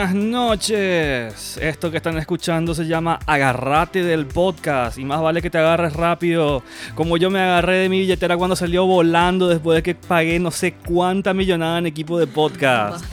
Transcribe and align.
Buenas 0.00 0.16
noches. 0.16 1.58
Esto 1.58 1.90
que 1.90 1.98
están 1.98 2.16
escuchando 2.16 2.74
se 2.74 2.86
llama 2.86 3.18
Agarrate 3.26 4.02
del 4.02 4.24
podcast. 4.24 4.96
Y 4.96 5.04
más 5.04 5.20
vale 5.20 5.42
que 5.42 5.50
te 5.50 5.58
agarres 5.58 5.92
rápido. 5.92 6.62
Como 6.94 7.18
yo 7.18 7.28
me 7.28 7.38
agarré 7.38 7.80
de 7.80 7.90
mi 7.90 7.98
billetera 7.98 8.38
cuando 8.38 8.56
salió 8.56 8.86
volando 8.86 9.46
después 9.46 9.76
de 9.76 9.82
que 9.82 9.94
pagué 9.94 10.38
no 10.38 10.50
sé 10.52 10.72
cuánta 10.72 11.34
millonada 11.34 11.80
en 11.80 11.84
equipo 11.84 12.18
de 12.18 12.26
podcast. 12.26 13.04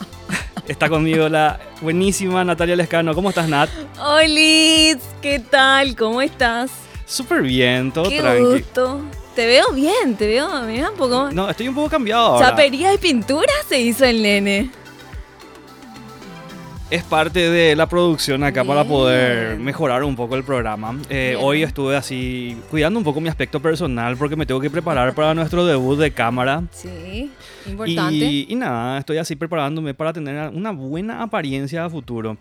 Está 0.68 0.90
conmigo 0.90 1.30
la 1.30 1.58
buenísima 1.80 2.44
Natalia 2.44 2.76
Lescano. 2.76 3.14
¿Cómo 3.14 3.30
estás, 3.30 3.48
Nat? 3.48 3.70
Hola, 3.98 5.00
¿qué 5.22 5.42
tal? 5.50 5.96
¿Cómo 5.96 6.20
estás? 6.20 6.70
Súper 7.06 7.40
bien, 7.40 7.90
todo 7.90 8.10
Qué 8.10 8.20
tranqui. 8.20 8.42
gusto. 8.42 9.00
Te 9.34 9.46
veo 9.46 9.72
bien, 9.72 10.14
te 10.14 10.26
veo, 10.26 10.60
mira 10.64 10.90
un 10.90 10.96
poco. 10.98 11.30
No, 11.32 11.48
estoy 11.48 11.68
un 11.68 11.74
poco 11.74 11.88
cambiado 11.88 12.34
ahora. 12.34 12.50
Chapería 12.50 12.90
de 12.90 12.98
pintura 12.98 13.50
se 13.66 13.80
hizo 13.80 14.04
el 14.04 14.20
nene. 14.20 14.70
Es 16.90 17.04
parte 17.04 17.50
de 17.50 17.76
la 17.76 17.86
producción 17.86 18.42
acá 18.42 18.64
para 18.64 18.82
poder 18.82 19.58
mejorar 19.58 20.02
un 20.04 20.16
poco 20.16 20.36
el 20.36 20.42
programa. 20.42 20.98
Eh, 21.10 21.36
hoy 21.38 21.62
estuve 21.62 21.94
así 21.94 22.56
cuidando 22.70 22.98
un 22.98 23.04
poco 23.04 23.20
mi 23.20 23.28
aspecto 23.28 23.60
personal 23.60 24.16
porque 24.16 24.36
me 24.36 24.46
tengo 24.46 24.58
que 24.58 24.70
preparar 24.70 25.14
para 25.14 25.34
nuestro 25.34 25.66
debut 25.66 25.98
de 25.98 26.10
cámara. 26.12 26.62
Sí, 26.70 27.30
importante. 27.66 28.14
Y, 28.16 28.46
y 28.48 28.54
nada, 28.54 29.00
estoy 29.00 29.18
así 29.18 29.36
preparándome 29.36 29.92
para 29.92 30.14
tener 30.14 30.48
una 30.48 30.70
buena 30.70 31.22
apariencia 31.22 31.84
a 31.84 31.90
futuro. 31.90 32.38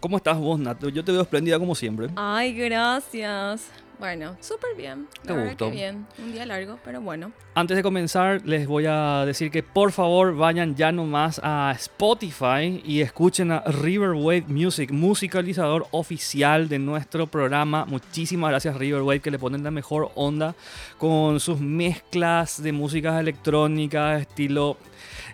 ¿Cómo 0.00 0.16
estás 0.16 0.36
vos, 0.38 0.58
Nato? 0.58 0.88
Yo 0.88 1.04
te 1.04 1.12
veo 1.12 1.22
espléndida 1.22 1.56
como 1.60 1.76
siempre. 1.76 2.08
Ay, 2.16 2.54
gracias. 2.54 3.70
Bueno, 3.98 4.36
súper 4.40 4.76
bien. 4.76 5.08
La 5.24 5.34
verdad 5.34 5.56
que 5.56 5.70
bien. 5.70 6.06
Un 6.18 6.32
día 6.32 6.46
largo, 6.46 6.78
pero 6.84 7.00
bueno. 7.00 7.32
Antes 7.54 7.76
de 7.76 7.82
comenzar, 7.82 8.42
les 8.46 8.68
voy 8.68 8.86
a 8.86 9.24
decir 9.26 9.50
que 9.50 9.64
por 9.64 9.90
favor 9.90 10.36
vayan 10.36 10.76
ya 10.76 10.92
nomás 10.92 11.40
a 11.42 11.72
Spotify 11.76 12.80
y 12.84 13.00
escuchen 13.00 13.50
a 13.50 13.60
Riverwave 13.62 14.44
Music, 14.46 14.92
musicalizador 14.92 15.88
oficial 15.90 16.68
de 16.68 16.78
nuestro 16.78 17.26
programa. 17.26 17.84
Muchísimas 17.86 18.50
gracias 18.50 18.76
Riverwave 18.76 19.20
que 19.20 19.32
le 19.32 19.38
ponen 19.38 19.64
la 19.64 19.72
mejor 19.72 20.12
onda 20.14 20.54
con 20.96 21.40
sus 21.40 21.58
mezclas 21.58 22.62
de 22.62 22.70
músicas 22.70 23.20
electrónicas, 23.20 24.20
estilo 24.20 24.76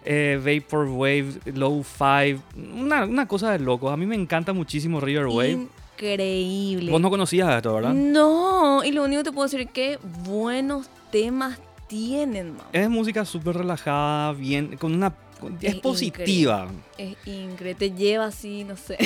eh, 0.06 0.40
Vaporwave, 0.42 1.52
Low-Fi, 1.52 2.40
una, 2.74 3.04
una 3.04 3.28
cosa 3.28 3.52
de 3.52 3.58
locos. 3.58 3.92
A 3.92 3.96
mí 3.98 4.06
me 4.06 4.14
encanta 4.14 4.54
muchísimo 4.54 5.00
Riverwave. 5.00 5.66
Increíble. 5.96 6.90
Vos 6.90 7.00
no 7.00 7.10
conocías 7.10 7.54
esto, 7.56 7.74
¿verdad? 7.74 7.94
No, 7.94 8.82
y 8.84 8.92
lo 8.92 9.04
único 9.04 9.20
que 9.20 9.30
te 9.30 9.32
puedo 9.32 9.46
decir 9.46 9.60
es 9.60 9.70
que 9.70 9.98
buenos 10.24 10.88
temas 11.10 11.58
tienen, 11.86 12.52
mamá. 12.52 12.68
Es 12.72 12.88
música 12.90 13.24
súper 13.24 13.56
relajada, 13.56 14.32
bien, 14.32 14.76
con 14.76 14.94
una... 14.94 15.14
es 15.60 15.74
Es 15.74 15.76
positiva. 15.76 16.68
Es 16.98 17.16
increíble, 17.26 17.74
te 17.74 17.90
lleva 17.92 18.26
así, 18.26 18.64
no 18.64 18.76
sé. 18.76 18.98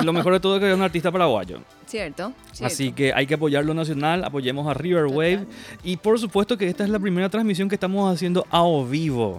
Y 0.00 0.04
lo 0.04 0.12
mejor 0.12 0.32
de 0.32 0.40
todo 0.40 0.56
es 0.56 0.60
que 0.60 0.70
es 0.70 0.74
un 0.74 0.82
artista 0.82 1.12
paraguayo. 1.12 1.60
¿Cierto? 1.86 2.32
Así 2.62 2.92
que 2.92 3.12
hay 3.12 3.26
que 3.26 3.34
apoyar 3.34 3.64
lo 3.66 3.74
nacional, 3.74 4.24
apoyemos 4.24 4.66
a 4.66 4.72
Riverwave. 4.72 5.46
Y 5.84 5.98
por 5.98 6.18
supuesto 6.18 6.56
que 6.56 6.68
esta 6.68 6.84
es 6.84 6.90
la 6.90 6.98
primera 6.98 7.28
transmisión 7.28 7.68
que 7.68 7.74
estamos 7.74 8.12
haciendo 8.12 8.46
a 8.50 8.62
o 8.62 8.86
vivo. 8.86 9.36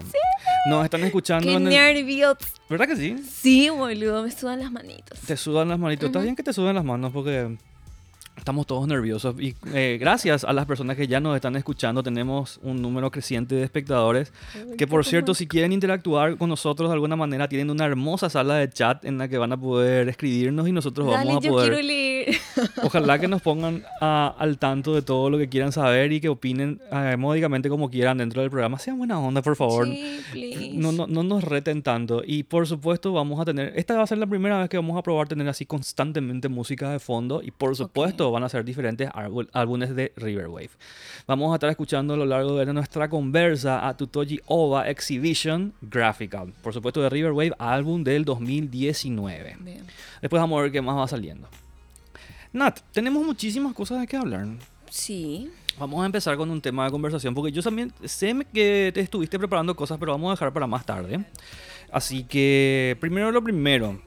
Nos 0.64 0.84
están 0.84 1.04
escuchando 1.04 1.46
¡Qué 1.46 1.54
en 1.54 1.62
el... 1.62 1.68
nervios! 1.68 2.36
¿Verdad 2.70 2.86
que 2.88 2.96
sí? 2.96 3.16
Sí, 3.30 3.68
boludo, 3.68 4.22
me 4.22 4.30
sudan 4.30 4.60
las 4.60 4.72
manitos. 4.72 5.20
Te 5.20 5.36
sudan 5.36 5.68
las 5.68 5.78
manitos. 5.78 6.06
Está 6.06 6.18
Ujú. 6.20 6.24
bien 6.24 6.36
que 6.36 6.42
te 6.42 6.52
sudan 6.52 6.74
las 6.74 6.84
manos 6.84 7.12
porque 7.12 7.56
estamos 8.36 8.66
todos 8.66 8.86
nerviosos. 8.88 9.34
Y 9.40 9.54
eh, 9.72 9.96
gracias 10.00 10.44
a 10.44 10.52
las 10.52 10.66
personas 10.66 10.96
que 10.96 11.06
ya 11.06 11.20
nos 11.20 11.34
están 11.36 11.56
escuchando, 11.56 12.02
tenemos 12.02 12.58
un 12.62 12.82
número 12.82 13.10
creciente 13.10 13.54
de 13.54 13.62
espectadores. 13.64 14.32
Que 14.76 14.86
por 14.86 15.04
cierto, 15.04 15.34
si 15.34 15.46
quieren 15.46 15.72
interactuar 15.72 16.36
con 16.36 16.48
nosotros 16.50 16.88
de 16.90 16.94
alguna 16.94 17.16
manera, 17.16 17.48
tienen 17.48 17.70
una 17.70 17.84
hermosa 17.86 18.28
sala 18.28 18.56
de 18.56 18.68
chat 18.70 19.04
en 19.04 19.18
la 19.18 19.28
que 19.28 19.38
van 19.38 19.52
a 19.52 19.56
poder 19.56 20.08
escribirnos 20.08 20.68
y 20.68 20.72
nosotros 20.72 21.10
Dale, 21.10 21.26
vamos 21.26 21.44
a 21.44 21.46
yo 21.46 21.52
poder... 21.52 21.68
quiero 21.72 21.86
leer. 21.86 22.36
Ojalá 22.82 23.18
que 23.18 23.28
nos 23.28 23.40
pongan 23.42 23.82
a- 24.00 24.34
al 24.38 24.58
tanto 24.58 24.94
de 24.94 25.02
todo 25.02 25.30
lo 25.30 25.38
que 25.38 25.48
quieran 25.48 25.72
saber 25.72 26.12
y 26.12 26.20
que 26.20 26.28
opinen 26.28 26.80
eh, 26.92 27.16
módicamente 27.18 27.68
como 27.68 27.90
quieran 27.90 28.18
dentro 28.18 28.40
del 28.42 28.50
programa. 28.50 28.78
Sean 28.78 28.98
buena 28.98 29.18
onda, 29.18 29.42
por 29.42 29.56
favor. 29.56 29.86
Sí. 29.86 30.72
No, 30.74 30.92
no, 30.92 31.06
no 31.06 31.22
nos 31.22 31.44
reten 31.44 31.82
tanto. 31.82 32.22
Y 32.26 32.42
por 32.42 32.66
supuesto 32.66 33.12
vamos 33.12 33.40
a 33.40 33.44
tener, 33.44 33.72
esta 33.76 33.96
va 33.96 34.02
a 34.02 34.06
ser 34.06 34.18
la 34.18 34.26
primera 34.26 34.58
vez 34.58 34.68
que 34.68 34.76
vamos 34.76 34.98
a 34.98 35.02
probar 35.02 35.28
tener 35.28 35.48
así 35.48 35.66
constantemente 35.66 36.48
música 36.48 36.90
de 36.90 36.98
fondo 36.98 37.42
y 37.42 37.50
por 37.50 37.74
supuesto 37.76 38.23
van 38.30 38.44
a 38.44 38.48
ser 38.48 38.64
diferentes 38.64 39.08
álbum- 39.10 39.48
álbumes 39.52 39.94
de 39.94 40.12
Riverwave. 40.16 40.70
Vamos 41.26 41.52
a 41.52 41.56
estar 41.56 41.70
escuchando 41.70 42.14
a 42.14 42.16
lo 42.16 42.26
largo 42.26 42.56
de 42.56 42.72
nuestra 42.72 43.08
conversa 43.08 43.86
a 43.88 43.96
Tutoji 43.96 44.40
Ova 44.46 44.88
Exhibition 44.88 45.72
Graphical. 45.82 46.52
Por 46.62 46.72
supuesto 46.74 47.00
de 47.02 47.08
Riverwave, 47.10 47.52
álbum 47.58 48.04
del 48.04 48.24
2019. 48.24 49.56
Bien. 49.60 49.84
Después 50.20 50.40
vamos 50.40 50.58
a 50.58 50.62
ver 50.62 50.72
qué 50.72 50.80
más 50.82 50.96
va 50.96 51.08
saliendo. 51.08 51.48
Nat, 52.52 52.80
tenemos 52.92 53.24
muchísimas 53.24 53.74
cosas 53.74 54.00
de 54.00 54.06
qué 54.06 54.16
hablar. 54.16 54.46
Sí. 54.90 55.50
Vamos 55.78 56.00
a 56.02 56.06
empezar 56.06 56.36
con 56.36 56.50
un 56.50 56.60
tema 56.60 56.84
de 56.84 56.90
conversación 56.92 57.34
porque 57.34 57.50
yo 57.50 57.62
también 57.62 57.92
sé 58.04 58.32
que 58.52 58.92
te 58.94 59.00
estuviste 59.00 59.38
preparando 59.38 59.74
cosas, 59.74 59.98
pero 59.98 60.12
vamos 60.12 60.28
a 60.28 60.34
dejar 60.34 60.52
para 60.52 60.66
más 60.68 60.86
tarde. 60.86 61.24
Así 61.90 62.22
que 62.24 62.96
primero 63.00 63.32
lo 63.32 63.42
primero, 63.42 64.00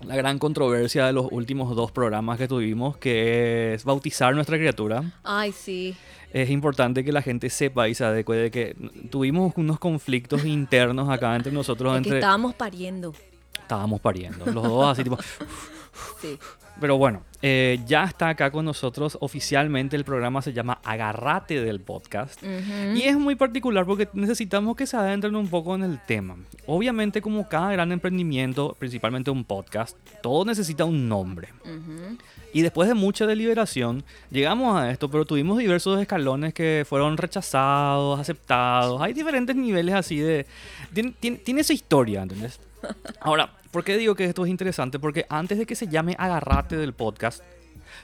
la 0.00 0.16
gran 0.16 0.38
controversia 0.38 1.06
de 1.06 1.12
los 1.12 1.26
últimos 1.30 1.74
dos 1.76 1.92
programas 1.92 2.38
que 2.38 2.48
tuvimos, 2.48 2.96
que 2.96 3.74
es 3.74 3.84
bautizar 3.84 4.34
nuestra 4.34 4.56
criatura. 4.56 5.02
Ay, 5.22 5.52
sí. 5.52 5.94
Es 6.32 6.48
importante 6.50 7.04
que 7.04 7.12
la 7.12 7.22
gente 7.22 7.50
sepa 7.50 7.88
y 7.88 7.94
se 7.94 8.04
adecue 8.04 8.36
de 8.36 8.50
que 8.50 8.76
tuvimos 9.10 9.52
unos 9.56 9.78
conflictos 9.78 10.44
internos 10.44 11.08
acá 11.08 11.34
entre 11.36 11.52
nosotros, 11.52 11.92
Es 11.96 12.02
que 12.02 12.08
entre 12.08 12.18
estábamos 12.20 12.54
pariendo. 12.54 13.12
estábamos 13.60 14.00
pariendo, 14.00 14.46
los 14.46 14.62
dos 14.62 14.86
así 14.86 15.02
tipo 15.04 15.18
Sí. 16.20 16.38
Pero 16.80 16.96
bueno, 16.96 17.22
eh, 17.42 17.78
ya 17.86 18.04
está 18.04 18.30
acá 18.30 18.50
con 18.50 18.64
nosotros 18.64 19.18
oficialmente. 19.20 19.96
El 19.96 20.04
programa 20.04 20.40
se 20.40 20.54
llama 20.54 20.80
Agarrate 20.82 21.60
del 21.62 21.80
podcast. 21.80 22.42
Ujú. 22.42 22.96
Y 22.96 23.02
es 23.02 23.16
muy 23.18 23.34
particular 23.34 23.84
porque 23.84 24.08
necesitamos 24.14 24.76
que 24.76 24.86
se 24.86 24.96
adentren 24.96 25.36
un 25.36 25.48
poco 25.48 25.74
en 25.74 25.82
el 25.82 26.00
tema. 26.06 26.36
Obviamente, 26.66 27.20
como 27.20 27.46
cada 27.48 27.72
gran 27.72 27.92
emprendimiento, 27.92 28.74
principalmente 28.78 29.30
un 29.30 29.44
podcast, 29.44 29.94
todo 30.22 30.44
necesita 30.46 30.86
un 30.86 31.06
nombre. 31.08 31.48
Ujú. 31.64 32.16
Y 32.54 32.62
después 32.62 32.88
de 32.88 32.94
mucha 32.94 33.26
deliberación, 33.26 34.02
llegamos 34.30 34.74
a 34.80 34.90
esto, 34.90 35.10
pero 35.10 35.26
tuvimos 35.26 35.58
diversos 35.58 36.00
escalones 36.00 36.54
que 36.54 36.86
fueron 36.88 37.16
rechazados, 37.18 38.18
aceptados. 38.18 39.02
Hay 39.02 39.12
diferentes 39.12 39.54
niveles 39.54 39.94
así 39.94 40.18
de... 40.18 40.46
Tiene, 40.94 41.12
tiene- 41.20 41.36
tiene 41.38 41.60
esa 41.60 41.74
historia, 41.74 42.22
¿entendés? 42.22 42.58
Ahora, 43.20 43.50
¿por 43.70 43.84
qué 43.84 43.96
digo 43.96 44.14
que 44.14 44.24
esto 44.24 44.44
es 44.44 44.50
interesante? 44.50 44.98
Porque 44.98 45.26
antes 45.28 45.58
de 45.58 45.66
que 45.66 45.74
se 45.74 45.88
llame 45.88 46.16
Agarrate 46.18 46.76
del 46.76 46.92
podcast, 46.92 47.42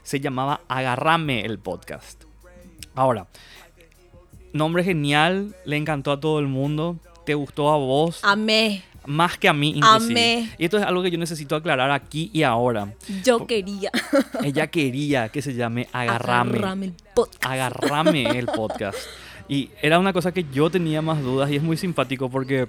se 0.03 0.21
llamaba 0.21 0.61
Agarrame 0.69 1.45
el 1.45 1.59
podcast. 1.59 2.25
Ahora, 2.95 3.27
nombre 4.53 4.85
genial, 4.85 5.55
le 5.65 5.77
encantó 5.77 6.13
a 6.13 6.21
todo 6.21 6.39
el 6.39 6.47
mundo, 6.47 6.99
te 7.25 7.35
gustó 7.35 7.71
a 7.73 7.77
vos, 7.77 8.21
Amé. 8.23 8.83
más 9.07 9.37
que 9.37 9.49
a 9.49 9.53
mí 9.53 9.75
inclusive. 9.77 10.13
Amé. 10.13 10.51
Y 10.59 10.65
esto 10.65 10.79
es 10.79 10.85
algo 10.85 11.03
que 11.03 11.11
yo 11.11 11.19
necesito 11.19 11.57
aclarar 11.57 11.91
aquí 11.91 12.31
y 12.33 12.43
ahora. 12.43 12.95
Yo 13.25 13.47
quería. 13.47 13.91
Ella 14.43 14.69
quería 14.69 15.29
que 15.29 15.43
se 15.43 15.55
llame 15.55 15.89
Agarrame. 15.93 16.59
Agarrame 16.59 16.87
el 16.87 16.95
podcast. 17.15 17.45
Agarrame 17.45 18.39
el 18.39 18.47
podcast. 18.55 18.99
Y 19.49 19.71
era 19.81 19.99
una 19.99 20.13
cosa 20.13 20.33
que 20.33 20.45
yo 20.53 20.71
tenía 20.71 21.03
más 21.03 21.23
dudas 21.23 21.51
y 21.51 21.57
es 21.57 21.63
muy 21.63 21.77
simpático 21.77 22.29
porque 22.29 22.69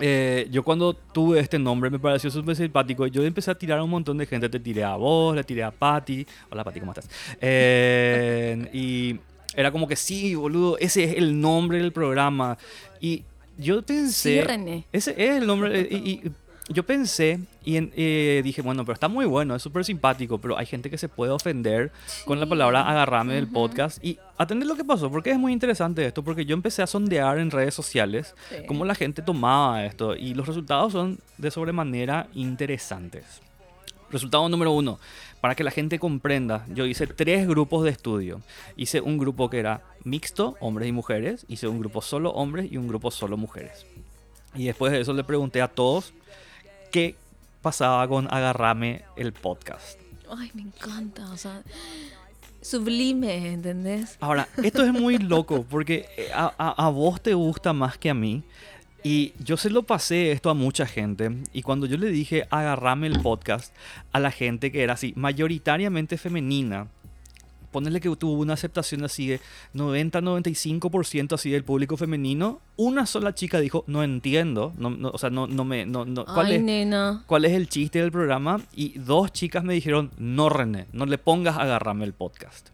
eh, 0.00 0.48
yo 0.50 0.62
cuando 0.62 0.94
tuve 0.94 1.40
este 1.40 1.58
nombre 1.58 1.90
me 1.90 1.98
pareció 1.98 2.30
súper 2.30 2.56
simpático. 2.56 3.06
Yo 3.06 3.22
empecé 3.24 3.50
a 3.50 3.54
tirar 3.54 3.78
a 3.78 3.82
un 3.84 3.90
montón 3.90 4.18
de 4.18 4.26
gente. 4.26 4.48
Te 4.48 4.58
tiré 4.60 4.84
a 4.84 4.96
vos, 4.96 5.34
le 5.36 5.44
tiré 5.44 5.62
a 5.62 5.70
Patty. 5.70 6.26
Hola 6.50 6.64
Patty, 6.64 6.80
¿cómo 6.80 6.92
estás? 6.92 7.08
Eh, 7.40 8.68
y 8.72 9.18
era 9.54 9.70
como 9.70 9.86
que 9.86 9.96
sí, 9.96 10.34
boludo, 10.34 10.78
ese 10.78 11.04
es 11.04 11.16
el 11.18 11.40
nombre 11.40 11.78
del 11.78 11.92
programa. 11.92 12.56
Y 13.00 13.24
yo 13.58 13.82
pensé... 13.82 14.40
Sí, 14.40 14.40
René. 14.40 14.84
Ese 14.92 15.10
es 15.12 15.36
el 15.36 15.46
nombre. 15.46 15.80
eh, 15.80 15.88
Y, 15.90 15.96
y 16.10 16.22
yo 16.70 16.84
pensé 16.84 17.38
y 17.64 17.76
en- 17.76 17.92
eh, 17.96 18.40
dije, 18.44 18.62
bueno, 18.62 18.84
pero 18.84 18.94
está 18.94 19.08
muy 19.08 19.26
bueno, 19.26 19.54
es 19.54 19.62
súper 19.62 19.84
simpático, 19.84 20.38
pero 20.38 20.58
hay 20.58 20.66
gente 20.66 20.90
que 20.90 20.98
se 20.98 21.08
puede 21.08 21.32
ofender 21.32 21.92
con 22.24 22.40
la 22.40 22.46
palabra 22.46 22.88
agarrame 22.88 23.34
del 23.34 23.48
podcast. 23.48 24.04
Y 24.04 24.18
atender 24.38 24.66
lo 24.68 24.76
que 24.76 24.84
pasó, 24.84 25.10
porque 25.10 25.30
es 25.30 25.38
muy 25.38 25.52
interesante 25.52 26.04
esto, 26.06 26.22
porque 26.22 26.44
yo 26.44 26.54
empecé 26.54 26.82
a 26.82 26.86
sondear 26.86 27.38
en 27.38 27.50
redes 27.50 27.74
sociales 27.74 28.34
Sí. 28.50 28.56
cómo 28.66 28.84
la 28.84 28.94
gente 28.94 29.22
tomaba 29.22 29.84
esto 29.84 30.16
y 30.16 30.34
los 30.34 30.46
resultados 30.46 30.92
son 30.92 31.18
de 31.38 31.50
sobremanera 31.50 32.26
interesantes. 32.34 33.24
Resultado 34.10 34.46
número 34.48 34.72
uno, 34.72 34.98
para 35.40 35.54
que 35.54 35.64
la 35.64 35.70
gente 35.70 35.98
comprenda, 35.98 36.66
yo 36.74 36.84
hice 36.86 37.06
tres 37.06 37.48
grupos 37.48 37.82
de 37.84 37.90
estudio. 37.90 38.42
Hice 38.76 39.00
un 39.00 39.16
grupo 39.18 39.48
que 39.48 39.58
era 39.58 39.80
mixto, 40.04 40.56
hombres 40.60 40.88
y 40.88 40.92
mujeres, 40.92 41.46
hice 41.48 41.66
un 41.66 41.78
grupo 41.80 42.02
solo 42.02 42.30
hombres 42.32 42.70
y 42.70 42.76
un 42.76 42.88
grupo 42.88 43.10
solo 43.10 43.36
mujeres. 43.38 43.86
Y 44.54 44.66
después 44.66 44.92
de 44.92 45.00
eso 45.00 45.14
le 45.14 45.24
pregunté 45.24 45.62
a 45.62 45.68
todos 45.68 46.12
qué 46.90 47.14
pasaba 47.62 48.06
con 48.08 48.26
Agarrame 48.32 49.02
el 49.16 49.32
podcast. 49.32 49.98
Ay, 50.36 50.50
me 50.54 50.62
encanta. 50.62 51.30
O 51.30 51.36
sea, 51.36 51.62
sublime, 52.60 53.52
¿entendés? 53.52 54.16
Ahora, 54.20 54.48
esto 54.62 54.84
es 54.84 54.92
muy 54.92 55.18
loco 55.18 55.64
porque 55.68 56.06
eh, 56.16 56.28
a, 56.34 56.52
a- 56.58 56.86
a 56.86 56.88
vos 56.90 57.20
te 57.20 57.34
gusta 57.34 57.72
más 57.72 57.98
que 57.98 58.10
a 58.10 58.14
mí. 58.14 58.42
Y 59.04 59.32
yo 59.40 59.56
se 59.56 59.68
lo 59.68 59.82
pasé 59.82 60.30
esto 60.30 60.48
a 60.48 60.54
mucha 60.54 60.86
gente. 60.86 61.30
Y 61.52 61.62
cuando 61.62 61.86
yo 61.86 61.96
le 61.96 62.06
dije 62.08 62.46
agarrame 62.50 63.08
el 63.08 63.20
podcast 63.20 63.74
a 64.12 64.20
la 64.20 64.30
gente 64.30 64.70
que 64.70 64.82
era 64.84 64.92
así, 64.94 65.12
mayoritariamente 65.16 66.16
femenina, 66.18 66.86
ponerle 67.72 68.00
que 68.00 68.14
tuvo 68.14 68.34
una 68.34 68.54
aceptación 68.54 69.02
así 69.04 69.26
de 69.26 69.40
90-95% 69.74 71.32
así 71.32 71.50
del 71.50 71.64
público 71.64 71.96
femenino, 71.96 72.60
una 72.76 73.06
sola 73.06 73.34
chica 73.34 73.58
dijo, 73.58 73.84
no 73.88 74.04
entiendo, 74.04 74.72
no, 74.78 74.90
no, 74.90 75.10
o 75.10 75.18
sea, 75.18 75.30
no, 75.30 75.46
no 75.46 75.64
me... 75.64 75.86
No, 75.86 76.04
no, 76.04 76.24
¿cuál, 76.24 76.46
Ay, 76.46 76.56
es, 76.56 76.62
nena. 76.62 77.24
¿Cuál 77.26 77.44
es 77.46 77.52
el 77.52 77.68
chiste 77.68 78.00
del 78.00 78.12
programa? 78.12 78.60
Y 78.74 78.98
dos 78.98 79.32
chicas 79.32 79.64
me 79.64 79.74
dijeron, 79.74 80.10
no 80.18 80.48
René, 80.48 80.86
no 80.92 81.06
le 81.06 81.18
pongas 81.18 81.56
agarrame 81.56 82.04
el 82.04 82.12
podcast. 82.12 82.68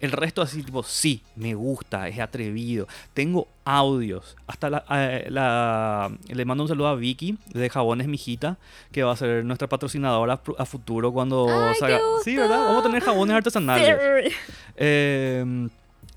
El 0.00 0.12
resto 0.12 0.40
así 0.42 0.62
tipo, 0.62 0.82
sí, 0.82 1.22
me 1.36 1.54
gusta, 1.54 2.08
es 2.08 2.18
atrevido. 2.18 2.86
Tengo 3.14 3.48
audios. 3.64 4.36
Hasta 4.46 4.70
la, 4.70 4.84
eh, 4.90 5.26
la- 5.28 6.10
le 6.26 6.44
mando 6.44 6.64
un 6.64 6.68
saludo 6.68 6.88
a 6.88 6.94
Vicky 6.94 7.36
de 7.52 7.68
Jabones 7.68 8.08
Mijita, 8.08 8.56
que 8.92 9.02
va 9.02 9.12
a 9.12 9.16
ser 9.16 9.44
nuestra 9.44 9.68
patrocinadora 9.68 10.40
a 10.58 10.64
futuro 10.66 11.12
cuando 11.12 11.46
Ay, 11.48 11.74
salga. 11.74 12.00
Sí. 12.24 12.34
¿verdad? 12.36 12.64
Vamos 12.64 12.80
a 12.84 12.86
tener 12.86 13.02
jabones 13.02 13.36
artesanales. 13.36 13.96
Sí. 14.30 14.36
Eh, 14.76 15.68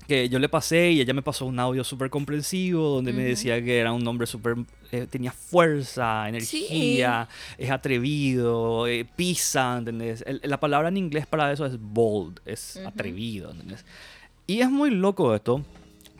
que 0.06 0.28
yo 0.28 0.38
le 0.38 0.48
pasé 0.48 0.90
y 0.92 1.00
ella 1.00 1.14
me 1.14 1.22
pasó 1.22 1.46
un 1.46 1.58
audio 1.58 1.82
súper 1.84 2.10
comprensivo 2.10 2.88
donde 2.90 3.12
me 3.12 3.22
Ujú. 3.22 3.28
decía 3.30 3.62
que 3.64 3.78
era 3.78 3.92
un 3.92 4.06
hombre 4.06 4.26
súper... 4.26 4.56
eh, 4.92 5.06
tenía 5.10 5.32
fuerza, 5.32 6.28
energía, 6.28 7.28
es 7.56 7.70
atrevido, 7.70 8.86
eh, 8.86 9.04
pisa, 9.16 9.76
¿entendés? 9.78 10.22
El- 10.26 10.40
la 10.44 10.60
palabra 10.60 10.88
en 10.88 10.96
inglés 10.98 11.26
para 11.26 11.50
eso 11.52 11.64
es 11.66 11.78
bold, 11.80 12.40
es 12.44 12.76
Ujú. 12.76 12.88
atrevido, 12.88 13.50
¿entendés? 13.50 13.84
Y 14.46 14.60
es 14.60 14.70
muy 14.70 14.90
loco 14.90 15.34
esto, 15.34 15.64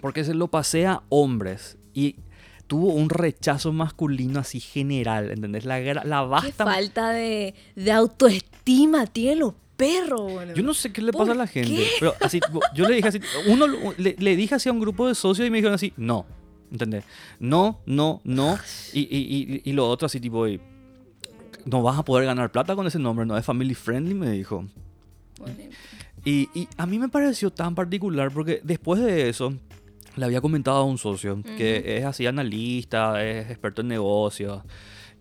porque 0.01 0.25
se 0.25 0.33
lo 0.35 0.49
pasé 0.49 0.87
a 0.87 1.03
hombres 1.11 1.77
y 1.93 2.17
tuvo 2.67 2.95
un 2.95 3.11
rechazo 3.11 3.73
masculino 3.75 4.41
así 4.41 4.61
general, 4.61 5.31
¿entendés? 5.31 5.67
La, 5.67 5.79
la 5.81 6.01
Qué 6.03 6.27
vasta... 6.27 6.65
falta 6.65 7.11
de, 7.11 7.55
de 7.77 7.93
autoestima 7.93 9.07
tienen 9.07 9.41
los 9.41 9.53
perros, 9.77 10.21
boludo. 10.21 10.55
Yo 10.55 10.63
no 10.63 10.75
sé 10.75 10.93
qué 10.93 11.03
le 11.03 11.13
¿Por 11.13 11.23
pasa 11.23 11.33
a 11.33 11.35
la 11.35 11.47
gente, 11.47 11.75
qué? 11.75 11.89
pero 12.01 12.15
así, 12.21 12.41
yo 12.75 12.89
le 12.89 12.97
dije 12.97 13.09
así, 13.09 13.21
uno 13.47 13.67
le, 13.97 14.17
le 14.19 14.37
dije 14.37 14.55
así 14.55 14.69
a 14.69 14.73
un 14.73 14.81
grupo 14.81 15.09
de 15.09 15.15
socios 15.15 15.47
y 15.47 15.51
me 15.51 15.59
dijeron 15.59 15.75
así, 15.75 15.93
no, 15.97 16.27
¿entendés? 16.71 17.05
No, 17.39 17.81
no, 17.87 18.21
no, 18.25 18.59
y, 18.93 19.01
y, 19.01 19.63
y, 19.65 19.71
y 19.71 19.73
lo 19.73 19.89
otro 19.89 20.07
así 20.07 20.21
tipo, 20.21 20.47
y, 20.49 20.61
no 21.65 21.83
vas 21.83 21.99
a 21.99 22.05
poder 22.05 22.27
ganar 22.27 22.51
plata 22.53 22.75
con 22.75 22.87
ese 22.87 22.99
nombre, 22.99 23.27
no 23.27 23.37
es 23.37 23.45
family 23.45 23.75
friendly, 23.75 24.15
me 24.15 24.31
dijo. 24.31 24.67
Y, 26.25 26.49
y 26.55 26.69
a 26.77 26.87
mí 26.87 26.99
me 26.99 27.09
pareció 27.09 27.51
tan 27.51 27.75
particular 27.75 28.31
porque 28.31 28.61
después 28.63 29.01
de 29.01 29.29
eso 29.29 29.55
le 30.17 30.25
había 30.25 30.41
comentado 30.41 30.79
a 30.79 30.85
un 30.85 30.99
socio 30.99 31.43
que 31.43 31.99
es 31.99 32.05
así 32.05 32.27
analista, 32.27 33.23
es 33.25 33.51
experto 33.51 33.83
en 33.83 33.89
negocios. 33.89 34.63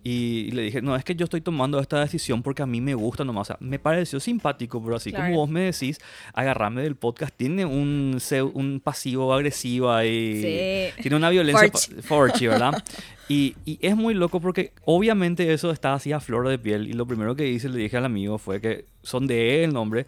Y 0.06 0.50
le 0.50 0.60
dije, 0.62 0.82
no, 0.82 0.94
es 0.96 1.02
que 1.02 1.14
yo 1.14 1.24
estoy 1.24 1.40
tomando 1.40 1.80
esta 1.80 1.98
decisión 1.98 2.42
porque 2.42 2.62
a 2.62 2.66
mí 2.66 2.82
me 2.82 2.94
gusta 2.94 3.24
nomás. 3.24 3.40
O 3.42 3.44
sea, 3.46 3.56
me 3.60 3.78
pareció 3.78 4.20
simpático, 4.20 4.82
pero 4.84 4.96
así 4.96 5.10
Claro. 5.10 5.28
como 5.28 5.38
vos 5.40 5.48
me 5.48 5.60
decís, 5.62 5.98
agarrarme 6.34 6.82
del 6.82 6.94
podcast 6.94 7.34
tiene 7.34 7.64
un, 7.64 8.18
un 8.52 8.80
pasivo 8.84 9.32
agresivo 9.32 9.90
ahí. 9.90 10.92
Sí. 10.94 11.02
Tiene 11.02 11.16
una 11.16 11.30
violencia 11.30 11.70
Forchi. 12.02 12.46
¿verdad? 12.46 12.74
Y, 13.26 13.56
y 13.64 13.78
es 13.80 13.96
muy 13.96 14.12
loco 14.12 14.38
porque 14.38 14.72
obviamente 14.84 15.50
eso 15.54 15.70
está 15.70 15.94
así 15.94 16.12
a 16.12 16.20
flor 16.20 16.46
de 16.46 16.58
piel. 16.58 16.86
Y 16.88 16.92
lo 16.92 17.06
primero 17.06 17.34
que 17.34 17.48
hice, 17.48 17.70
le 17.70 17.78
dije 17.78 17.96
al 17.96 18.04
amigo, 18.04 18.36
fue 18.36 18.60
que 18.60 18.84
son 19.02 19.26
de 19.26 19.56
él 19.64 19.70
el 19.70 19.72
nombre. 19.72 20.04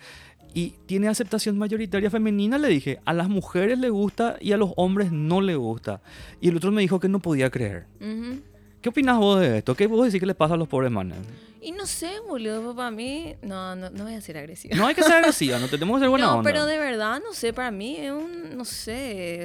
Y 0.53 0.75
tiene 0.85 1.09
aceptación 1.09 1.57
mayoritaria 1.57 2.11
femenina, 2.11 2.59
le 2.59 2.69
dije. 2.69 2.99
A 3.07 3.15
las 3.15 3.31
mujeres 3.31 3.79
le 3.79 3.89
gusta 3.89 4.37
y 4.39 4.53
a 4.53 4.59
los 4.59 4.73
hombres 4.77 5.13
no 5.13 5.41
le 5.41 5.55
gusta. 5.57 6.03
Y 6.43 6.49
el 6.51 6.59
otro 6.59 6.71
me 6.73 6.83
dijo 6.83 7.01
que 7.01 7.09
no 7.09 7.21
podía 7.21 7.49
creer. 7.49 7.87
ujú. 8.03 8.43
¿Qué 8.87 8.91
opinas 8.91 9.19
vos 9.19 9.41
de 9.41 9.59
esto? 9.59 9.75
¿Qué 9.75 9.89
vos 9.89 10.05
decís 10.07 10.21
que 10.21 10.27
le 10.27 10.35
pasa 10.37 10.55
a 10.55 10.57
los 10.57 10.69
pobres 10.69 10.93
manes? 10.93 11.19
Y 11.61 11.73
no 11.73 11.87
sé, 11.87 12.21
boludo, 12.29 12.73
para 12.77 12.93
mí, 12.93 13.35
no, 13.43 13.75
no, 13.75 13.91
no 13.91 14.05
voy 14.05 14.15
a 14.15 14.21
ser 14.21 14.39
agresiva. 14.39 14.77
No 14.77 14.87
hay 14.87 14.95
que 14.95 15.03
ser 15.03 15.15
agresiva, 15.17 15.59
no 15.59 15.67
tenemos 15.67 15.97
que 15.97 16.03
ser 16.03 16.09
buena 16.09 16.27
no, 16.27 16.37
onda. 16.37 16.49
pero 16.49 16.67
de 16.67 16.79
verdad, 16.79 17.21
no 17.21 17.33
sé, 17.33 17.53
para 17.53 17.73
mí 17.73 17.97
es 17.97 18.13
un, 18.13 18.57
no 18.57 18.65
sé, 18.65 18.93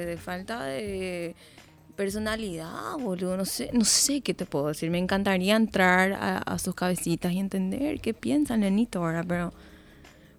de 0.06 0.16
falta 0.16 0.62
de 0.62 1.34
personalidad, 1.96 2.96
boludo, 3.00 3.36
no 3.36 3.44
sé, 3.44 3.70
no 3.72 3.84
sé 3.84 4.20
qué 4.20 4.32
te 4.32 4.46
puedo 4.46 4.68
decir. 4.68 4.90
Me 4.92 4.98
encantaría 4.98 5.56
entrar 5.56 6.12
a, 6.12 6.38
a 6.38 6.58
sus 6.60 6.76
cabecitas 6.76 7.32
y 7.32 7.40
entender 7.40 8.00
qué 8.00 8.14
piensan, 8.14 8.60
nenito, 8.60 9.00
ahora, 9.00 9.24
pero 9.24 9.52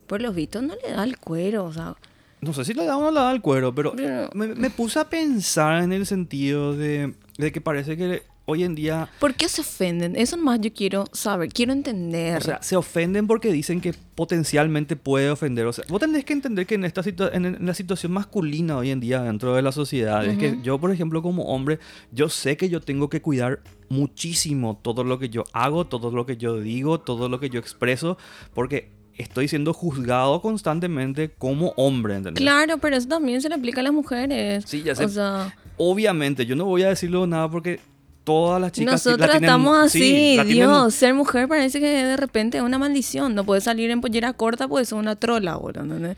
por 0.08 0.22
los 0.22 0.34
vistos 0.34 0.64
no 0.64 0.76
le 0.82 0.94
da 0.94 1.04
el 1.04 1.18
cuero, 1.18 1.66
o 1.66 1.74
sea, 1.74 1.96
No 2.40 2.54
sé 2.54 2.64
si 2.64 2.74
le 2.74 2.86
da 2.86 2.96
o 2.96 3.02
no 3.02 3.12
le 3.12 3.20
da 3.20 3.34
el 3.34 3.42
cuero, 3.42 3.76
pero 3.76 3.92
Pero- 3.98 4.30
me, 4.34 4.48
me 4.48 4.70
puse 4.70 4.98
a 4.98 5.10
pensar 5.10 5.84
en 5.84 5.92
el 5.92 6.06
sentido 6.06 6.74
de, 6.74 7.16
de 7.38 7.52
que 7.52 7.60
parece 7.60 7.98
que 7.98 8.32
hoy 8.46 8.64
en 8.64 8.76
día 8.76 9.10
¿por 9.20 9.34
qué 9.34 9.48
se 9.48 9.62
ofenden? 9.62 10.16
Eso 10.16 10.36
nomás 10.38 10.60
yo 10.62 10.74
quiero 10.74 11.06
saber, 11.12 11.50
quiero 11.50 11.72
entender. 11.72 12.38
O 12.38 12.42
sea, 12.42 12.62
se 12.62 12.76
ofenden 12.76 13.28
porque 13.28 13.52
dicen 13.52 13.82
que 13.82 13.94
potencialmente 14.16 14.96
puede 14.96 15.30
ofender. 15.30 15.66
O 15.66 15.74
sea, 15.74 15.86
vos 15.90 16.00
tenés 16.00 16.26
que 16.26 16.34
entender 16.34 16.66
que 16.66 16.76
en, 16.76 16.86
esta 16.86 17.02
en, 17.34 17.66
la 17.66 17.74
situación 17.74 18.12
masculina 18.12 18.78
hoy 18.78 18.92
en 18.92 19.00
día 19.00 19.22
dentro 19.22 19.56
de 19.56 19.62
la 19.62 19.72
sociedad, 19.72 20.26
es 20.26 20.38
que 20.38 20.60
yo, 20.62 20.80
por 20.80 20.92
ejemplo, 20.92 21.22
como 21.22 21.44
hombre, 21.46 21.80
yo 22.12 22.30
sé 22.30 22.58
que 22.58 22.70
yo 22.70 22.82
tengo 22.82 23.10
que 23.10 23.22
cuidar 23.22 23.62
muchísimo 23.90 24.80
todo 24.82 25.04
lo 25.04 25.20
que 25.20 25.30
yo 25.30 25.44
hago, 25.54 25.86
todo 25.86 26.12
lo 26.12 26.26
que 26.26 26.38
yo 26.38 26.60
digo, 26.60 27.00
todo 27.00 27.30
lo 27.30 27.40
que 27.40 27.50
yo 27.50 27.60
expreso, 27.60 28.18
porque 28.54 28.92
estoy 29.16 29.48
siendo 29.48 29.74
juzgado 29.74 30.42
constantemente 30.42 31.32
como 31.32 31.74
hombre, 31.78 32.16
¿entendés? 32.16 32.42
Claro, 32.42 32.78
pero 32.80 32.96
eso 32.96 33.08
también 33.08 33.42
se 33.42 33.50
le 33.50 33.56
aplica 33.56 33.82
a 33.82 33.84
las 33.84 33.94
mujeres. 33.94 34.64
Sí, 34.68 34.84
ya 34.84 34.96
sé. 34.96 35.06
O 35.06 35.10
sea, 35.10 35.56
Obviamente, 35.78 36.46
yo 36.46 36.56
no 36.56 36.66
voy 36.66 36.84
a 36.84 36.90
decirlo 36.90 37.26
nada 37.26 37.50
porque 37.50 37.80
todas 38.24 38.62
las 38.62 38.72
chicas 38.72 39.02
sí 39.02 39.10
la 39.10 39.16
tienen- 39.18 39.44
estamos 39.44 39.92
sí, 39.92 40.00
así, 40.40 40.48
tienen- 40.50 40.70
Dios, 40.70 40.94
ser 40.94 41.14
mujer 41.14 41.48
parece 41.48 41.80
que 41.80 41.88
de 41.88 42.18
repente 42.18 42.58
es 42.58 42.64
una 42.64 42.78
maldición. 42.80 43.36
No 43.36 43.44
puedes 43.44 43.64
salir 43.66 43.90
en 43.92 44.02
pollera 44.02 44.34
corta 44.34 44.68
porque 44.68 44.86
sos 44.86 45.00
una 45.00 45.16
trola, 45.16 45.56
boludo. 45.58 45.82
¿entendés? 45.84 46.18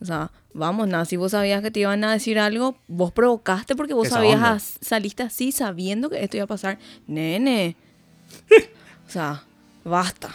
O 0.00 0.04
sea, 0.06 0.30
vamos, 0.52 0.88
nada, 0.88 1.04
si 1.04 1.16
vos 1.16 1.30
sabías 1.32 1.62
que 1.62 1.70
te 1.70 1.80
iban 1.80 2.02
a 2.04 2.12
decir 2.12 2.38
algo, 2.38 2.76
vos 2.88 3.12
provocaste 3.12 3.74
porque 3.76 3.94
vos 3.94 4.06
Esa 4.06 4.16
sabías, 4.16 4.40
as- 4.42 4.78
saliste 4.80 5.22
así 5.22 5.52
sabiendo 5.52 6.10
que 6.10 6.22
esto 6.22 6.36
iba 6.36 6.44
a 6.44 6.48
pasar. 6.48 6.78
Nene. 7.06 7.76
o 9.06 9.10
sea, 9.10 9.44
basta. 9.84 10.30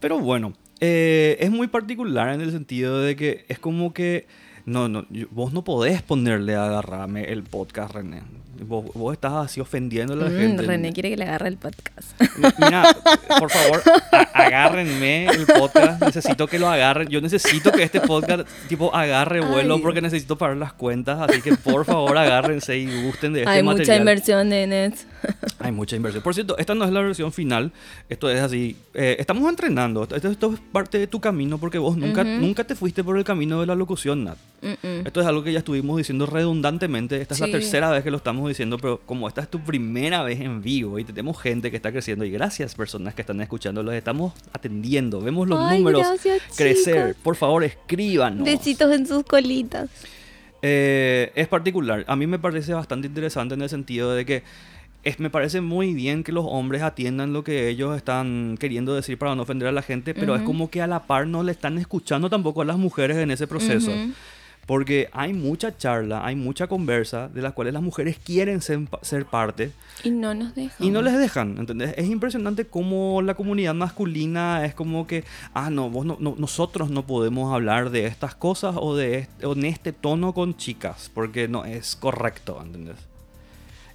Pero 0.00 0.18
bueno, 0.18 0.54
eh, 0.80 1.36
es 1.40 1.50
muy 1.50 1.68
particular 1.68 2.30
en 2.30 2.40
el 2.40 2.50
sentido 2.50 3.00
de 3.00 3.14
que 3.16 3.44
es 3.48 3.58
como 3.58 3.92
que 3.92 4.26
no, 4.64 4.88
no, 4.88 5.06
vos 5.30 5.52
no 5.52 5.62
podés 5.64 6.02
ponerle 6.02 6.54
a 6.54 6.64
agarrarme 6.66 7.24
el 7.24 7.42
podcast, 7.42 7.94
René. 7.94 8.22
Vos, 8.60 8.84
vos 8.94 9.12
estás 9.14 9.32
así 9.32 9.60
ofendiendo 9.60 10.12
a 10.12 10.16
la 10.16 10.28
Mm, 10.28 10.36
gente. 10.38 10.62
René 10.62 10.92
quiere 10.92 11.10
que 11.10 11.16
le 11.16 11.24
agarre 11.24 11.48
el 11.48 11.56
podcast. 11.56 12.20
Mi- 12.36 12.48
Mira, 12.64 12.94
por 13.38 13.50
favor, 13.50 13.82
agárrenme 14.34 15.26
el 15.26 15.46
podcast. 15.46 16.02
Necesito 16.02 16.46
que 16.46 16.58
lo 16.58 16.68
agarren. 16.68 17.08
Yo 17.08 17.20
necesito 17.20 17.72
que 17.72 17.82
este 17.82 18.00
podcast 18.00 18.46
tipo 18.68 18.94
agarre 18.94 19.40
vuelo 19.40 19.76
Ay. 19.76 19.80
porque 19.82 20.00
necesito 20.00 20.36
pagar 20.36 20.56
las 20.56 20.72
cuentas. 20.74 21.18
Así 21.28 21.40
que 21.40 21.54
por 21.56 21.84
favor 21.84 22.16
agárrense 22.16 22.76
y 22.78 23.04
gusten 23.04 23.32
de 23.32 23.40
este 23.40 23.50
Hay 23.50 23.62
material. 23.62 23.86
mucha 23.88 23.96
inversión, 23.96 24.48
nenes. 24.48 25.06
Hay 25.60 25.72
mucha 25.72 25.96
inversión. 25.96 26.22
Por 26.22 26.34
cierto, 26.34 26.58
esta 26.58 26.74
no 26.74 26.84
es 26.84 26.90
la 26.90 27.00
versión 27.00 27.32
final. 27.32 27.72
Esto 28.08 28.28
es 28.30 28.40
así. 28.40 28.76
eh, 28.94 29.16
estamos 29.18 29.48
entrenando. 29.48 30.02
Esto, 30.04 30.16
esto 30.28 30.52
es 30.54 30.60
parte 30.72 30.98
de 30.98 31.06
tu 31.06 31.20
camino 31.20 31.58
porque 31.58 31.78
vos 31.78 31.96
nunca, 31.96 32.22
nunca 32.24 32.64
te 32.64 32.74
fuiste 32.74 33.02
por 33.02 33.16
el 33.16 33.24
camino 33.24 33.60
de 33.60 33.66
la 33.66 33.74
locución, 33.74 34.24
Nat. 34.24 34.36
Esto 35.04 35.20
es 35.20 35.26
algo 35.26 35.42
que 35.42 35.52
ya 35.52 35.58
estuvimos 35.58 35.96
diciendo 35.96 36.26
redundantemente. 36.26 37.20
Esta 37.20 37.34
es 37.34 37.40
la 37.40 37.50
tercera 37.50 37.90
vez 37.90 38.04
que 38.04 38.10
lo 38.10 38.16
estamos 38.18 38.41
diciendo, 38.48 38.78
pero 38.78 39.00
como 39.04 39.28
esta 39.28 39.40
es 39.42 39.48
tu 39.48 39.60
primera 39.60 40.22
vez 40.22 40.40
en 40.40 40.62
vivo 40.62 40.98
y 40.98 41.04
tenemos 41.04 41.40
gente 41.40 41.70
que 41.70 41.76
está 41.76 41.92
creciendo 41.92 42.24
y 42.24 42.30
gracias 42.30 42.74
personas 42.74 43.14
que 43.14 43.22
están 43.22 43.40
escuchando, 43.40 43.82
los 43.82 43.94
estamos 43.94 44.32
atendiendo. 44.52 45.20
Vemos 45.20 45.48
los 45.48 45.58
Ay, 45.60 45.78
números 45.78 46.02
gracias, 46.02 46.42
crecer. 46.56 47.08
chicos. 47.08 47.22
Por 47.22 47.36
favor, 47.36 47.64
escríbanos. 47.64 48.44
Besitos 48.44 48.92
en 48.92 49.06
sus 49.06 49.24
colitas. 49.24 49.90
Eh, 50.62 51.32
es 51.34 51.48
particular. 51.48 52.04
A 52.06 52.16
mí 52.16 52.26
me 52.26 52.38
parece 52.38 52.72
bastante 52.72 53.08
interesante 53.08 53.54
en 53.54 53.62
el 53.62 53.68
sentido 53.68 54.14
de 54.14 54.24
que 54.24 54.42
es, 55.02 55.18
me 55.18 55.30
parece 55.30 55.60
muy 55.60 55.94
bien 55.94 56.22
que 56.22 56.30
los 56.30 56.44
hombres 56.48 56.82
atiendan 56.82 57.32
lo 57.32 57.42
que 57.42 57.68
ellos 57.68 57.96
están 57.96 58.56
queriendo 58.58 58.94
decir 58.94 59.18
para 59.18 59.34
no 59.34 59.42
ofender 59.42 59.66
a 59.66 59.72
la 59.72 59.82
gente, 59.82 60.14
pero 60.14 60.36
es 60.36 60.42
como 60.42 60.70
que 60.70 60.80
a 60.80 60.86
la 60.86 61.06
par 61.06 61.26
no 61.26 61.42
le 61.42 61.50
están 61.50 61.76
escuchando 61.78 62.30
tampoco 62.30 62.62
a 62.62 62.64
las 62.64 62.78
mujeres 62.78 63.16
en 63.16 63.32
ese 63.32 63.48
proceso. 63.48 63.90
Ujú. 63.90 64.12
Porque 64.66 65.08
hay 65.12 65.32
mucha 65.32 65.76
charla, 65.76 66.24
hay 66.24 66.36
mucha 66.36 66.68
conversa 66.68 67.28
de 67.28 67.42
las 67.42 67.52
cuales 67.52 67.74
las 67.74 67.82
mujeres 67.82 68.16
quieren 68.24 68.60
ser, 68.62 68.78
ser 69.02 69.26
parte 69.26 69.72
Y 70.04 70.10
no 70.10 70.34
nos 70.34 70.54
dejan. 70.54 70.86
y 70.86 70.90
no 70.90 71.02
les 71.02 71.18
dejan, 71.18 71.56
¿entendés? 71.58 71.94
Es 71.96 72.08
impresionante 72.08 72.64
cómo 72.64 73.22
la 73.22 73.34
comunidad 73.34 73.74
masculina 73.74 74.64
es 74.64 74.72
como 74.74 75.06
que, 75.08 75.24
ah, 75.52 75.68
no, 75.68 75.90
vos 75.90 76.06
no, 76.06 76.16
no- 76.20 76.36
nosotros 76.38 76.90
no 76.90 77.04
podemos 77.04 77.52
hablar 77.52 77.90
de 77.90 78.06
estas 78.06 78.36
cosas 78.36 78.76
o 78.78 78.94
de 78.96 79.18
este, 79.18 79.46
o 79.46 79.52
en 79.54 79.64
este 79.64 79.92
tono 79.92 80.32
con 80.32 80.56
chicas, 80.56 81.10
porque 81.12 81.48
no 81.48 81.64
es 81.64 81.96
correcto, 81.96 82.60
¿entendés? 82.64 82.96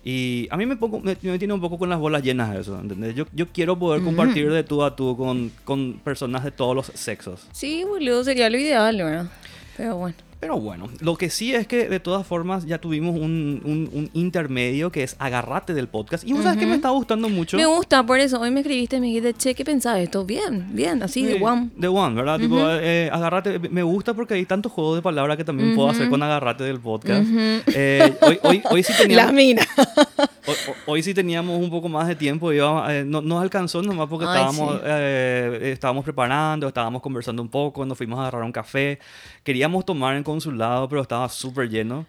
Y 0.03 0.47
a 0.51 0.57
mí 0.57 0.65
me, 0.65 0.75
pongo- 0.77 0.99
me, 1.01 1.17
me 1.21 1.39
tiene 1.39 1.53
un 1.53 1.61
poco 1.61 1.77
con 1.77 1.89
las 1.89 1.99
bolas 1.99 2.23
llenas 2.23 2.55
eso, 2.55 2.79
¿entendés? 2.79 3.15
Yo, 3.15 3.25
yo 3.33 3.47
quiero 3.47 3.79
poder 3.79 4.01
compartir 4.03 4.51
de 4.51 4.63
tú 4.63 4.83
a 4.83 4.95
tú 4.95 5.15
con, 5.17 5.51
con 5.65 5.93
personas 6.03 6.43
de 6.43 6.51
todos 6.51 6.75
los 6.75 6.85
sexos. 6.87 7.47
Sí, 7.51 7.83
boludo, 7.85 8.23
sería 8.25 8.49
lo 8.49 8.57
ideal, 8.57 8.97
¿verdad? 8.97 9.27
Pero 9.75 9.95
bueno. 9.97 10.15
Pero 10.39 10.59
bueno, 10.59 10.87
lo 10.99 11.15
que 11.17 11.31
sí 11.31 11.55
es 11.55 11.65
que 11.67 11.89
de 11.89 11.99
todas 11.99 12.25
formas 12.27 12.65
ya 12.67 12.77
tuvimos 12.77 13.15
un, 13.15 13.59
un- 13.65 13.89
un 13.91 14.09
intermedio 14.13 14.91
que 14.91 15.01
es 15.01 15.15
agarrate 15.17 15.73
del 15.73 15.87
podcast. 15.87 16.23
Y 16.27 16.33
vos 16.33 16.43
sabes 16.43 16.59
que 16.59 16.67
me 16.67 16.75
está 16.75 16.89
gustando 16.89 17.27
mucho. 17.27 17.57
Me 17.57 17.65
gusta, 17.65 18.05
por 18.05 18.19
eso 18.19 18.39
hoy 18.39 18.51
me 18.51 18.59
escribiste 18.59 18.97
y 18.97 18.99
me 18.99 19.07
dijiste, 19.07 19.33
che, 19.33 19.55
¿qué 19.55 19.65
pensás 19.65 19.97
esto? 19.97 20.25
Bien, 20.25 20.67
bien, 20.73 21.01
así 21.01 21.23
de 21.23 21.37
Sí, 21.37 21.43
one. 21.43 21.69
De 21.75 21.87
One, 21.87 22.15
¿verdad? 22.15 22.39
Tipo, 22.39 22.57
eh, 22.61 23.09
agarrate, 23.11 23.57
me 23.57 23.81
gusta 23.81 24.13
porque 24.13 24.35
hay 24.35 24.45
tantos 24.45 24.71
juegos 24.71 24.97
de 24.97 25.01
palabras 25.01 25.37
que 25.37 25.43
también 25.43 25.73
puedo 25.75 25.89
hacer 25.89 26.07
con 26.07 26.21
agarrate 26.21 26.63
del 26.63 26.79
podcast. 26.79 27.27
Eh, 27.67 28.13
hoy, 28.21 28.39
hoy, 28.43 28.61
hoy 28.69 28.83
sí 28.83 28.93
teníamos, 28.97 29.25
La 29.25 29.31
mina. 29.31 29.61
hoy, 30.47 30.55
hoy 30.85 31.03
sí 31.03 31.13
teníamos 31.15 31.59
un 31.59 31.71
poco 31.71 31.89
más 31.89 32.07
de 32.07 32.15
tiempo, 32.15 32.53
íbamos, 32.53 32.89
eh, 32.91 33.03
no 33.05 33.21
nos 33.21 33.41
alcanzó 33.41 33.81
nomás 33.81 34.07
porque 34.07 34.25
Ay, 34.27 34.35
estábamos, 34.35 34.75
sí. 34.75 34.81
eh, 34.85 35.71
estábamos 35.73 36.03
preparando, 36.05 36.67
estábamos 36.67 37.01
conversando 37.01 37.41
un 37.41 37.49
poco, 37.49 37.83
nos 37.87 37.97
fuimos 37.97 38.19
a 38.19 38.21
agarrar 38.23 38.43
un 38.43 38.51
café, 38.51 38.99
queríamos 39.43 39.83
tomar 39.85 40.15
en 40.15 40.23
consulado, 40.31 40.87
pero 40.89 41.01
estaba 41.01 41.27
súper 41.29 41.69
lleno. 41.69 42.05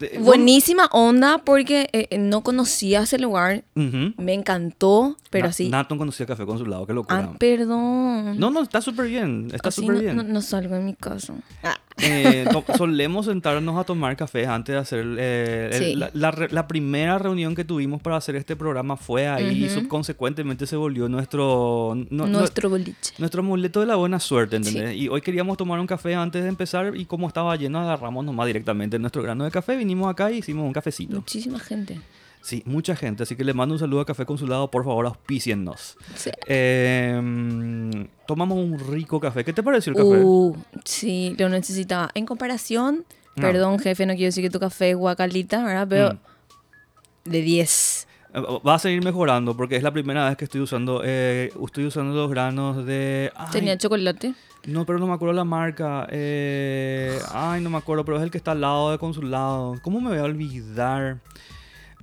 Eh, 0.00 0.18
Buenísima 0.18 0.86
onda 0.90 1.38
porque 1.44 1.88
eh, 1.92 2.18
no 2.18 2.42
conocía 2.42 3.02
ese 3.02 3.18
lugar. 3.20 3.62
Me 3.74 4.32
encantó, 4.34 5.16
pero 5.30 5.44
Na- 5.44 5.50
así. 5.50 5.68
Nathan 5.68 5.96
conocía 5.98 6.26
Café 6.26 6.44
Consulado, 6.44 6.86
qué 6.86 6.92
locura. 6.94 7.30
Ah, 7.34 7.36
perdón. 7.38 8.36
no, 8.38 8.50
no, 8.50 8.62
está 8.62 8.80
súper 8.80 9.06
bien, 9.06 9.48
está 9.52 9.70
súper 9.70 9.94
no, 9.94 10.00
bien. 10.00 10.16
no- 10.16 10.22
no 10.24 10.40
salgo 10.42 10.74
de 10.74 10.80
mi 10.80 10.94
casa. 10.94 11.34
Ah. 11.62 11.76
Eh, 12.02 12.44
solemos 12.76 13.26
sentarnos 13.26 13.78
a 13.78 13.84
tomar 13.84 14.16
café 14.16 14.46
antes 14.46 14.74
de 14.74 14.78
hacer 14.78 15.06
eh, 15.18 15.70
el- 15.72 15.78
Sí. 15.82 15.94
la, 15.94 16.10
la 16.14 16.30
re- 16.30 16.48
la 16.50 16.66
primera 16.66 17.18
reunión 17.18 17.54
que 17.54 17.64
tuvimos 17.64 18.02
para 18.02 18.16
hacer 18.16 18.36
este 18.36 18.56
programa 18.56 18.96
fue 18.96 19.28
ahí 19.28 19.62
y 19.64 19.66
Ujú. 19.66 19.80
subconsecuentemente 19.80 20.66
se 20.66 20.76
volvió 20.76 21.08
nuestro 21.08 21.96
no- 22.10 22.26
Nuestro 22.26 22.68
boliche. 22.70 23.14
nuestro 23.18 23.40
amuleto 23.40 23.80
de 23.80 23.86
la 23.86 23.96
buena 23.96 24.18
suerte, 24.20 24.56
¿entendés? 24.56 24.96
Y 24.96 25.08
hoy 25.08 25.20
queríamos 25.20 25.56
tomar 25.56 25.78
un 25.80 25.86
café 25.86 26.14
antes 26.14 26.42
de 26.42 26.48
empezar 26.48 26.96
y 26.96 27.04
como 27.06 27.28
estaba 27.28 27.54
lleno 27.56 27.80
agarramos 27.80 28.24
nomás 28.24 28.46
directamente 28.46 28.98
nuestro 28.98 29.22
grano 29.22 29.44
de 29.44 29.50
café, 29.50 29.76
vinimos 29.76 30.10
acá 30.10 30.30
y 30.30 30.38
hicimos 30.38 30.64
un 30.66 30.72
cafecito. 30.72 31.14
Muchísima 31.16 31.58
gente. 31.58 32.00
Sí, 32.42 32.62
mucha 32.66 32.96
gente, 32.96 33.22
así 33.22 33.36
que 33.36 33.44
le 33.44 33.54
mando 33.54 33.74
un 33.74 33.78
saludo 33.78 34.00
a 34.00 34.04
Café 34.04 34.26
Consulado, 34.26 34.68
por 34.70 34.84
favor 34.84 35.06
auspíciennos. 35.06 35.96
Sí. 36.16 36.30
Eh, 36.48 37.18
mm, 37.22 38.04
tomamos 38.26 38.58
un 38.58 38.78
rico 38.78 39.20
café, 39.20 39.44
¿qué 39.44 39.52
te 39.52 39.62
pareció 39.62 39.90
el 39.92 39.96
café? 39.96 40.24
Uh, 40.24 40.56
sí, 40.84 41.36
lo 41.38 41.48
necesitaba. 41.48 42.10
En 42.14 42.26
comparación, 42.26 43.04
No. 43.36 43.42
perdón, 43.42 43.78
jefe, 43.78 44.06
no 44.06 44.14
quiero 44.14 44.26
decir 44.26 44.42
que 44.42 44.50
tu 44.50 44.58
café 44.58 44.90
es 44.90 44.96
guacalita, 44.96 45.62
¿verdad? 45.64 45.86
Pero 45.88 46.14
Mm. 46.14 47.30
de 47.30 47.42
10. 47.42 48.08
Eh, 48.34 48.40
Va 48.66 48.74
a 48.74 48.78
seguir 48.80 49.04
mejorando 49.04 49.56
porque 49.56 49.76
es 49.76 49.82
la 49.84 49.92
primera 49.92 50.26
vez 50.28 50.36
que 50.36 50.44
estoy 50.44 50.62
usando 50.62 51.02
eh, 51.04 51.52
estoy 51.64 51.86
usando 51.86 52.12
los 52.14 52.28
granos 52.30 52.84
de 52.86 53.30
ay, 53.36 53.46
Tenía 53.52 53.76
chocolate. 53.78 54.34
no 54.66 54.84
pero 54.86 54.98
no 54.98 55.06
me 55.06 55.12
acuerdo 55.12 55.34
la 55.34 55.44
marca 55.44 56.06
eh, 56.10 57.18
ay 57.30 57.60
no 57.60 57.68
me 57.70 57.76
acuerdo 57.76 58.04
pero 58.06 58.16
es 58.16 58.22
el 58.22 58.30
que 58.30 58.38
está 58.38 58.52
al 58.52 58.62
lado 58.62 58.90
de 58.90 58.96
consulado 58.98 59.74
cómo 59.82 60.00
me 60.00 60.08
voy 60.08 60.18
a 60.18 60.24
olvidar 60.24 61.18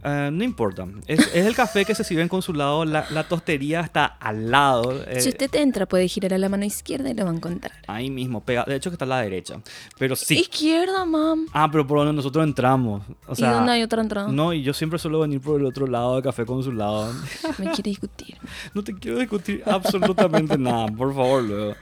Eh, 0.03 0.29
no 0.31 0.43
importa 0.45 0.87
es, 1.07 1.19
es 1.35 1.45
el 1.45 1.53
café 1.55 1.83
que 1.83 1.93
se 1.93 2.03
sirve 2.05 2.21
en 2.21 2.29
consulado 2.29 2.85
la, 2.85 3.05
la 3.11 3.27
tostería 3.27 3.81
está 3.81 4.05
al 4.05 4.49
lado 4.49 4.93
eh, 5.05 5.19
si 5.19 5.29
usted 5.29 5.53
entra, 5.55 5.85
puede 5.87 6.07
girar 6.07 6.33
a 6.33 6.37
la 6.37 6.47
mano 6.47 6.63
izquierda 6.63 7.09
y 7.09 7.13
lo 7.13 7.25
va 7.25 7.31
a 7.31 7.35
encontrar. 7.35 7.73
ahí 7.87 8.09
mismo 8.09 8.41
pega 8.41 8.63
de 8.65 8.75
hecho 8.75 8.89
que 8.89 8.95
está 8.95 9.03
a 9.05 9.09
la 9.09 9.21
derecha 9.21 9.59
pero 9.97 10.15
sí 10.15 10.39
Izquierda, 10.39 11.03
mam. 11.05 11.47
ah 11.51 11.67
pero 11.71 11.85
por 11.85 11.97
donde 11.99 12.13
nosotros 12.13 12.45
entramos 12.45 13.03
o 13.27 13.35
sea 13.35 13.49
¿Y 13.49 13.53
dónde 13.55 13.71
hay 13.73 13.83
otra 13.83 14.01
entrada? 14.01 14.31
no 14.31 14.53
y 14.53 14.63
yo 14.63 14.73
siempre 14.73 14.97
suelo 14.99 15.19
venir 15.19 15.41
por 15.41 15.59
el 15.59 15.65
otro 15.65 15.85
lado 15.85 16.15
de 16.15 16.21
café 16.21 16.45
consulado 16.45 17.11
Me 17.57 17.65
quiere 17.71 17.89
discutir. 17.89 18.37
No 18.73 18.83
te 18.83 18.93
quiero 18.93 19.19
discutir 19.19 19.63
absolutamente 19.65 20.57
nada, 20.57 20.87
por 20.87 21.13
favor, 21.13 21.43
luego. 21.43 21.75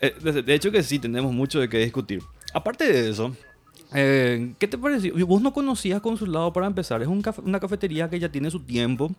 Eh, 0.00 0.14
de, 0.20 0.42
de 0.42 0.54
hecho 0.54 0.70
que 0.70 0.82
sí, 0.82 0.98
tenemos 0.98 1.32
mucho 1.32 1.58
de 1.60 1.68
qué 1.68 1.78
discutir. 1.78 2.22
Aparte 2.52 2.84
de 2.92 3.08
eso, 3.10 3.34
eh, 3.94 4.52
¿qué 4.58 4.68
te 4.68 4.78
pareció? 4.78 5.14
Vos 5.26 5.42
no 5.42 5.52
conocías 5.52 6.00
Consulado 6.00 6.52
para 6.52 6.66
empezar. 6.66 7.02
Es 7.02 7.08
un 7.08 7.22
caf- 7.22 7.42
una 7.44 7.60
cafetería 7.60 8.08
que 8.10 8.18
ya 8.18 8.28
tiene 8.30 8.50
su 8.50 8.60
tiempo. 8.60 9.10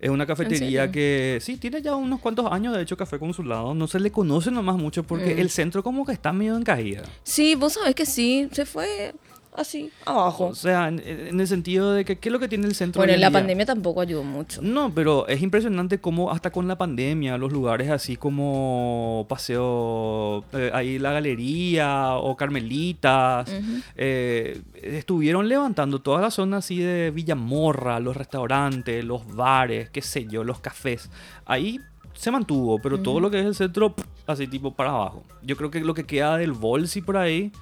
Es 0.00 0.10
una 0.10 0.26
cafetería 0.26 0.90
que 0.90 1.38
sí, 1.40 1.56
tiene 1.56 1.82
ya 1.82 1.94
unos 1.94 2.20
cuantos 2.20 2.50
años 2.50 2.74
de 2.76 2.82
hecho 2.82 2.96
Café 2.96 3.18
Consulado. 3.18 3.74
No 3.74 3.86
se 3.86 4.00
le 4.00 4.10
conoce 4.10 4.50
nomás 4.50 4.76
mucho 4.76 5.02
porque 5.04 5.34
Mm. 5.34 5.38
el 5.38 5.50
centro 5.50 5.82
como 5.82 6.04
que 6.04 6.12
está 6.12 6.32
medio 6.32 6.56
en 6.56 6.62
caída. 6.64 7.02
Sí, 7.22 7.54
vos 7.54 7.74
sabés 7.74 7.94
que 7.94 8.06
sí. 8.06 8.48
Se 8.52 8.66
fue 8.66 9.14
así, 9.56 9.90
abajo. 10.04 10.46
O 10.46 10.54
sea, 10.54 10.88
en, 10.88 11.00
en 11.00 11.40
el 11.40 11.48
sentido 11.48 11.92
de 11.92 12.04
que, 12.04 12.16
¿qué 12.18 12.28
es 12.28 12.32
lo 12.32 12.38
que 12.38 12.48
tiene 12.48 12.66
el 12.66 12.74
centro? 12.74 13.00
Bueno, 13.00 13.12
la 13.14 13.18
día? 13.18 13.30
pandemia 13.30 13.66
tampoco 13.66 14.00
ayudó 14.00 14.22
mucho. 14.22 14.60
No, 14.62 14.92
pero 14.94 15.26
es 15.28 15.42
impresionante 15.42 15.98
cómo 16.00 16.30
hasta 16.30 16.50
con 16.50 16.68
la 16.68 16.76
pandemia 16.78 17.36
los 17.38 17.52
lugares 17.52 17.90
así 17.90 18.16
como 18.16 19.26
Paseo, 19.28 20.44
eh, 20.52 20.70
ahí 20.72 20.98
la 20.98 21.12
Galería 21.12 22.14
o 22.14 22.36
Carmelitas, 22.36 23.48
Ujú. 23.48 23.80
eh, 23.96 24.60
estuvieron 24.82 25.48
levantando 25.48 26.00
toda 26.00 26.20
la 26.20 26.30
zona 26.30 26.58
así 26.58 26.78
de 26.78 27.10
Villamorra, 27.10 27.98
los 28.00 28.16
restaurantes, 28.16 29.04
los 29.04 29.26
bares, 29.34 29.90
qué 29.90 30.02
sé 30.02 30.26
yo, 30.26 30.44
los 30.44 30.60
cafés. 30.60 31.10
Ahí 31.44 31.80
se 32.14 32.30
mantuvo, 32.30 32.78
pero 32.78 32.98
todo 33.00 33.20
lo 33.20 33.30
que 33.30 33.40
es 33.40 33.46
el 33.46 33.54
centro, 33.54 33.94
así 34.26 34.46
tipo 34.46 34.72
para 34.74 34.90
abajo. 34.90 35.22
Yo 35.42 35.56
creo 35.56 35.70
que 35.70 35.80
lo 35.80 35.92
que 35.94 36.04
queda 36.04 36.38
del 36.38 36.52
Volsi 36.52 37.02
por 37.02 37.16
ahí 37.18 37.52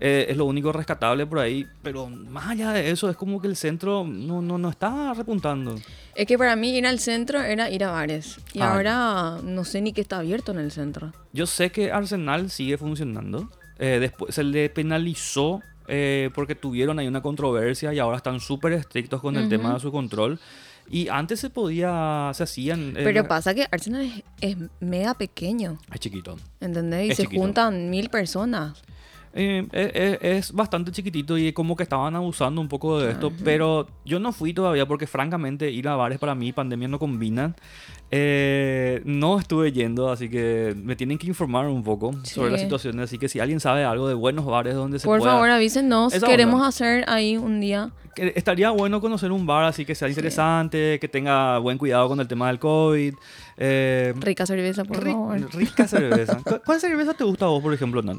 eh, 0.00 0.26
es 0.30 0.36
lo 0.36 0.46
único 0.46 0.72
rescatable 0.72 1.26
por 1.26 1.38
ahí, 1.40 1.66
pero 1.82 2.08
más 2.08 2.48
allá 2.48 2.72
de 2.72 2.90
eso 2.90 3.10
es 3.10 3.16
como 3.16 3.40
que 3.40 3.46
el 3.48 3.54
centro 3.56 4.04
no, 4.04 4.40
no, 4.40 4.56
no 4.58 4.70
está 4.70 5.12
repuntando. 5.14 5.74
Es 6.14 6.26
que 6.26 6.38
para 6.38 6.56
mí 6.56 6.76
ir 6.76 6.86
al 6.86 6.98
centro 6.98 7.40
era 7.40 7.68
ir 7.70 7.84
a 7.84 7.90
bares. 7.92 8.38
Y 8.54 8.60
Ah. 8.60 8.72
ahora 8.74 9.36
no 9.44 9.64
sé 9.64 9.80
ni 9.82 9.92
qué 9.92 10.00
está 10.00 10.18
abierto 10.18 10.52
en 10.52 10.58
el 10.58 10.70
centro. 10.72 11.12
Yo 11.32 11.46
sé 11.46 11.70
que 11.70 11.92
Arsenal 11.92 12.50
sigue 12.50 12.78
funcionando. 12.78 13.48
Eh, 13.78 13.98
después 14.00 14.34
se 14.34 14.42
le 14.44 14.68
penalizó 14.70 15.62
eh, 15.88 16.30
porque 16.34 16.54
tuvieron 16.54 16.98
ahí 16.98 17.08
una 17.08 17.20
controversia 17.22 17.92
y 17.92 17.98
ahora 17.98 18.16
están 18.18 18.38
súper 18.40 18.72
estrictos 18.74 19.20
con 19.20 19.36
el 19.36 19.48
tema 19.48 19.74
de 19.74 19.80
su 19.80 19.90
control. 19.90 20.38
Y 20.88 21.08
antes 21.08 21.38
se 21.40 21.50
podía, 21.50 22.30
se 22.34 22.42
hacían... 22.42 22.90
eh, 22.96 23.02
Pero 23.04 23.26
pasa 23.28 23.54
que 23.54 23.66
Arsenal 23.70 24.02
es, 24.02 24.22
es 24.40 24.56
mega 24.80 25.14
pequeño. 25.14 25.78
Es 25.92 26.00
chiquito. 26.00 26.36
¿Entendés? 26.60 27.06
Y 27.06 27.10
Es 27.10 27.16
se 27.16 27.22
chiquito. 27.24 27.40
juntan 27.42 27.90
mil 27.90 28.08
personas. 28.10 28.82
Eh, 29.32 29.64
eh, 29.72 29.90
eh, 29.94 30.18
es 30.38 30.52
bastante 30.52 30.90
chiquitito 30.90 31.38
y 31.38 31.52
como 31.52 31.76
que 31.76 31.84
estaban 31.84 32.16
abusando 32.16 32.60
un 32.60 32.66
poco 32.68 32.98
de 32.98 33.12
esto, 33.12 33.32
pero 33.44 33.86
yo 34.04 34.18
no 34.18 34.32
fui 34.32 34.52
todavía 34.52 34.86
porque 34.86 35.06
francamente 35.06 35.70
ir 35.70 35.86
a 35.86 35.94
bares 35.94 36.18
para 36.18 36.34
mí, 36.34 36.52
pandemia 36.52 36.88
no 36.88 36.98
combinan. 36.98 37.54
Eh, 38.10 39.02
no 39.04 39.38
estuve 39.38 39.70
yendo, 39.70 40.10
así 40.10 40.28
que 40.28 40.74
me 40.76 40.96
tienen 40.96 41.16
que 41.16 41.28
informar 41.28 41.66
un 41.68 41.84
poco 41.84 42.12
sobre 42.24 42.50
la 42.50 42.58
Sí. 42.58 42.64
situación. 42.64 42.98
Así 42.98 43.18
que 43.18 43.28
si 43.28 43.38
alguien 43.38 43.60
sabe 43.60 43.84
algo 43.84 44.08
de 44.08 44.14
buenos 44.14 44.44
bares 44.46 44.74
donde 44.74 44.98
se 44.98 45.06
Por 45.06 45.22
favor, 45.22 45.48
avísenos. 45.48 46.12
Queremos 46.12 46.56
onda. 46.56 46.66
hacer 46.68 47.04
ahí 47.08 47.36
un 47.36 47.60
día. 47.60 47.90
que 48.16 48.32
estaría 48.34 48.70
bueno 48.70 49.00
conocer 49.00 49.30
un 49.30 49.46
bar 49.46 49.62
así 49.64 49.84
que 49.84 49.94
sea 49.94 50.08
interesante, 50.08 50.98
que 51.00 51.06
tenga 51.06 51.58
buen 51.58 51.78
cuidado 51.78 52.08
con 52.08 52.18
el 52.18 52.26
tema 52.26 52.48
del 52.48 52.58
COVID. 52.58 53.14
Eh, 53.56 54.12
Rica 54.18 54.44
cerveza, 54.46 54.84
por 54.84 55.04
ri- 55.04 55.12
favor. 55.12 55.54
rica 55.54 55.86
cerveza. 55.86 56.38
¿Cu- 56.44 56.60
¿Cuál 56.66 56.80
cerveza 56.80 57.14
te 57.14 57.22
gusta 57.22 57.44
a 57.44 57.48
vos, 57.48 57.62
por 57.62 57.72
ejemplo, 57.72 58.02
Nan? 58.02 58.18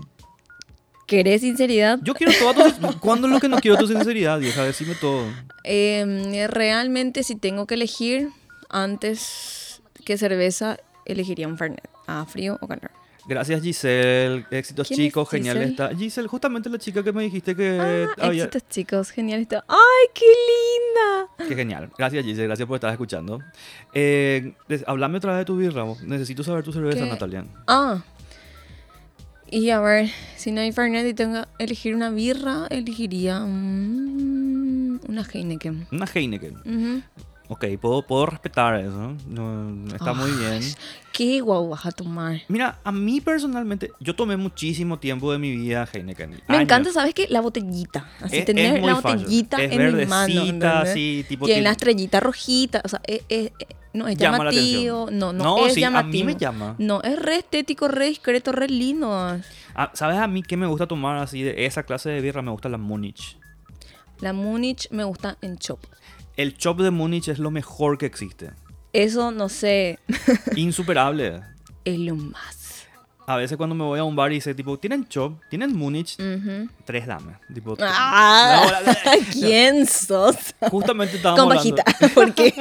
¿Querés 1.11 1.41
sinceridad? 1.41 1.99
Yo 2.03 2.13
quiero 2.13 2.31
toda 2.39 2.71
tu... 2.73 2.99
¿Cuándo 3.01 3.27
es 3.27 3.33
lo 3.33 3.41
que 3.41 3.49
no 3.49 3.57
quiero 3.57 3.75
tu 3.75 3.85
sinceridad, 3.85 4.39
vieja? 4.39 4.63
Decime 4.63 4.95
todo. 4.95 5.25
Eh, 5.65 6.47
realmente, 6.49 7.23
si 7.23 7.35
tengo 7.35 7.67
que 7.67 7.73
elegir 7.73 8.29
antes 8.69 9.81
que 10.05 10.17
cerveza, 10.17 10.77
elegiría 11.05 11.49
un 11.49 11.57
Fernet. 11.57 11.85
¿A 12.07 12.25
frío 12.25 12.57
o 12.61 12.67
calor? 12.67 12.91
Gracias, 13.27 13.61
Giselle. 13.61 14.45
Éxitos, 14.51 14.87
¿Quién 14.87 14.99
es 15.01 15.05
chicos. 15.07 15.29
Genial 15.29 15.57
Giselle? 15.57 15.71
está. 15.71 15.95
Giselle, 15.95 16.27
justamente 16.29 16.69
la 16.69 16.79
chica 16.79 17.03
que 17.03 17.11
me 17.11 17.23
dijiste 17.23 17.55
que 17.57 17.77
Ah, 18.17 18.25
había... 18.27 18.45
éxitos, 18.45 18.69
chicos. 18.69 19.11
Genial. 19.11 19.41
esto. 19.41 19.61
¡Ay, 19.67 20.07
qué 20.13 20.25
linda! 20.25 21.47
Qué 21.49 21.55
genial. 21.55 21.89
Gracias, 21.97 22.23
Giselle. 22.23 22.47
Gracias 22.47 22.67
por 22.67 22.75
estar 22.75 22.89
escuchando. 22.91 23.39
Eh, 23.93 24.53
hablame 24.87 25.17
otra 25.17 25.31
vez 25.33 25.39
de 25.39 25.45
tu 25.45 25.57
birra. 25.57 25.85
Necesito 26.03 26.41
saber 26.43 26.63
tu 26.63 26.71
cerveza, 26.71 27.03
¿Qué? 27.03 27.09
Natalia. 27.09 27.45
Ah. 27.67 28.01
Y 29.51 29.69
a 29.69 29.79
ver, 29.81 30.09
si 30.37 30.51
no 30.51 30.61
hay 30.61 30.71
Fernet 30.71 31.05
y 31.05 31.13
tengo 31.13 31.43
que 31.57 31.63
elegir 31.65 31.93
una 31.93 32.09
birra, 32.09 32.67
elegiría 32.69 33.41
una 33.43 35.23
Heineken. 35.33 35.87
Una 35.91 36.05
Heineken. 36.05 36.55
Ujú. 36.65 37.01
Ok, 37.49 37.65
puedo, 37.81 38.01
puedo 38.07 38.27
respetar 38.27 38.79
eso. 38.79 39.13
No, 39.27 39.85
está 39.93 40.13
muy 40.13 40.31
bien. 40.31 40.61
¿Qué 41.11 41.41
guau 41.41 41.67
vas 41.67 41.85
a 41.85 41.91
tomar? 41.91 42.41
Mira, 42.47 42.79
a 42.81 42.93
mí 42.93 43.19
personalmente, 43.19 43.91
yo 43.99 44.15
tomé 44.15 44.37
muchísimo 44.37 44.99
tiempo 44.99 45.29
de 45.33 45.37
mi 45.37 45.53
vida 45.57 45.85
Heineken. 45.91 46.29
Me 46.29 46.37
Años. 46.47 46.61
encanta, 46.63 46.93
¿sabes 46.93 47.13
qué? 47.13 47.27
La 47.29 47.41
botellita. 47.41 48.09
Así 48.21 48.37
Es- 48.37 48.45
tener 48.45 48.77
es 48.77 48.83
la 48.85 48.93
botellita 48.93 49.61
Es 49.61 49.69
en 49.73 49.97
mi 49.97 50.05
mano. 50.05 50.65
así, 50.79 51.25
tipo 51.27 51.45
Tiene 51.45 51.63
la 51.63 51.71
estrellita 51.71 52.21
rojita. 52.21 52.81
O 52.85 52.87
sea, 52.87 53.01
es- 53.05 53.51
no 53.93 54.07
es 54.07 54.17
Llama 54.17 54.43
la 54.45 54.51
llamativo. 54.51 55.03
atención. 55.03 55.19
No, 55.19 55.33
no, 55.33 55.43
No, 55.43 55.67
es 55.67 55.73
sí, 55.73 55.83
a 55.83 55.89
mí 55.89 55.95
llamativo. 55.97 56.25
me 56.25 56.35
llama. 56.35 56.75
No, 56.77 57.01
es 57.03 57.19
re 57.19 57.37
estético, 57.37 57.87
re 57.87 58.05
discreto, 58.07 58.51
re 58.51 58.67
lindo. 58.67 59.11
Ah, 59.75 59.91
¿Sabes 59.93 60.17
a 60.17 60.27
mí 60.27 60.43
qué 60.43 60.57
me 60.57 60.67
gusta 60.67 60.87
tomar 60.87 61.17
así 61.17 61.41
de 61.43 61.65
esa 61.65 61.83
clase 61.83 62.09
de 62.09 62.21
birra? 62.21 62.41
Me 62.41 62.51
gusta 62.51 62.69
la 62.69 62.77
Múnich. 62.77 63.37
La 64.19 64.33
Múnich 64.33 64.87
me 64.91 65.03
gusta 65.03 65.37
en 65.41 65.57
chop. 65.57 65.79
El 66.37 66.57
chop 66.57 66.79
de 66.79 66.91
Múnich 66.91 67.27
es 67.27 67.39
lo 67.39 67.51
mejor 67.51 67.97
que 67.97 68.05
existe. 68.05 68.51
Eso, 68.93 69.31
no 69.31 69.47
sé, 69.49 69.99
Insuperable. 70.55 71.41
es 71.85 71.97
lo 71.99 72.15
más. 72.15 72.60
A 73.27 73.35
veces 73.37 73.55
cuando 73.57 73.75
me 73.75 73.83
voy 73.83 73.99
a 73.99 74.03
un 74.03 74.15
bar 74.15 74.31
y 74.31 74.35
dice, 74.35 74.53
tipo, 74.55 74.77
¿tienen 74.77 75.07
chop? 75.07 75.33
¿Tienen 75.49 75.75
Múnich? 75.75 76.17
Ujú. 76.19 76.67
Tres 76.85 77.07
dame. 77.07 77.33
Tipo, 77.53 77.77
Ah, 77.79 78.69
¿Quién 79.31 79.85
sos? 79.87 80.35
justamente 80.69 81.15
estábamos 81.17 81.43
Con 81.43 81.57
hablando, 81.57 81.83
bajita. 81.85 82.09
¿Por 82.13 82.33
qué? 82.33 82.53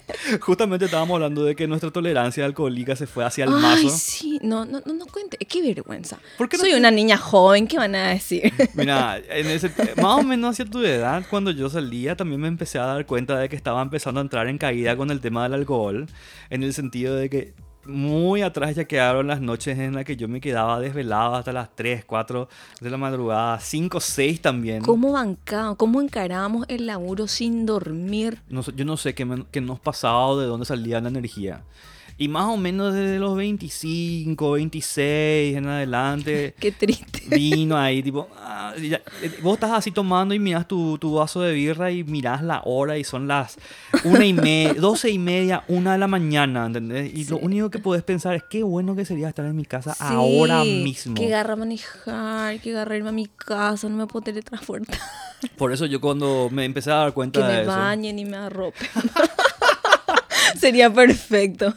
justamente 0.40 0.84
estábamos 0.86 1.14
hablando 1.14 1.44
de 1.44 1.54
que 1.56 1.66
nuestra 1.66 1.90
tolerancia 1.90 2.44
alcohólica 2.44 2.96
se 2.96 3.06
fue 3.06 3.24
hacia 3.24 3.44
el 3.44 3.54
Ay, 3.54 3.60
mazo. 3.62 3.88
sí. 3.90 4.38
No, 4.42 4.64
no, 4.64 4.82
no, 4.84 4.92
no 4.92 5.06
cuente. 5.06 5.36
Qué 5.38 5.62
vergüenza. 5.62 6.18
¿Por 6.36 6.48
qué 6.48 6.56
no 6.56 6.62
Soy 6.62 6.72
te- 6.72 6.76
una 6.78 6.90
niña 6.90 7.16
joven. 7.16 7.66
¿Qué 7.66 7.78
van 7.78 7.94
a 7.94 8.08
decir? 8.08 8.52
Mira, 8.74 9.18
en 9.28 9.46
ese, 9.46 9.70
más 9.96 10.18
o 10.18 10.22
menos 10.22 10.50
hacia 10.50 10.64
tu 10.64 10.82
edad, 10.84 11.24
cuando 11.30 11.50
yo 11.50 11.70
salía, 11.70 12.16
también 12.16 12.40
me 12.40 12.48
empecé 12.48 12.78
a 12.78 12.84
dar 12.84 13.06
cuenta 13.06 13.38
de 13.38 13.48
que 13.48 13.56
estaba 13.56 13.80
empezando 13.80 14.20
a 14.20 14.22
entrar 14.22 14.48
en 14.48 14.58
caída 14.58 14.96
con 14.96 15.10
el 15.10 15.20
tema 15.20 15.44
del 15.44 15.54
alcohol, 15.54 16.06
en 16.50 16.62
el 16.62 16.74
sentido 16.74 17.14
de 17.16 17.30
que 17.30 17.54
muy 17.90 18.42
atrás 18.42 18.74
ya 18.74 18.84
quedaron 18.84 19.26
las 19.26 19.40
noches 19.40 19.78
en 19.78 19.94
las 19.94 20.04
que 20.04 20.16
yo 20.16 20.28
me 20.28 20.40
quedaba 20.40 20.80
desvelado 20.80 21.34
hasta 21.34 21.52
las 21.52 21.74
3, 21.74 22.04
4 22.04 22.48
de 22.80 22.90
la 22.90 22.96
madrugada, 22.96 23.60
5, 23.60 24.00
6 24.00 24.40
también. 24.40 24.82
¿Cómo 24.82 25.12
bancamos? 25.12 25.76
¿Cómo 25.76 26.00
encaramos 26.00 26.64
el 26.68 26.86
laburo 26.86 27.26
sin 27.26 27.66
dormir? 27.66 28.40
No 28.48 28.62
yo 28.62 28.84
no 28.84 28.96
sé 28.96 29.14
qué, 29.14 29.24
me- 29.24 29.44
qué 29.50 29.60
nos 29.60 29.78
pasaba 29.80 30.26
o 30.26 30.38
de 30.38 30.46
dónde 30.46 30.64
salía 30.66 31.00
la 31.00 31.08
energía. 31.08 31.62
Y 32.22 32.28
más 32.28 32.44
o 32.44 32.58
menos 32.58 32.92
desde 32.92 33.18
los 33.18 33.34
25, 33.34 34.50
26 34.52 35.56
en 35.56 35.66
adelante, 35.66 36.54
Qué 36.60 36.70
triste. 36.70 37.22
vino 37.28 37.78
ahí, 37.78 38.02
tipo, 38.02 38.28
ah, 38.36 38.74
ya- 38.78 39.00
vos 39.42 39.54
estás 39.54 39.70
así 39.70 39.90
tomando 39.90 40.34
y 40.34 40.38
miras 40.38 40.68
tu, 40.68 40.98
tu 40.98 41.14
vaso 41.14 41.40
de 41.40 41.54
birra 41.54 41.90
y 41.90 42.04
mirás 42.04 42.42
la 42.42 42.60
hora 42.66 42.98
y 42.98 43.04
son 43.04 43.26
las 43.26 43.56
una 44.04 44.26
y 44.26 44.34
media, 44.34 44.74
doce 44.78 45.08
y 45.08 45.18
media, 45.18 45.64
una 45.68 45.92
de 45.92 45.98
la 45.98 46.08
mañana, 46.08 46.66
¿entendés? 46.66 47.10
Y 47.14 47.24
lo 47.24 47.38
único 47.38 47.70
que 47.70 47.78
podés 47.78 48.02
pensar 48.02 48.34
es 48.34 48.42
qué 48.50 48.62
bueno 48.64 48.94
que 48.94 49.06
sería 49.06 49.28
estar 49.30 49.46
en 49.46 49.56
mi 49.56 49.64
casa 49.64 49.94
Sí, 49.94 50.04
ahora 50.06 50.62
mismo. 50.62 51.14
Que 51.14 51.26
garra 51.28 51.56
manejar, 51.56 52.60
que 52.60 52.72
garra 52.72 52.96
irme 52.98 53.08
a 53.08 53.12
mi 53.12 53.28
casa, 53.28 53.88
no 53.88 53.96
me 53.96 54.06
puedo 54.06 54.24
teletransportar. 54.24 54.98
Por 55.56 55.72
eso 55.72 55.86
yo 55.86 56.02
cuando 56.02 56.50
me 56.52 56.66
empecé 56.66 56.90
a 56.90 56.96
dar 56.96 57.14
cuenta 57.14 57.40
Que 57.40 57.46
de 57.46 57.52
me 57.54 57.62
eso. 57.62 57.70
bañen 57.70 58.18
y 58.18 58.26
me 58.26 58.36
arropen. 58.36 58.86
Sería 60.58 60.90
perfecto. 60.92 61.74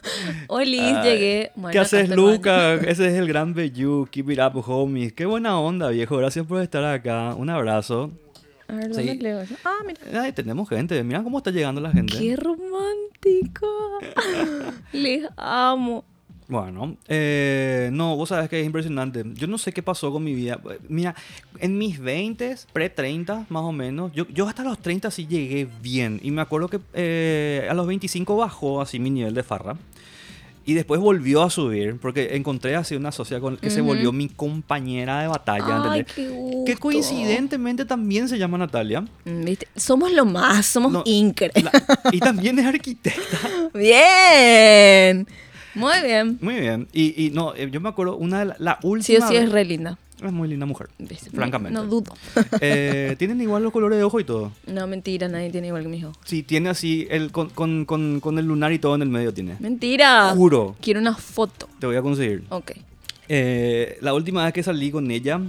Hoy 0.47 0.65
Liz, 0.65 0.81
Ay, 0.81 1.03
llegué. 1.09 1.51
Bueno, 1.55 1.71
¿Qué 1.71 1.79
haces. 1.79 2.09
Luca? 2.09 2.75
Ese 2.75 3.07
es 3.07 3.13
el 3.15 3.27
gran 3.27 3.53
Bellu. 3.53 4.07
Keep 4.11 4.31
it 4.31 4.39
up, 4.39 4.63
homies. 4.65 5.13
Qué 5.13 5.25
buena 5.25 5.59
onda, 5.59 5.89
viejo. 5.89 6.17
Gracias 6.17 6.45
por 6.45 6.61
estar 6.61 6.83
acá. 6.83 7.33
Un 7.35 7.49
abrazo. 7.49 8.11
A 8.67 8.75
ver, 8.75 8.93
Sí. 8.93 9.05
¿dónde 9.07 9.15
leo 9.23 9.41
eso? 9.41 9.55
Ah, 9.65 9.77
mira. 9.85 10.21
Ay, 10.23 10.31
tenemos 10.31 10.67
gente. 10.69 11.03
Mira 11.03 11.21
cómo 11.23 11.37
está 11.37 11.51
llegando 11.51 11.81
la 11.81 11.91
gente. 11.91 12.17
Qué 12.17 12.35
romántico. 12.35 13.67
Les 14.93 15.25
amo. 15.37 16.05
Bueno, 16.47 16.97
eh, 17.07 17.89
no, 17.93 18.15
vos 18.15 18.29
sabes 18.29 18.49
que 18.49 18.59
es 18.59 18.65
impresionante. 18.65 19.23
Yo 19.35 19.47
no 19.47 19.57
sé 19.57 19.71
qué 19.71 19.81
pasó 19.81 20.11
con 20.11 20.23
mi 20.23 20.33
vida. 20.33 20.59
Mira, 20.89 21.15
en 21.59 21.77
mis 21.77 21.99
20, 21.99 22.55
pre-30 22.73 23.45
más 23.49 23.63
o 23.63 23.71
menos, 23.71 24.11
yo, 24.13 24.27
yo 24.27 24.47
hasta 24.47 24.63
los 24.63 24.77
30 24.79 25.09
sí 25.11 25.25
llegué 25.27 25.67
bien. 25.81 26.19
Y 26.23 26.31
me 26.31 26.41
acuerdo 26.41 26.67
que 26.67 26.79
eh, 26.93 27.67
a 27.69 27.73
los 27.73 27.87
25 27.87 28.35
bajó 28.35 28.81
así 28.81 28.99
mi 28.99 29.09
nivel 29.09 29.33
de 29.33 29.43
farra. 29.43 29.77
Y 30.65 30.75
después 30.75 31.01
volvió 31.01 31.43
a 31.43 31.49
subir, 31.49 31.97
porque 31.99 32.35
encontré 32.37 32.75
así 32.77 32.95
una 32.95 33.11
socia 33.11 33.41
con 33.41 33.57
que 33.57 33.69
se 33.69 33.81
Ujú. 33.81 33.89
volvió 33.89 34.13
mi 34.13 34.29
compañera 34.29 35.19
de 35.21 35.27
batalla. 35.27 35.91
Ay, 35.91 36.05
qué 36.15 36.29
gusto. 36.29 36.63
Que 36.65 36.77
coincidentemente 36.77 37.83
también 37.83 38.29
se 38.29 38.37
llama 38.37 38.57
Natalia. 38.57 39.01
Mm, 39.25 39.43
¿Viste? 39.43 39.67
Somos 39.75 40.13
lo 40.13 40.23
más, 40.23 40.65
somos 40.65 40.93
No, 40.93 41.03
incre. 41.05 41.51
La- 41.55 41.71
y 42.13 42.19
también 42.19 42.57
es 42.59 42.65
arquitecta. 42.65 43.39
Bien. 43.73 45.27
Muy 45.75 46.01
bien. 46.03 46.37
Muy 46.41 46.55
bien. 46.59 46.87
Y, 46.93 47.25
y 47.25 47.29
no, 47.31 47.53
eh, 47.55 47.69
yo 47.71 47.79
me 47.81 47.89
acuerdo, 47.89 48.15
una 48.17 48.39
de 48.39 48.45
la, 48.45 48.55
la 48.59 48.73
Sí 48.81 48.87
o 48.87 48.89
última. 48.89 49.27
sí 49.27 49.35
es 49.35 49.43
vez- 49.45 49.51
re 49.51 49.65
linda. 49.65 49.97
es 50.23 50.31
muy 50.31 50.47
linda 50.47 50.65
mujer. 50.65 50.87
Francamente. 51.33 51.73
No 51.77 51.85
dudo. 51.85 52.13
Eh, 52.61 53.15
tienen 53.17 53.41
igual 53.41 53.63
los 53.63 53.71
colores 53.73 53.97
de 53.97 54.03
ojo 54.03 54.19
y 54.19 54.23
todo. 54.23 54.51
No, 54.67 54.87
mentira, 54.87 55.27
nadie 55.27 55.49
tiene 55.49 55.67
igual 55.67 55.83
que 55.83 55.89
mi 55.89 55.97
hijo. 55.97 56.11
Sí, 56.25 56.43
tiene 56.43 56.69
así, 56.69 57.07
el, 57.09 57.31
con, 57.31 57.49
con, 57.49 57.85
con, 57.85 58.19
con 58.19 58.37
el 58.39 58.45
lunar 58.45 58.71
y 58.71 58.79
todo 58.79 58.95
en 58.95 59.01
el 59.01 59.09
medio 59.09 59.33
tiene. 59.33 59.55
Mentira. 59.59 60.31
Juro, 60.35 60.75
Quiero 60.81 60.99
una 60.99 61.15
foto. 61.15 61.67
te 61.79 61.87
voy 61.87 61.95
a 61.95 62.01
conseguir. 62.01 62.43
Ok. 62.49 62.71
Eh, 63.29 63.97
la 64.01 64.13
última 64.13 64.43
vez 64.45 64.53
que 64.53 64.63
salí 64.63 64.91
con 64.91 65.09
ella, 65.09 65.39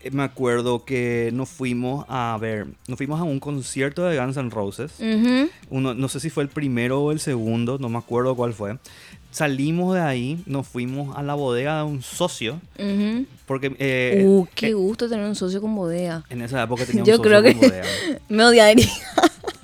eh, 0.00 0.10
me 0.10 0.22
acuerdo 0.24 0.84
que 0.84 1.30
nos 1.32 1.48
fuimos 1.48 2.04
a 2.08 2.36
ver, 2.40 2.66
nos 2.88 2.96
fuimos 2.96 3.20
a 3.20 3.24
un 3.24 3.38
concierto 3.40 4.04
de 4.04 4.18
Guns 4.18 4.36
N' 4.36 4.50
Roses. 4.50 4.92
Ujú. 5.00 5.48
Uno, 5.70 5.94
no 5.94 6.08
sé 6.08 6.20
si 6.20 6.30
fue 6.30 6.42
el 6.42 6.48
primero 6.48 7.00
o 7.02 7.12
el 7.12 7.20
segundo, 7.20 7.78
no 7.78 7.88
me 7.88 7.98
acuerdo 7.98 8.34
cuál 8.34 8.52
fue. 8.54 8.76
Salimos 9.36 9.94
de 9.94 10.00
ahí, 10.00 10.42
nos 10.46 10.66
fuimos 10.66 11.14
a 11.14 11.22
la 11.22 11.34
bodega 11.34 11.76
de 11.76 11.82
un 11.82 12.00
socio, 12.00 12.58
Ujú. 12.78 13.26
porque 13.44 13.76
eh, 13.78 14.22
uh, 14.24 14.46
qué 14.54 14.72
gusto 14.72 15.10
tener 15.10 15.26
un 15.26 15.34
socio 15.34 15.60
con 15.60 15.74
bodega. 15.76 16.24
en 16.30 16.40
esa 16.40 16.62
época 16.62 16.86
teníamos 16.86 17.06
Yo 17.06 17.16
socio 17.16 17.28
creo 17.30 17.42
que 17.42 17.52
con 17.52 17.68
bodega. 17.68 17.84
me 18.30 18.44
odiaría. 18.44 18.88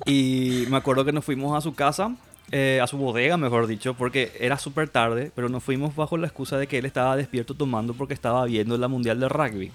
Y 0.04 0.64
me 0.68 0.76
acuerdo 0.76 1.06
que 1.06 1.12
nos 1.12 1.24
fuimos 1.24 1.56
a 1.56 1.62
su 1.62 1.74
casa, 1.74 2.14
eh, 2.50 2.80
a 2.82 2.86
su 2.86 2.98
bodega, 2.98 3.38
mejor 3.38 3.66
dicho, 3.66 3.94
porque 3.94 4.30
era 4.38 4.58
súper 4.58 4.90
tarde, 4.90 5.32
pero 5.34 5.48
nos 5.48 5.62
fuimos 5.64 5.96
bajo 5.96 6.18
la 6.18 6.26
excusa 6.26 6.58
de 6.58 6.66
que 6.66 6.76
él 6.76 6.84
estaba 6.84 7.16
despierto 7.16 7.54
tomando 7.54 7.94
porque 7.94 8.12
estaba 8.12 8.44
viendo 8.44 8.76
la 8.76 8.88
Mundial 8.88 9.20
de 9.20 9.28
Rugby. 9.30 9.72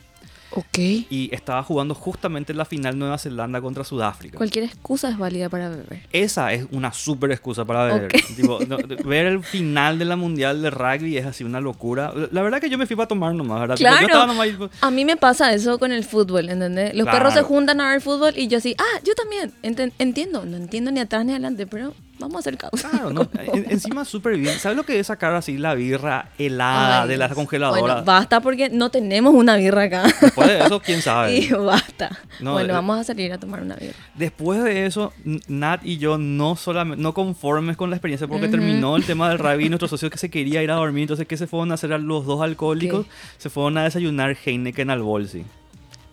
Ok. 0.52 0.78
Y 0.78 1.30
estaba 1.34 1.62
jugando 1.64 1.94
justamente 1.96 2.54
la 2.54 2.66
final 2.66 2.98
Nueva 2.98 3.18
Zelanda 3.18 3.60
contra 3.62 3.84
Sudáfrica. 3.84 4.38
Cualquier 4.38 4.66
excusa 4.66 5.10
es 5.10 5.18
válida 5.18 5.50
para 5.50 5.70
beber. 5.70 6.02
Esa 6.12 6.54
es 6.54 6.66
una 6.72 6.94
súper 6.94 7.32
excusa 7.32 7.66
para 7.66 7.86
ver. 7.86 8.06
Ok. 8.06 8.14
Tipo, 8.36 8.60
no, 8.68 8.78
de- 8.78 8.96
ver 9.04 9.26
el 9.26 9.44
final 9.44 10.00
de 10.00 10.06
la 10.06 10.16
Mundial 10.16 10.62
de 10.62 10.70
Rugby 10.70 11.18
es 11.18 11.26
así 11.26 11.44
una 11.44 11.60
locura. 11.62 12.14
La- 12.32 12.42
verdad 12.42 12.60
que 12.62 12.70
yo 12.70 12.78
me 12.78 12.86
fui 12.86 12.96
para 12.96 13.08
tomar 13.08 13.34
nomás, 13.36 13.60
¿verdad? 13.60 13.76
Tipo, 13.76 13.88
Claro. 13.90 14.02
Yo 14.02 14.08
estaba 14.08 14.28
nomás 14.28 14.48
tipo, 14.48 14.70
A 14.82 14.92
mí 14.92 15.06
me 15.06 15.18
pasa 15.18 15.54
eso 15.54 15.78
con 15.80 15.92
el 15.92 16.04
fútbol, 16.04 16.50
¿entendés? 16.50 16.94
Los 16.94 17.08
perros 17.08 17.34
se 17.34 17.42
juntan 17.42 17.82
a 17.82 17.92
ver 17.92 18.02
fútbol 18.02 18.34
y 18.36 18.48
yo 18.48 18.58
así, 18.60 18.76
ah, 18.80 19.00
yo 19.04 19.14
también. 19.16 19.54
Entiendo, 20.00 20.46
no 20.46 20.58
entiendo 20.58 20.92
ni 20.92 21.00
atrás 21.00 21.26
ni 21.26 21.32
adelante, 21.32 21.68
pero 21.68 21.94
vamos 22.19 22.36
a 22.36 22.39
hacer 22.39 22.58
causa. 22.58 22.89
Claro, 22.89 23.12
no, 23.12 23.30
en- 23.53 23.71
encima 23.71 24.06
súper 24.06 24.38
bien. 24.38 24.58
¿Sabes 24.60 24.75
lo 24.77 24.84
que 24.84 24.99
es 24.99 25.08
sacar 25.08 25.34
así 25.36 25.58
la 25.58 25.73
birra 25.75 26.30
helada 26.38 27.03
Ay, 27.03 27.10
de 27.10 27.17
la 27.17 27.30
congeladora? 27.30 27.80
Bueno, 27.82 28.03
basta 28.03 28.39
porque 28.41 28.69
no 28.69 28.89
tenemos 28.89 29.34
una 29.34 29.56
birra 29.58 29.84
acá. 29.84 30.03
Después 30.21 30.47
de 30.47 30.60
eso, 30.60 30.80
quién 30.86 31.01
sabe. 31.01 31.36
y 31.38 31.49
basta. 31.51 32.10
No, 32.39 32.53
bueno, 32.53 32.69
eh, 32.69 32.73
vamos 32.73 32.99
a 32.99 33.03
salir 33.03 33.32
a 33.34 33.38
tomar 33.38 33.62
una 33.62 33.75
birra. 33.75 33.93
Después 34.15 34.63
de 34.63 34.86
eso, 34.86 35.13
Nat 35.47 35.86
y 35.86 35.97
yo 35.97 36.17
no 36.17 36.56
solamente, 36.56 37.01
no 37.01 37.13
conformes 37.13 37.77
con 37.77 37.89
la 37.89 37.95
experiencia, 37.95 38.27
porque 38.27 38.47
terminó 38.47 38.95
el 38.95 39.03
tema 39.06 39.30
del 39.30 39.39
rugby 39.39 39.65
y 39.65 39.69
nuestro 39.69 39.88
socio 39.88 40.10
que 40.10 40.17
se 40.17 40.30
quería 40.30 40.63
ir 40.63 40.71
a 40.71 40.75
dormir, 40.75 41.03
entonces 41.03 41.27
¿qué 41.27 41.38
se 41.38 41.47
fueron 41.47 41.71
a 41.71 41.75
hacer 41.75 41.93
a 41.93 41.97
los 41.97 42.25
dos 42.25 42.41
alcohólicos? 42.41 43.06
¿Qué? 43.06 43.12
Se 43.38 43.49
fueron 43.49 43.77
a 43.77 43.84
desayunar 43.84 44.38
Heineken 44.45 44.89
al 44.89 45.01
bolsi. 45.01 45.43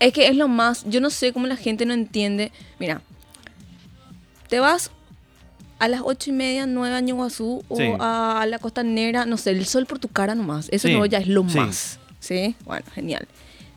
Es 0.00 0.12
que 0.12 0.26
es 0.28 0.36
lo 0.36 0.48
más, 0.48 0.84
yo 0.88 1.00
no 1.00 1.08
sé 1.08 1.32
cómo 1.32 1.46
la 1.46 1.56
gente 1.56 1.86
no 1.86 1.94
entiende. 1.94 2.52
Mira, 2.78 3.00
te 4.48 4.60
vas 4.60 4.90
a 5.78 5.88
las 5.88 6.00
ocho 6.04 6.30
y 6.30 6.32
media, 6.32 6.66
nueve 6.66 6.96
a 6.96 7.00
Ñuguazú 7.00 7.64
o 7.68 7.76
Sí. 7.76 7.84
a 7.98 8.44
la 8.48 8.58
costanera, 8.58 9.26
no 9.26 9.36
sé, 9.36 9.50
el 9.50 9.66
sol 9.66 9.86
por 9.86 9.98
tu 9.98 10.08
cara 10.08 10.34
nomás. 10.34 10.68
Eso 10.70 10.88
Sí, 10.88 10.94
no 10.94 11.04
ya 11.06 11.18
es 11.18 11.28
lo 11.28 11.48
sí. 11.48 11.58
más. 11.58 11.98
¿Sí? 12.20 12.54
Bueno, 12.64 12.84
genial. 12.94 13.26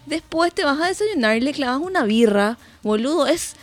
Después 0.06 0.54
te 0.54 0.64
vas 0.64 0.80
a 0.80 0.88
desayunar 0.88 1.36
y 1.36 1.42
le 1.42 1.52
clavas 1.54 1.82
una 1.82 2.04
birra, 2.04 2.58
boludo, 2.84 3.28
es 3.28 3.56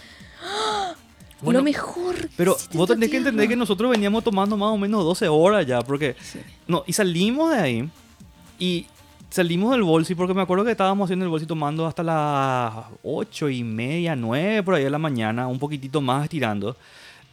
¡ah! 0.45 0.95
Bueno, 1.41 1.61
lo 1.61 1.65
mejor. 1.65 2.17
que 2.17 2.29
Pero 2.37 2.57
vos 2.73 2.89
tenés 2.89 3.11
que 3.11 3.19
entender 3.19 3.49
que 3.49 3.57
nosotros 3.57 3.91
veníamos 3.91 4.25
tomando 4.25 4.57
más 4.57 4.71
o 4.71 4.79
menos 4.79 5.05
12 5.05 5.29
horas 5.29 5.67
ya, 5.67 5.83
porque... 5.83 6.17
Sí. 6.23 6.39
No, 6.67 6.85
y 6.87 6.93
salimos 6.95 7.51
de 7.53 7.59
ahí 7.59 7.89
y 8.59 8.87
salimos 9.31 9.73
del 9.73 9.83
bolsi, 9.83 10.15
porque 10.15 10.33
me 10.33 10.41
acuerdo 10.43 10.65
que 10.65 10.71
estábamos 10.71 11.07
haciendo 11.07 11.25
el 11.25 11.31
bolsi 11.31 11.45
tomando 11.47 11.87
hasta 11.87 12.03
las 12.03 12.73
ocho 13.03 13.49
y 13.51 13.63
media, 13.65 14.17
9 14.17 14.63
por 14.63 14.75
ahí 14.75 14.85
de 14.85 14.91
la 14.91 14.99
mañana, 14.99 15.47
un 15.47 15.59
poquitito 15.59 16.01
más 16.01 16.25
estirando. 16.25 16.77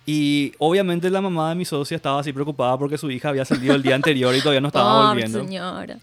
Y 0.06 0.54
obviamente 0.58 1.10
la 1.10 1.22
mamá 1.22 1.50
de 1.50 1.56
mi 1.56 1.66
socia 1.66 1.96
estaba 1.96 2.20
así 2.20 2.34
preocupada 2.34 2.78
porque 2.78 2.98
su 2.98 3.10
hija 3.12 3.30
había 3.30 3.46
salido 3.46 3.76
el 3.76 3.84
día 3.84 3.96
anterior 3.96 4.36
y 4.36 4.40
todavía 4.40 4.62
no 4.62 4.68
estaba 4.68 4.94
Pobre 4.94 5.08
volviendo. 5.10 5.40
señora. 5.44 5.98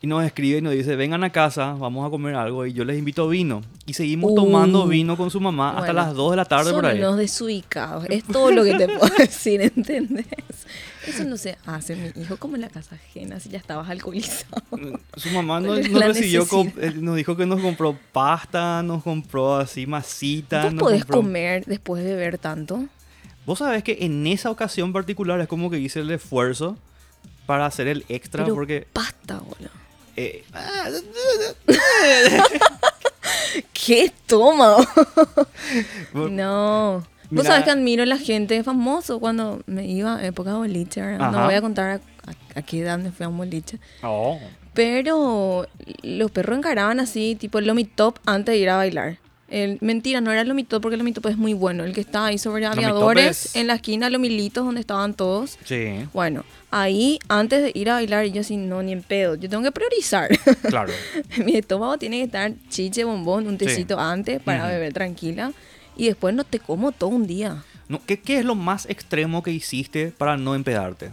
Y 0.00 0.06
nos 0.06 0.24
escribe 0.24 0.58
y 0.58 0.62
nos 0.62 0.72
dice, 0.74 0.94
vengan 0.94 1.24
a 1.24 1.30
casa, 1.30 1.72
vamos 1.76 2.06
a 2.06 2.10
comer 2.10 2.36
algo 2.36 2.64
y 2.66 2.72
yo 2.72 2.84
les 2.84 2.96
invito 2.98 3.28
vino. 3.28 3.62
Y 3.86 3.94
seguimos 3.94 4.30
Uh. 4.30 4.34
tomando 4.36 4.86
vino 4.86 5.16
con 5.16 5.28
su 5.30 5.40
mamá 5.40 5.70
hasta 5.70 5.80
Bueno, 5.80 5.92
las 5.94 6.14
2 6.14 6.30
de 6.32 6.36
la 6.36 6.44
tarde 6.44 6.64
Son 6.70 6.74
por 6.76 6.86
ahí. 6.86 6.98
unos 7.00 7.16
desubicados. 7.16 8.06
Es 8.08 8.22
todo 8.24 8.50
lo 8.52 8.62
que 8.62 8.74
te 8.74 8.86
puedo 8.88 9.12
decir, 9.18 9.60
¿entendés? 9.60 10.26
Eso 11.06 11.24
no 11.24 11.36
se 11.36 11.58
hace, 11.66 11.96
mi 11.96 12.22
hijo, 12.22 12.36
como 12.36 12.54
en 12.56 12.60
la 12.62 12.68
casa 12.68 12.94
ajena, 12.96 13.40
si 13.40 13.48
ya 13.48 13.58
estabas 13.58 13.88
alcoholizado. 13.90 14.62
Su 15.16 15.30
mamá 15.30 15.58
nos, 15.58 15.78
¿Cuál 15.78 15.80
es 15.86 15.90
nos 15.90 16.04
recibió, 16.04 16.46
nos 17.00 17.16
dijo 17.16 17.36
que 17.36 17.46
nos 17.46 17.60
compró 17.60 17.96
pasta, 18.12 18.82
nos 18.84 19.02
compró 19.02 19.56
así 19.56 19.86
masita. 19.86 20.64
¿Vos 20.64 20.74
nos 20.74 20.82
podés 20.82 21.04
compró- 21.04 21.16
comer 21.22 21.64
después 21.66 22.04
de 22.04 22.10
beber 22.14 22.38
tanto? 22.38 22.84
Vos 23.48 23.60
sabés 23.60 23.82
que 23.82 23.96
en 24.02 24.26
esa 24.26 24.50
ocasión 24.50 24.92
particular 24.92 25.40
es 25.40 25.48
como 25.48 25.70
que 25.70 25.78
hice 25.78 26.00
el 26.00 26.10
esfuerzo 26.10 26.76
para 27.46 27.64
hacer 27.64 27.88
el 27.88 28.04
extra 28.10 28.44
Pero 28.44 28.54
porque... 28.54 28.86
pasta, 28.92 29.38
boludo. 29.38 29.70
eh, 30.16 30.44
¿Qué 33.72 34.04
estómago? 34.04 34.84
bueno, 36.12 36.28
No. 37.00 37.06
Vos 37.30 37.44
sabés 37.46 37.64
que 37.64 37.70
admiro 37.70 38.02
a 38.02 38.06
la 38.06 38.16
gente 38.18 38.62
famoso 38.64 39.18
cuando 39.20 39.62
me 39.66 39.86
iba 39.86 40.16
a 40.16 40.24
época 40.26 40.50
de 40.52 40.56
boliche. 40.58 41.00
No 41.18 41.44
voy 41.44 41.54
a 41.54 41.60
contar 41.60 41.90
a, 41.90 41.94
a- 42.30 42.58
a 42.58 42.62
qué 42.62 42.80
edad 42.80 42.98
me 42.98 43.12
fui 43.12 43.24
a 43.24 43.28
un 43.28 43.36
boliche. 43.38 43.78
oh. 44.02 44.38
Pero 44.74 45.66
los 46.02 46.30
perros 46.30 46.56
encaraban 46.58 47.00
así, 47.00 47.34
tipo 47.34 47.58
el 47.58 47.66
Lomitop 47.66 48.18
antes 48.26 48.52
de 48.52 48.58
ir 48.58 48.70
a 48.70 48.76
bailar. 48.76 49.18
El, 49.50 49.78
mentira, 49.80 50.20
no 50.20 50.30
era 50.30 50.42
el 50.42 50.48
Lomitop 50.48 50.82
porque 50.82 50.94
el 50.94 50.98
Lomitop 50.98 51.24
es 51.26 51.38
muy 51.38 51.54
bueno. 51.54 51.84
El 51.84 51.94
que 51.94 52.02
está 52.02 52.26
ahí 52.26 52.36
sobre 52.38 52.66
aviadores, 52.66 53.46
es- 53.46 53.56
en 53.56 53.66
la 53.66 53.74
esquina, 53.74 54.10
Lomilitos, 54.10 54.64
donde 54.64 54.80
estaban 54.80 55.14
todos. 55.14 55.58
Sí, 55.64 56.06
Bueno, 56.12 56.44
ahí 56.70 57.18
antes 57.28 57.62
de 57.62 57.72
ir 57.74 57.88
a 57.88 57.94
bailar, 57.94 58.26
yo 58.26 58.42
así, 58.42 58.58
no, 58.58 58.82
ni 58.82 58.92
en 58.92 59.02
pedo. 59.02 59.36
Yo 59.36 59.48
tengo 59.48 59.62
que 59.62 59.72
priorizar. 59.72 60.28
claro. 60.68 60.92
Mi 61.44 61.56
estómago 61.56 61.96
tiene 61.96 62.18
que 62.18 62.24
estar 62.24 62.52
chiche, 62.68 63.04
bombón, 63.04 63.46
un 63.46 63.58
Sí. 63.58 63.64
tecito 63.64 63.98
antes 63.98 64.40
para 64.42 64.66
beber 64.66 64.92
tranquila. 64.92 65.52
Y 65.96 66.06
después 66.08 66.34
no 66.34 66.44
te 66.44 66.58
como 66.58 66.92
todo 66.92 67.10
un 67.10 67.26
día. 67.26 67.64
No, 67.88 68.00
¿qué, 68.04 68.20
¿Qué 68.20 68.38
es 68.40 68.44
lo 68.44 68.54
más 68.54 68.84
extremo 68.90 69.42
que 69.42 69.50
hiciste 69.50 70.12
para 70.16 70.36
no 70.36 70.54
empedarte? 70.54 71.10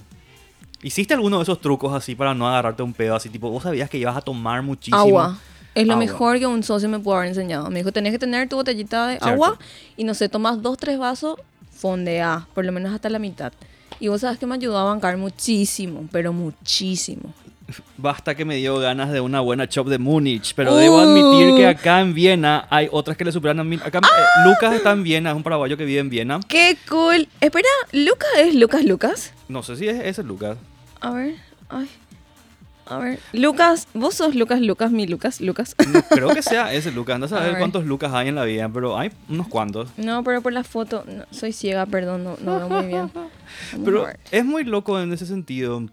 ¿Hiciste 0.84 1.14
alguno 1.14 1.38
de 1.38 1.44
esos 1.44 1.62
trucos 1.62 1.94
así 1.94 2.16
para 2.16 2.34
no 2.36 2.48
agarrarte 2.48 2.84
un 2.84 2.94
pedo? 2.94 3.16
Así 3.16 3.30
tipo, 3.30 3.50
vos 3.50 3.64
sabías 3.64 3.90
que 3.90 3.98
ibas 3.98 4.16
a 4.18 4.22
tomar 4.22 4.62
muchísimo. 4.62 4.98
Agua. 5.00 5.40
Es 5.76 5.86
lo 5.86 5.94
Agua. 5.94 6.06
mejor 6.06 6.40
que 6.40 6.48
un 6.48 6.64
socio 6.64 6.90
me 6.90 7.00
pudo 7.00 7.16
haber 7.18 7.28
enseñado. 7.30 7.70
Me 7.70 7.80
dijo, 7.80 7.92
tenés 7.92 8.12
que 8.14 8.20
tener 8.20 8.48
tu 8.50 8.56
botellita 8.56 9.08
de 9.08 9.14
Cierto. 9.18 9.28
agua 9.28 9.60
y 9.98 10.04
no 10.06 10.14
sé, 10.14 10.30
tomas 10.30 10.62
dos, 10.62 10.78
tres 10.78 10.98
vasos, 10.98 11.38
fondea, 11.72 12.48
por 12.54 12.66
lo 12.66 12.72
menos 12.72 12.94
hasta 12.94 13.10
la 13.10 13.20
mitad. 13.20 13.52
Y 14.00 14.08
vos 14.08 14.22
sabes 14.22 14.38
que 14.40 14.46
me 14.46 14.56
ayudó 14.56 14.78
a 14.78 14.84
bancar 14.86 15.18
muchísimo, 15.18 16.08
pero 16.12 16.34
muchísimo. 16.34 17.34
Basta 17.98 18.36
que 18.36 18.46
me 18.46 18.56
dio 18.58 18.78
ganas 18.80 19.12
de 19.12 19.20
una 19.22 19.40
buena 19.42 19.68
chop 19.68 19.88
de 19.88 19.98
Múnich, 19.98 20.54
pero 20.56 20.76
debo 20.76 21.00
admitir 21.00 21.56
que 21.56 21.66
Uh. 21.66 21.70
acá 21.70 22.00
en 22.02 22.14
Viena 22.14 22.68
hay 22.70 22.88
otras 22.92 23.18
que 23.18 23.26
le 23.26 23.32
superan 23.32 23.60
a 23.60 23.64
mí. 23.64 23.78
Acá, 23.84 24.00
¡Ah! 24.04 24.08
eh, 24.18 24.48
Lucas 24.50 24.74
está 24.76 24.92
en 24.92 25.04
Viena, 25.04 25.32
es 25.32 25.36
un 25.36 25.44
paraguayo 25.44 25.76
que 25.76 25.84
vive 25.86 26.00
en 26.00 26.10
Viena. 26.10 26.40
¡Qué 26.48 26.78
cool! 26.90 27.28
Espera, 27.42 27.68
¿Lucas 27.92 28.30
es 28.38 28.56
Lucas 28.56 28.84
Lucas? 28.86 29.34
No 29.50 29.64
sé 29.64 29.76
si 29.78 29.88
es 29.88 30.00
ese 30.04 30.24
Lucas. 30.24 30.58
A 31.02 31.12
ver, 31.12 31.36
ay. 31.70 31.90
A 32.88 32.98
ver, 33.00 33.20
Lucas, 33.34 33.88
vos 33.94 34.14
sos 34.16 34.36
Lucas 34.36 34.62
Lucas, 34.62 34.92
mi 34.92 35.08
Lucas 35.08 35.42
Lucas. 35.42 35.76
No, 35.92 36.02
creo 36.04 36.30
que 36.30 36.42
sea 36.44 36.72
ese 36.74 36.92
Lucas. 36.92 37.18
No 37.20 37.26
A 37.26 37.30
sabes 37.30 37.50
ver. 37.52 37.58
cuántos 37.60 37.86
Lucas 37.86 38.14
hay 38.14 38.28
en 38.28 38.36
la 38.36 38.44
vida, 38.46 38.70
pero 38.70 38.98
hay 38.98 39.12
unos 39.28 39.48
cuantos. 39.48 39.90
No, 39.98 40.24
pero 40.24 40.42
por 40.42 40.54
la 40.54 40.64
foto, 40.64 41.04
no, 41.08 41.24
soy 41.32 41.52
ciega, 41.52 41.86
perdón, 41.88 42.24
no, 42.24 42.38
no 42.42 42.58
veo 42.58 42.70
muy 42.70 42.86
bien. 42.88 43.10
Vamos 43.14 43.32
Pero 43.86 44.08
es 44.32 44.46
muy 44.46 44.64
loco 44.64 45.00
en 45.00 45.12
ese 45.14 45.26
sentido. 45.26 45.84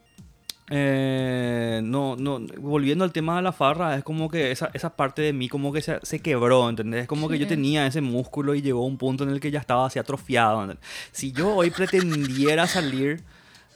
Eh, 0.75 1.81
no, 1.85 2.17
no, 2.17 2.41
volviendo 2.59 3.05
al 3.05 3.13
tema 3.13 3.37
de 3.37 3.43
la 3.43 3.53
farra, 3.53 3.97
es 3.97 4.05
como 4.05 4.31
que 4.31 4.51
esa, 4.53 4.71
esa 4.73 4.91
parte 4.97 5.21
de 5.21 5.33
mí 5.35 5.49
como 5.49 5.71
que 5.73 5.83
se, 5.83 5.99
se 6.03 6.21
quebró, 6.21 6.69
¿entendés? 6.71 7.03
Es 7.03 7.09
como 7.09 7.29
que 7.29 7.39
yo 7.39 7.45
Sí. 7.45 7.51
tenía 7.51 7.87
ese 7.87 8.01
músculo 8.01 8.55
y 8.55 8.63
llegó 8.63 8.83
a 8.83 8.87
un 8.87 8.97
punto 8.97 9.25
en 9.25 9.31
el 9.31 9.41
que 9.41 9.51
ya 9.51 9.59
estaba 9.59 9.87
así 9.87 9.99
atrofiado. 9.99 10.63
¿entendés? 10.63 10.85
Si 11.11 11.33
yo 11.33 11.55
hoy 11.55 11.71
pretendiera 11.71 12.67
salir 12.67 13.21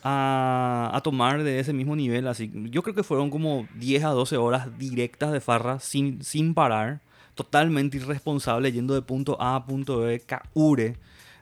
a, 0.08 0.88
a 0.94 1.00
tomar 1.00 1.42
de 1.42 1.58
ese 1.58 1.72
mismo 1.72 1.96
nivel, 1.96 2.28
así, 2.28 2.48
yo 2.70 2.84
creo 2.84 2.94
que 2.94 3.02
fueron 3.02 3.28
como 3.28 3.66
10 3.74 4.04
a 4.04 4.10
12 4.10 4.36
horas 4.36 4.78
directas 4.78 5.32
de 5.32 5.40
farra 5.40 5.80
sin, 5.80 6.22
sin 6.22 6.54
parar, 6.54 7.00
totalmente 7.34 7.96
irresponsable, 7.96 8.70
yendo 8.70 8.94
de 8.94 9.02
punto 9.02 9.36
A 9.40 9.56
a 9.56 9.66
punto 9.66 9.98
B, 9.98 10.20
caure, 10.20 10.96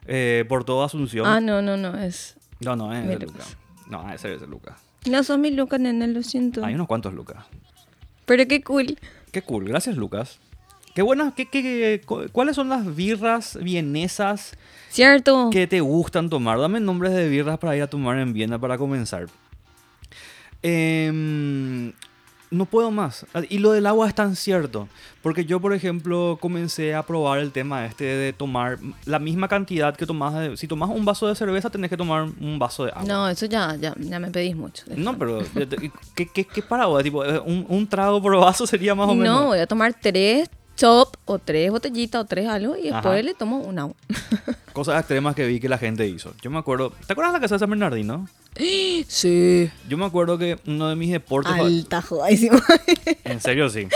eh, 0.07 0.46
por 0.48 0.64
toda 0.64 0.87
Asunción. 0.87 1.27
Ah, 1.27 1.40
no, 1.40 1.61
no, 1.61 1.77
no, 1.77 1.98
es... 1.98 2.37
No, 2.61 2.74
no, 2.74 2.90
es 2.94 3.05
Lucas. 3.05 3.20
Lucas. 3.20 3.57
No, 3.90 4.11
ese 4.11 4.31
es 4.31 4.37
ese 4.38 4.46
Lucas. 4.46 4.81
No 5.11 5.22
son 5.22 5.42
mi 5.42 5.50
Lucas, 5.50 5.79
nene, 5.79 6.09
lo 6.09 6.22
siento. 6.22 6.64
Hay 6.64 6.74
unos 6.74 6.87
cuantos 6.87 7.12
Lucas. 7.12 7.44
Pero 8.24 8.48
qué 8.48 8.62
cool. 8.62 8.98
Qué 9.31 9.42
cool, 9.42 9.64
gracias 9.64 9.96
Lucas. 9.96 10.38
Qué 10.94 11.02
buenas, 11.02 11.35
qué, 11.35 11.46
qué- 11.46 11.62
qué- 11.62 12.02
cu- 12.07 12.26
¿cuáles 12.30 12.54
son 12.54 12.68
las 12.68 12.94
birras 12.94 13.59
vienesas 13.61 14.52
¿Cierto? 14.90 15.50
que 15.50 15.66
te 15.66 15.80
gustan 15.80 16.30
tomar? 16.30 16.59
Dame 16.61 16.78
nombres 16.80 17.12
de 17.14 17.28
birras 17.28 17.59
para 17.59 17.76
ir 17.76 17.83
a 17.83 17.88
tomar 17.88 18.18
en 18.18 18.33
Viena 18.33 18.59
para 18.61 18.78
comenzar. 18.78 19.26
Em, 20.62 21.92
no 22.50 22.64
puedo 22.66 22.90
más. 22.92 23.26
Y 23.48 23.59
lo 23.59 23.72
del 23.72 23.87
agua 23.87 24.07
es 24.09 24.14
tan 24.14 24.37
cierto. 24.37 24.88
Porque 25.20 25.44
yo, 25.44 25.59
por 25.61 25.74
ejemplo, 25.74 26.38
comencé 26.40 26.94
a 26.94 27.02
probar 27.02 27.40
el 27.40 27.50
tema 27.50 27.85
este 27.87 28.04
de 28.04 28.33
tomar 28.33 28.78
la 29.04 29.18
misma 29.18 29.48
cantidad 29.48 29.96
que 29.96 30.07
tomas. 30.07 30.35
de- 30.35 30.57
si 30.57 30.68
tomas 30.68 30.90
un 30.90 31.04
vaso 31.04 31.26
de 31.26 31.35
cerveza, 31.35 31.70
tenés 31.70 31.90
que 31.90 31.96
tomar 31.96 32.28
un 32.40 32.59
vaso 32.61 32.85
de 32.85 32.92
agua. 32.92 33.04
No, 33.04 33.28
eso 33.28 33.46
ya, 33.46 33.74
ya, 33.80 33.94
ya 33.98 34.20
me 34.20 34.30
pedís 34.30 34.54
mucho. 34.54 34.85
No, 34.96 35.18
pero 35.18 35.42
¿qué, 36.14 36.28
qué, 36.28 36.44
qué 36.44 36.62
para 36.62 36.87
vos? 36.87 37.02
Tipo, 37.02 37.24
eh, 37.24 37.40
un, 37.44 37.66
un 37.68 37.87
trago 37.88 38.22
por 38.22 38.37
vaso 38.37 38.64
sería 38.66 38.94
más 38.94 39.09
o 39.09 39.14
menos. 39.14 39.40
No, 39.40 39.46
voy 39.48 39.59
a 39.59 39.66
tomar 39.66 39.92
tres 40.00 40.48
chop 40.77 41.17
o 41.25 41.39
tres 41.39 41.71
botellitas 41.71 42.23
o 42.23 42.25
tres 42.25 42.49
algo 42.49 42.77
y 42.77 42.85
después 42.85 43.07
Ajá. 43.07 43.23
le 43.23 43.35
tomo 43.35 43.59
un 43.59 43.79
agua. 43.79 43.97
Cosas 44.75 44.99
extremas 44.99 45.37
que 45.37 45.47
vi 45.47 45.61
que 45.61 45.69
la 45.69 45.79
gente 45.79 46.05
hizo. 46.09 46.35
Yo 46.43 46.51
me 46.51 46.59
acuerdo. 46.59 46.91
¿Te 47.07 47.13
acuerdas 47.13 47.33
de 47.33 47.39
la 47.39 47.41
casa 47.41 47.55
de 47.55 47.59
San 47.61 47.71
Bernardino? 47.71 48.29
Sí. 49.09 49.71
Yo 49.89 49.97
me 49.97 50.05
acuerdo 50.05 50.37
que 50.37 50.59
uno 50.67 50.89
de 50.89 50.97
mis 50.97 51.13
deportes. 51.13 51.53
Alta. 51.53 52.03
En 53.25 53.41
serio, 53.41 53.69
sí. 53.69 53.87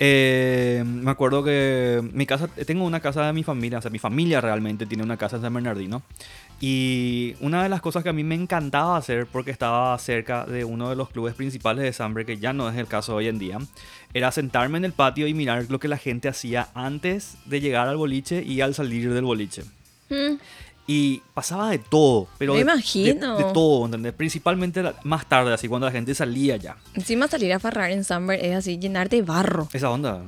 Eh, 0.00 0.82
me 0.86 1.10
acuerdo 1.10 1.44
que 1.44 2.02
mi 2.12 2.26
casa, 2.26 2.48
tengo 2.48 2.84
una 2.84 3.00
casa 3.00 3.26
de 3.26 3.32
mi 3.32 3.42
familia, 3.42 3.78
o 3.78 3.82
sea, 3.82 3.90
mi 3.90 3.98
familia 3.98 4.40
realmente 4.40 4.86
tiene 4.86 5.02
una 5.02 5.16
casa 5.16 5.36
en 5.36 5.42
San 5.42 5.54
Bernardino. 5.54 6.02
Y 6.60 7.34
una 7.40 7.62
de 7.62 7.68
las 7.68 7.82
cosas 7.82 8.02
que 8.02 8.08
a 8.08 8.12
mí 8.12 8.24
me 8.24 8.34
encantaba 8.34 8.96
hacer, 8.96 9.26
porque 9.26 9.50
estaba 9.50 9.98
cerca 9.98 10.46
de 10.46 10.64
uno 10.64 10.88
de 10.88 10.96
los 10.96 11.10
clubes 11.10 11.34
principales 11.34 11.84
de 11.84 11.92
Sambre, 11.92 12.24
que 12.24 12.38
ya 12.38 12.52
no 12.52 12.70
es 12.70 12.76
el 12.76 12.86
caso 12.86 13.16
hoy 13.16 13.28
en 13.28 13.38
día, 13.38 13.58
era 14.14 14.32
sentarme 14.32 14.78
en 14.78 14.86
el 14.86 14.92
patio 14.92 15.26
y 15.26 15.34
mirar 15.34 15.66
lo 15.68 15.78
que 15.78 15.88
la 15.88 15.98
gente 15.98 16.28
hacía 16.28 16.68
antes 16.74 17.36
de 17.44 17.60
llegar 17.60 17.88
al 17.88 17.96
boliche 17.96 18.42
y 18.42 18.60
al 18.62 18.74
salir 18.74 19.12
del 19.12 19.24
boliche. 19.24 19.64
Mm, 20.12 20.38
Y 20.88 21.22
pasaba 21.32 21.70
de 21.70 21.78
todo, 21.78 22.26
pero 22.38 22.52
Me 22.54 22.58
de, 22.58 22.62
imagino. 22.62 23.36
de- 23.38 23.44
de 23.44 23.52
todo, 23.52 23.84
¿entendés? 23.86 24.12
Principalmente 24.14 24.82
la- 24.82 24.94
más 25.04 25.26
tarde, 25.28 25.54
así 25.54 25.68
cuando 25.68 25.86
la 25.86 25.92
gente 25.92 26.12
salía 26.14 26.56
ya. 26.56 26.76
Encima 26.94 27.28
salir 27.28 27.52
a 27.52 27.60
farrar 27.60 27.92
en 27.92 28.02
Summer 28.04 28.44
es 28.44 28.56
así, 28.56 28.78
llenarte 28.78 29.16
de 29.16 29.22
barro. 29.22 29.68
Esa 29.72 29.90
onda, 29.90 30.22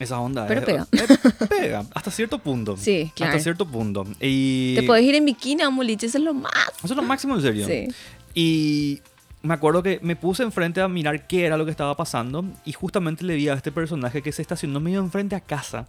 esa 0.00 0.18
onda. 0.18 0.46
Pero 0.48 0.60
es- 0.60 0.66
pega. 0.66 0.86
eh, 0.92 1.18
pega, 1.48 1.84
hasta 1.94 2.10
cierto 2.10 2.40
punto. 2.40 2.76
Sí, 2.76 3.12
claro. 3.14 3.30
Hasta 3.32 3.42
cierto 3.44 3.64
punto. 3.66 4.04
Y 4.20 4.74
Te 4.74 4.82
podés 4.82 5.04
ir 5.04 5.14
en 5.14 5.24
bikini 5.24 5.62
a 5.62 5.68
un 5.68 5.76
boliche, 5.76 6.06
eso 6.06 6.18
es 6.18 6.24
lo 6.24 6.34
más. 6.34 6.52
Eso 6.82 6.92
es 6.92 6.96
lo 6.96 7.02
máximo, 7.02 7.36
en 7.36 7.42
serio. 7.42 7.66
Sí. 7.68 7.86
Y 8.34 9.00
me 9.42 9.54
acuerdo 9.54 9.84
que 9.84 10.00
me 10.02 10.16
puse 10.16 10.42
enfrente 10.42 10.80
a 10.80 10.88
mirar 10.88 11.28
qué 11.28 11.46
era 11.46 11.56
lo 11.56 11.64
que 11.64 11.70
estaba 11.70 11.96
pasando 11.96 12.44
y 12.64 12.72
justamente 12.72 13.24
le 13.24 13.36
vi 13.36 13.48
a 13.48 13.54
este 13.54 13.70
personaje 13.70 14.20
que 14.20 14.32
se 14.32 14.42
estacionó 14.42 14.80
medio 14.80 14.98
enfrente 14.98 15.36
a 15.36 15.40
casa. 15.40 15.86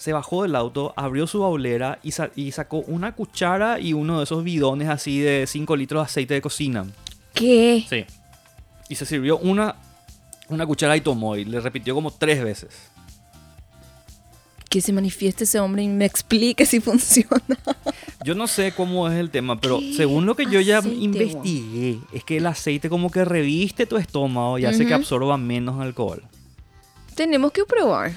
Se 0.00 0.14
bajó 0.14 0.44
del 0.44 0.56
auto, 0.56 0.94
abrió 0.96 1.26
su 1.26 1.40
baulera 1.40 1.98
y, 2.02 2.12
sa- 2.12 2.30
y 2.34 2.52
sacó 2.52 2.78
una 2.78 3.12
cuchara 3.14 3.78
y 3.78 3.92
uno 3.92 4.16
de 4.16 4.24
esos 4.24 4.42
bidones 4.42 4.88
así 4.88 5.18
de 5.20 5.44
5 5.46 5.76
litros 5.76 6.00
de 6.00 6.04
aceite 6.06 6.32
de 6.32 6.40
cocina. 6.40 6.86
¿Qué? 7.34 7.84
Sí. 7.86 8.06
Y 8.88 8.94
se 8.94 9.04
sirvió 9.04 9.36
una, 9.36 9.76
una 10.48 10.66
cuchara 10.66 10.96
y 10.96 11.02
tomó 11.02 11.36
y 11.36 11.44
le 11.44 11.60
repitió 11.60 11.94
como 11.94 12.10
tres 12.10 12.42
veces. 12.42 12.70
Que 14.70 14.80
se 14.80 14.90
manifieste 14.92 15.44
ese 15.44 15.60
hombre 15.60 15.82
y 15.82 15.88
me 15.88 16.06
explique 16.06 16.64
si 16.64 16.80
funciona. 16.80 17.42
Yo 18.24 18.34
no 18.34 18.46
sé 18.46 18.72
cómo 18.72 19.06
es 19.08 19.18
el 19.18 19.28
tema, 19.28 19.60
pero 19.60 19.80
¿Qué 19.80 19.94
según 19.96 20.24
lo 20.24 20.34
que 20.34 20.46
yo 20.46 20.60
ya 20.60 20.78
aceite, 20.78 20.96
investigué, 20.96 21.98
es 22.14 22.24
que 22.24 22.38
el 22.38 22.46
aceite 22.46 22.88
como 22.88 23.10
que 23.10 23.24
reviste 23.26 23.84
tu 23.84 23.98
estómago 23.98 24.58
y 24.58 24.64
hace 24.64 24.86
que 24.86 24.94
absorba 24.94 25.36
menos 25.36 25.78
alcohol. 25.80 26.22
Tenemos 27.16 27.52
que 27.52 27.64
probar. 27.64 28.12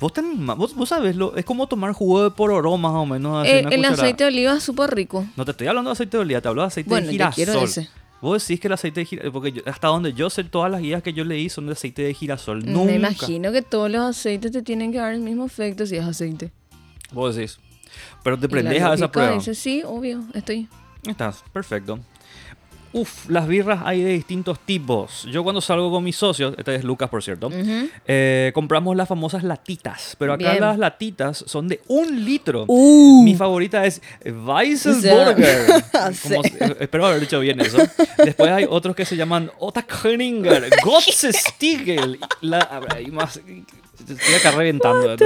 Vos, 0.00 0.12
tenés 0.12 0.38
vos, 0.56 0.74
vos 0.76 0.88
sabés, 0.88 1.16
lo, 1.16 1.34
es 1.36 1.44
como 1.44 1.66
tomar 1.66 1.92
jugo 1.92 2.22
de 2.22 2.30
pororó 2.30 2.76
más 2.76 2.92
o 2.92 3.04
menos. 3.04 3.42
así, 3.44 3.50
Eh, 3.56 3.60
una 3.60 3.68
el 3.70 3.76
cucharada. 3.76 4.02
aceite 4.02 4.24
de 4.24 4.28
oliva 4.28 4.56
es 4.56 4.62
súper 4.62 4.90
rico. 4.94 5.26
No 5.36 5.44
te 5.44 5.50
estoy 5.50 5.66
hablando 5.66 5.90
de 5.90 5.92
aceite 5.92 6.16
de 6.16 6.20
oliva, 6.22 6.40
te 6.40 6.48
hablo 6.48 6.62
de 6.62 6.68
aceite 6.68 6.88
Bueno, 6.88 7.06
de 7.08 7.12
yo 7.14 7.30
girasol. 7.32 7.34
quiero 7.34 7.64
ese. 7.64 7.88
Vos 8.20 8.42
decís 8.46 8.60
que 8.60 8.66
el 8.68 8.72
aceite 8.74 9.00
de 9.00 9.06
girasol, 9.06 9.32
porque 9.32 9.52
yo- 9.52 9.62
hasta 9.66 9.88
donde 9.88 10.12
yo 10.12 10.30
sé, 10.30 10.44
todas 10.44 10.70
las 10.70 10.80
guías 10.80 11.02
que 11.02 11.12
yo 11.12 11.24
leí 11.24 11.48
son 11.48 11.66
de 11.66 11.72
aceite 11.72 12.02
de 12.02 12.14
girasol. 12.14 12.64
Nunca. 12.64 12.86
Me 12.92 12.96
imagino 12.96 13.50
que 13.52 13.62
todos 13.62 13.90
los 13.90 14.02
aceites 14.02 14.52
te 14.52 14.62
tienen 14.62 14.92
que 14.92 14.98
dar 14.98 15.12
el 15.14 15.20
mismo 15.20 15.44
efecto 15.46 15.84
si 15.86 15.96
es 15.96 16.04
aceite. 16.04 16.52
Vos 17.12 17.34
decís. 17.36 17.58
Pero 18.22 18.38
te 18.38 18.48
prendés 18.48 18.82
a 18.82 18.94
esa 18.94 19.10
prueba. 19.10 19.32
dice, 19.32 19.54
sí, 19.54 19.82
obvio, 19.84 20.22
estoy. 20.34 20.68
Estás, 21.06 21.42
perfecto. 21.52 21.98
Uf, 22.92 23.28
las 23.28 23.46
birras 23.46 23.80
hay 23.84 24.02
de 24.02 24.12
distintos 24.12 24.58
tipos. 24.60 25.24
Yo 25.30 25.42
cuando 25.44 25.60
salgo 25.60 25.90
con 25.90 26.02
mis 26.02 26.16
socios, 26.16 26.54
este 26.56 26.74
es 26.76 26.84
Lucas 26.84 27.08
por 27.10 27.22
cierto, 27.22 27.50
eh, 28.06 28.50
compramos 28.54 28.96
las 28.96 29.08
famosas 29.08 29.42
latitas. 29.44 30.16
Pero 30.18 30.32
acá 30.32 30.50
Bien. 30.52 30.60
las 30.62 30.78
latitas 30.78 31.44
son 31.46 31.68
de 31.68 31.80
un 31.88 32.24
litro. 32.24 32.64
Uh. 32.66 33.22
Mi 33.24 33.34
favorita 33.36 33.84
es 33.84 34.00
Weissensburger. 34.24 35.66
Sí. 36.12 36.28
Como- 36.34 36.44
eh, 36.44 36.76
espero 36.80 37.06
haber 37.06 37.20
dicho 37.20 37.40
bien 37.40 37.60
eso. 37.60 37.78
Después 38.24 38.50
hay 38.50 38.66
otros 38.68 38.94
que 38.96 39.04
se 39.04 39.16
llaman 39.16 39.50
Otakringer, 39.58 40.70
Gottestigel. 40.84 42.18
La, 42.40 42.58
a 42.60 42.80
ver, 42.80 42.94
hay 42.96 43.06
más. 43.10 43.36
Estoy 43.98 44.34
acá 44.34 44.52
reventando. 44.52 45.16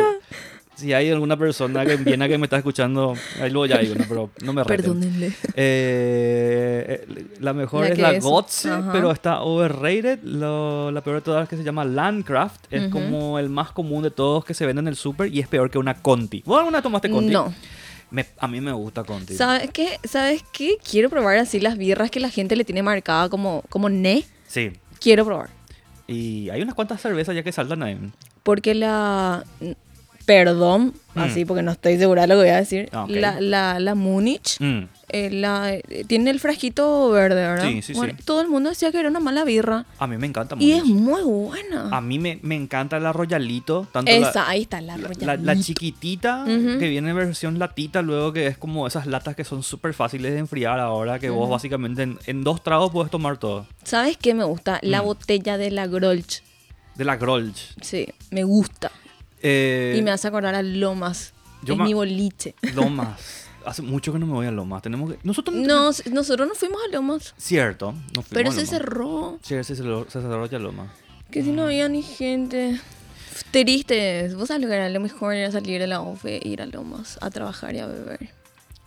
Si 0.75 0.93
hay 0.93 1.11
alguna 1.11 1.37
persona 1.37 1.85
que 1.85 1.93
en 1.93 2.05
Viena 2.05 2.27
que 2.29 2.39
me 2.39 2.47
está 2.47 2.57
escuchando, 2.57 3.15
ahí 3.41 3.51
luego 3.51 3.67
ya 3.67 3.79
digo, 3.79 3.95
no, 3.95 4.05
pero 4.09 4.31
no 4.43 4.53
me 4.53 4.65
reten. 4.65 4.77
Perdónenle. 4.85 5.33
Eh, 5.55 7.07
eh, 7.09 7.27
la 7.41 7.53
mejor 7.53 7.85
La 7.85 7.89
es 7.91 7.99
la 7.99 8.13
es- 8.13 8.25
Gotze, 8.25 8.71
pero 8.93 9.11
está 9.13 9.43
overrated. 9.43 10.21
Lo- 10.23 10.91
la 10.91 11.01
peor 11.03 11.17
de 11.17 11.23
todas 11.23 11.49
que 11.49 11.57
se 11.57 11.63
llama 11.65 11.85
Landcraft. 11.85 12.67
Es 12.71 12.89
como 12.89 13.39
el 13.39 13.49
más 13.49 13.71
común 13.73 14.03
de 14.03 14.11
todos 14.11 14.45
que 14.45 14.55
se 14.55 14.67
vende 14.67 14.81
en 14.81 14.89
el 14.89 14.97
super 14.97 15.33
y 15.33 15.41
es 15.41 15.49
peor 15.49 15.71
que 15.71 15.79
una 15.79 15.95
Conti. 16.03 16.43
¿Vos 16.47 16.59
alguna 16.59 16.83
tomaste 16.83 17.11
Conti? 17.11 17.33
No. 17.33 17.53
Me- 18.11 18.27
a 18.39 18.49
mí 18.49 18.61
me 18.61 18.73
gusta 18.73 19.05
Conti. 19.05 19.35
¿Sabes 19.35 19.71
qué? 19.73 19.99
¿Sabes 20.05 20.43
qué? 20.53 20.77
Quiero 20.89 21.09
probar 21.11 21.37
así 21.39 21.61
las 21.61 21.79
birras 21.79 22.11
que 22.11 22.21
la 22.21 22.29
gente 22.31 22.57
le 22.57 22.65
tiene 22.65 22.83
marcada 22.83 23.29
como, 23.29 23.63
como 23.69 23.89
ne. 23.89 24.25
Sí. 24.47 24.71
Quiero 25.01 25.25
probar. 25.25 25.49
Y 26.07 26.51
hay 26.51 26.61
unas 26.61 26.75
cuantas 26.75 27.01
cervezas 27.01 27.35
ya 27.35 27.43
que 27.43 27.53
saltan 27.53 27.83
ahí. 27.83 27.99
Porque 28.43 28.75
la. 28.75 29.45
Perdón, 30.27 30.95
Mm. 31.15 31.19
así 31.19 31.45
porque 31.45 31.63
no 31.63 31.73
estoy 31.73 31.99
segura 31.99 32.23
de 32.23 32.29
lo 32.29 32.35
que 32.37 32.41
voy 32.41 32.49
a 32.51 32.57
decir. 32.57 32.89
Ah. 32.93 33.05
La, 33.09 33.39
la, 33.41 33.79
la 33.81 33.95
Múnich 33.95 34.57
Mm. 34.61 34.85
eh, 35.11 35.31
la, 35.31 35.75
eh, 35.75 36.05
tiene 36.07 36.31
el 36.31 36.41
frasquito 36.41 37.11
verde, 37.11 37.35
¿verdad? 37.47 37.69
Sí, 37.69 37.83
sí, 37.83 37.93
Bueno, 37.93 38.15
sí. 38.17 38.25
Todo 38.25 38.41
el 38.41 38.49
mundo 38.49 38.71
decía 38.71 38.91
que 38.93 38.99
era 38.99 39.09
una 39.11 39.21
mala 39.21 39.45
birra. 39.45 39.85
A 39.99 40.07
mí 40.07 40.17
me 40.17 40.27
encanta 40.27 40.57
Y 40.59 40.73
es 40.73 40.85
Múnich. 40.85 41.03
muy 41.03 41.23
buena. 41.23 41.89
A 41.91 42.01
mí 42.01 42.19
me, 42.19 42.39
me 42.43 42.55
encanta 42.55 42.99
la 42.99 43.13
Royalito. 43.13 43.87
Tanto 43.93 44.11
la- 44.11 44.29
Esa, 44.31 44.49
ahí 44.49 44.63
está 44.63 44.81
la 44.81 44.97
La, 44.97 45.09
Royal 45.09 45.27
la- 45.45 45.55
la 45.55 45.61
chiquitita, 45.61 46.45
que 46.47 46.89
viene 46.89 47.11
en 47.11 47.17
versión 47.17 47.59
latita, 47.59 48.01
luego 48.01 48.33
que 48.33 48.47
es 48.47 48.57
como 48.57 48.87
esas 48.87 49.07
latas 49.07 49.37
que 49.37 49.45
son 49.45 49.63
súper 49.63 49.93
fáciles 49.93 50.33
de 50.33 50.39
enfriar 50.39 50.81
ahora, 50.81 51.19
que 51.19 51.29
vos 51.31 51.51
básicamente 51.51 52.03
en, 52.05 52.19
en 52.27 52.43
dos 52.45 52.63
tragos 52.63 52.91
puedes 52.91 53.11
tomar 53.11 53.37
todo. 53.37 53.67
¿Sabes 53.85 54.17
qué 54.17 54.33
me 54.33 54.45
gusta? 54.45 54.79
La 54.83 55.03
Mm. 55.03 55.05
botella 55.05 55.59
de 55.59 55.71
la 55.71 55.87
Grolsch. 55.87 56.43
De 56.95 57.05
la 57.05 57.17
Grolsch. 57.17 57.75
Sí, 57.83 58.07
me 58.31 58.45
gusta. 58.45 58.91
Eh, 59.43 59.97
y 59.99 60.03
me 60.03 60.11
hace 60.11 60.29
acordar 60.29 60.55
a 60.55 60.63
Lomas. 60.63 61.33
yo 61.63 61.75
es 61.75 61.81
mi 61.81 61.95
boliche. 61.95 62.55
Lomas. 62.75 63.49
Hace 63.65 63.83
mucho 63.83 64.13
que 64.13 64.19
no 64.19 64.27
me 64.27 64.33
voy 64.33 64.47
a 64.47 64.51
Lomas. 64.51 64.83
Tenemos 64.83 65.13
que... 65.13 65.19
Nosotros 65.23 65.57
no 65.57 65.67
No, 65.67 65.91
nosotros 66.13 66.49
no 66.49 66.55
fuimos 66.55 66.81
a 66.85 66.93
Lomas. 66.93 67.35
Cierto. 67.39 67.93
No 67.93 68.23
fuimos 68.23 68.29
Pero 68.31 68.51
a 68.51 68.53
se 68.53 68.67
cerró. 68.67 69.39
Sí, 69.43 69.55
se 69.63 69.77
cerró, 69.77 70.05
se 70.11 70.21
cerró 70.21 70.47
ya 70.47 70.59
Lomas. 70.59 70.89
Que 71.31 71.43
si 71.45 71.51
no 71.53 71.65
había 71.65 71.89
ni 71.89 72.03
gente. 72.03 72.81
Triste. 73.51 74.35
Vos 74.35 74.49
sabés 74.49 74.63
lo 74.63 74.69
que 74.69 74.75
era 74.75 74.89
lo 74.89 75.01
mejor 75.01 75.35
era 75.35 75.51
salir 75.51 75.81
de 75.81 75.87
la 75.87 76.01
OFE 76.01 76.37
e 76.45 76.49
ir 76.49 76.63
a 76.63 76.67
Lomas 76.67 77.19
a 77.21 77.31
trabajar 77.31 77.75
y 77.75 77.79
a 77.79 77.87
beber. 77.87 78.31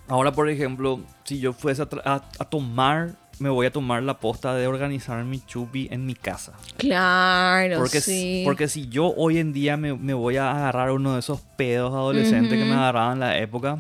Ahora, 0.08 0.32
por 0.32 0.50
ejemplo, 0.50 1.00
si 1.24 1.40
yo 1.40 1.54
fuese 1.54 1.82
a, 1.82 1.90
tra- 1.90 2.02
a- 2.06 2.24
a 2.38 2.46
tomar, 2.46 3.16
me 3.40 3.50
voy 3.50 3.66
a 3.66 3.72
tomar 3.72 4.02
la 4.04 4.18
posta 4.20 4.54
de 4.56 4.66
organizar 4.68 5.24
mi 5.26 5.40
chupi 5.42 5.88
en 5.92 6.06
mi 6.06 6.16
casa. 6.16 6.54
Claro, 6.78 7.80
Porque, 7.80 8.00
si- 8.02 8.12
sí. 8.12 8.42
porque 8.46 8.68
si 8.68 8.88
yo 8.88 9.14
hoy 9.16 9.38
en 9.40 9.52
día 9.54 9.76
me, 9.78 9.94
me 9.94 10.14
voy 10.14 10.38
a 10.38 10.52
agarrar 10.52 10.92
uno 10.92 11.14
de 11.14 11.20
esos 11.20 11.42
pedos 11.58 11.92
adolescentes 11.94 12.58
que 12.58 12.66
me 12.66 12.74
agarraban 12.74 13.14
en 13.14 13.20
la 13.20 13.38
época, 13.40 13.80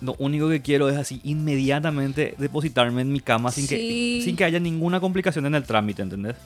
lo 0.00 0.14
único 0.18 0.48
que 0.48 0.60
quiero 0.62 0.88
es 0.88 0.96
así 0.96 1.20
inmediatamente 1.24 2.34
depositarme 2.38 3.02
en 3.02 3.12
mi 3.12 3.20
cama 3.20 3.50
sin, 3.50 3.66
que, 3.66 3.76
Sí. 3.76 4.20
sin 4.24 4.36
que 4.36 4.44
haya 4.44 4.58
ninguna 4.60 5.00
complicación 5.00 5.46
en 5.46 5.54
el 5.54 5.62
trámite, 5.64 6.02
¿entendés? 6.02 6.36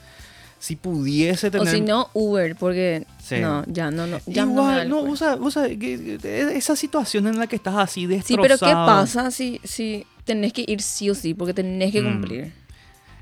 Si 0.59 0.75
pudiese 0.75 1.49
tener... 1.49 1.67
O 1.67 1.71
si 1.71 1.81
no, 1.81 2.09
Uber, 2.13 2.55
porque 2.55 3.07
Sí. 3.19 3.39
no, 3.39 3.63
ya 3.65 3.89
no, 3.89 4.05
no, 4.05 4.19
ya 4.27 4.45
no 4.45 4.51
Igual, 4.51 4.89
no, 4.89 5.15
sabés 5.15 5.79
que- 5.79 6.19
que 6.21 6.55
esa 6.55 6.75
situación 6.75 7.25
en 7.25 7.39
la 7.39 7.47
que 7.47 7.55
estás 7.55 7.75
así 7.75 8.01
Sí, 8.01 8.07
destrozado. 8.07 8.43
pero 8.43 8.57
¿qué 8.59 8.71
pasa 8.73 9.31
si, 9.31 9.59
si 9.63 10.05
tenés 10.25 10.53
que 10.53 10.63
ir 10.67 10.81
sí 10.81 11.09
o 11.09 11.15
sí? 11.15 11.33
Porque 11.33 11.53
tenés 11.53 11.91
que 11.91 12.01
Mm. 12.01 12.05
cumplir. 12.05 12.53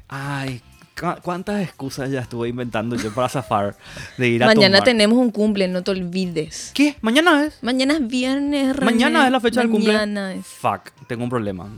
Ay, 0.08 0.62
cu- 1.00 1.22
cuántas 1.22 1.62
excusas 1.62 2.10
ya 2.12 2.22
estuve 2.22 2.50
inventando 2.50 2.96
yo 2.96 3.14
para 3.14 3.30
zafar 3.30 3.78
de 4.18 4.28
ir 4.30 4.44
a 4.44 4.48
Mañana 4.48 4.78
tomar. 4.78 4.86
tenemos 4.86 5.18
un 5.18 5.32
cumple, 5.32 5.68
no 5.68 5.84
te 5.84 5.92
olvides. 5.92 6.72
¿Qué? 6.74 6.96
¿Mañana 7.02 7.46
es? 7.46 7.62
Mañana 7.62 7.94
es 7.94 8.08
viernes, 8.08 8.76
René. 8.76 8.92
Mañana 8.92 9.26
es 9.26 9.32
la 9.32 9.40
fecha 9.40 9.62
del 9.62 9.70
cumple. 9.70 9.94
Mañana 9.94 10.34
es. 10.34 10.46
Fuck, 10.46 10.92
tengo 11.08 11.24
un 11.24 11.30
problema. 11.30 11.70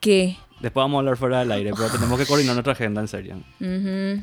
¿Qué? 0.00 0.36
Después 0.60 0.82
vamos 0.82 0.96
a 0.96 1.00
hablar 1.00 1.16
fuera 1.16 1.38
del 1.40 1.52
aire, 1.52 1.72
pero 1.74 1.88
tenemos 1.88 2.18
que 2.18 2.26
coordinar 2.26 2.54
nuestra 2.54 2.72
agenda, 2.72 3.00
en 3.00 3.08
serio. 3.08 3.36
Ujú. 3.60 4.22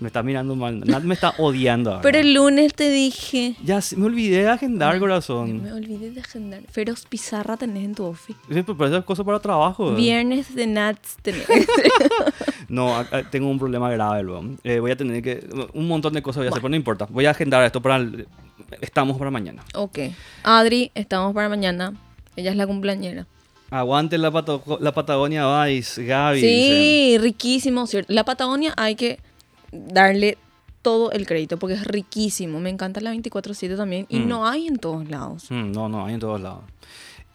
Me 0.00 0.06
está 0.06 0.22
mirando 0.22 0.56
mal. 0.56 0.80
Nat 0.80 1.02
me 1.04 1.12
está 1.14 1.34
odiando. 1.38 1.90
ahora. 1.90 2.02
Pero 2.02 2.18
el 2.18 2.32
lunes 2.34 2.74
te 2.74 2.90
dije. 2.90 3.54
Ya 3.62 3.80
me 3.96 4.06
olvidé 4.06 4.42
de 4.44 4.48
agendar, 4.48 4.94
Me 4.94 5.00
corazón. 5.00 5.70
olvidé 5.72 6.10
de 6.10 6.20
agendar. 6.20 6.62
Feroz 6.70 7.04
Pizarra 7.06 7.56
tenés 7.58 7.84
en 7.84 7.94
tu 7.94 8.04
office. 8.04 8.38
Sí, 8.50 8.62
pero 8.62 8.86
eso 8.86 8.96
es 8.96 9.04
cosa 9.04 9.22
para 9.24 9.38
trabajo. 9.40 9.94
Viernes 9.94 10.54
de 10.54 10.66
Nats 10.66 11.16
tenés. 11.22 11.46
No, 12.68 13.04
tengo 13.30 13.48
un 13.50 13.58
problema 13.58 13.90
grave 13.90 14.22
luego. 14.22 14.44
Eh, 14.62 14.78
voy 14.78 14.92
a 14.92 14.96
tener 14.96 15.20
que... 15.22 15.44
Un 15.74 15.88
montón 15.88 16.12
de 16.12 16.22
cosas 16.22 16.38
voy 16.38 16.46
a 16.46 16.50
hacer, 16.50 16.60
pero 16.62 16.68
no 16.70 16.76
importa. 16.76 17.06
Voy 17.10 17.26
a 17.26 17.30
agendar 17.30 17.64
esto 17.64 17.80
para... 17.80 17.96
el- 17.96 18.26
estamos 18.80 19.18
para 19.18 19.30
mañana. 19.30 19.62
ok. 19.74 19.98
Adri, 20.44 20.92
estamos 20.94 21.34
para 21.34 21.48
mañana. 21.48 21.94
Ella 22.36 22.52
es 22.52 22.56
la 22.56 22.66
cumpleañera. 22.68 23.26
Aguante 23.70 24.18
la, 24.18 24.30
Pato- 24.30 24.78
la 24.80 24.92
Patagonia 24.92 25.64
Vice, 25.64 26.04
Gaby. 26.04 26.40
Sí, 26.40 27.18
riquísimo. 27.20 27.86
¿cierto? 27.88 28.12
La 28.12 28.24
Patagonia 28.24 28.72
hay 28.76 28.94
que 28.94 29.18
darle 29.72 30.38
todo 30.82 31.12
el 31.12 31.26
crédito 31.26 31.58
porque 31.58 31.74
es 31.74 31.84
riquísimo. 31.86 32.58
Me 32.60 32.70
encanta 32.70 33.00
la 33.00 33.12
24-7 33.12 33.76
también 33.76 34.06
y 34.08 34.20
Mm. 34.20 34.28
no 34.28 34.46
hay 34.46 34.66
en 34.66 34.78
todos 34.78 35.08
lados. 35.08 35.50
Mm, 35.50 35.72
no, 35.72 35.88
no, 35.88 36.06
hay 36.06 36.14
en 36.14 36.20
todos 36.20 36.40
lados. 36.40 36.64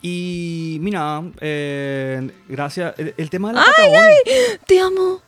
Y 0.02 0.78
mira, 0.82 1.24
eh, 1.41 2.30
gracias. 2.48 2.93
El, 3.00 3.13
el 3.17 3.30
tema 3.30 3.50
de 3.50 3.56
la 3.56 3.65
Patagonia. 3.65 4.10
Te 4.67 4.80
amo. 4.80 5.21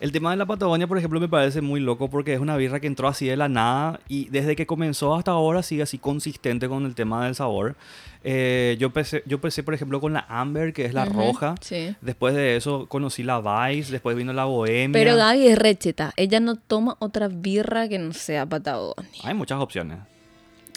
El 0.00 0.12
tema 0.12 0.30
de 0.30 0.36
la 0.36 0.46
Patagonia, 0.46 0.86
por 0.86 0.98
ejemplo, 0.98 1.20
me 1.20 1.28
parece 1.28 1.60
muy 1.60 1.80
loco 1.80 2.08
porque 2.08 2.34
es 2.34 2.40
una 2.40 2.56
birra 2.56 2.80
que 2.80 2.86
entró 2.86 3.08
así 3.08 3.26
de 3.26 3.36
la 3.36 3.48
nada 3.48 4.00
y 4.08 4.28
desde 4.28 4.56
que 4.56 4.66
comenzó 4.66 5.14
hasta 5.14 5.32
ahora 5.32 5.62
sigue 5.62 5.82
así 5.82 5.98
consistente 5.98 6.68
con 6.68 6.86
el 6.86 6.94
tema 6.94 7.24
del 7.24 7.34
sabor. 7.34 7.76
Eh, 8.24 8.76
yo, 8.78 8.88
empecé, 8.88 9.22
yo 9.26 9.36
empecé, 9.36 9.62
por 9.62 9.74
ejemplo, 9.74 10.00
con 10.00 10.12
la 10.12 10.26
Amber, 10.28 10.72
que 10.72 10.84
es 10.84 10.94
la 10.94 11.04
roja. 11.04 11.54
Sí. 11.60 11.94
Después 12.00 12.34
de 12.34 12.56
eso 12.56 12.86
conocí 12.86 13.22
la 13.22 13.40
Vice, 13.40 13.92
después 13.92 14.16
vino 14.16 14.32
la 14.32 14.44
Bohemia. 14.44 14.92
Pero 14.92 15.16
Gaby 15.16 15.48
es 15.48 15.58
recheta. 15.58 16.12
Ella 16.16 16.40
no 16.40 16.56
toma 16.56 16.96
otra 16.98 17.28
birra 17.28 17.88
que 17.88 17.98
no 17.98 18.12
sea 18.12 18.46
Patagonia. 18.46 19.08
Hay 19.24 19.34
muchas 19.34 19.60
opciones. 19.60 19.98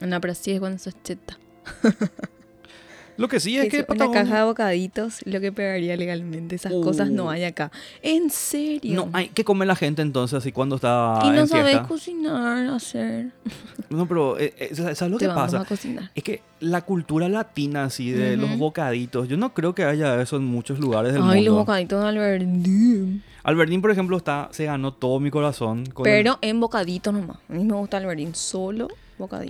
No, 0.01 0.19
pero 0.21 0.33
sí 0.33 0.51
es 0.51 0.59
cuando 0.59 0.79
sos 0.79 0.95
cheta. 1.03 1.37
Lo 3.17 3.27
que 3.27 3.39
sí 3.39 3.57
es 3.57 3.69
que 3.69 3.83
Patagonia... 3.83 4.23
caja 4.23 4.37
de 4.39 4.43
bocaditos, 4.45 5.19
lo 5.25 5.39
que 5.39 5.51
pegaría 5.51 5.95
legalmente. 5.95 6.55
Esas 6.55 6.71
cosas 6.73 7.09
no 7.11 7.29
hay 7.29 7.43
acá. 7.43 7.71
En 8.01 8.29
serio. 8.29 8.93
No 8.95 9.09
hay 9.13 9.27
que 9.29 9.43
comer 9.43 9.67
la 9.67 9.75
gente 9.75 10.01
entonces 10.01 10.37
así 10.37 10.51
cuando 10.51 10.75
está 10.77 11.19
y 11.23 11.29
no 11.29 11.41
en 11.41 11.47
sabes 11.47 11.71
fiesta. 11.71 11.87
cocinar, 11.87 12.67
hacer. 12.73 13.27
No, 13.89 14.07
pero 14.07 14.39
eh, 14.39 14.53
eh, 14.57 14.73
¿sabes 14.73 15.01
lo 15.11 15.17
Te 15.17 15.25
que 15.27 15.33
pasa? 15.33 15.61
a 15.61 15.65
cocinar. 15.65 16.11
Es 16.15 16.23
que 16.23 16.41
la 16.61 16.81
cultura 16.81 17.27
latina 17.27 17.83
así 17.83 18.11
de 18.11 18.37
los 18.37 18.57
bocaditos, 18.57 19.27
yo 19.27 19.35
no 19.35 19.53
creo 19.53 19.75
que 19.75 19.83
haya 19.83 20.21
eso 20.21 20.37
en 20.37 20.45
muchos 20.45 20.79
lugares 20.79 21.11
del 21.11 21.21
Ay, 21.23 21.43
los 21.43 21.53
mundo. 21.53 21.65
bocaditos 21.65 22.01
de 22.01 22.07
Albertín. 22.09 23.23
Albertín, 23.43 23.81
por 23.81 23.91
ejemplo, 23.91 24.15
está 24.17 24.47
se 24.51 24.65
ganó 24.65 24.93
todo 24.93 25.19
mi 25.19 25.29
corazón 25.31 25.85
con 25.87 26.07
el- 26.07 26.13
Pero 26.13 26.37
en 26.41 26.59
bocaditos 26.61 27.13
nomás. 27.13 27.37
A 27.49 27.53
mí 27.53 27.63
me 27.65 27.73
gusta 27.73 27.97
Albertín. 27.97 28.33
Solo 28.33 28.87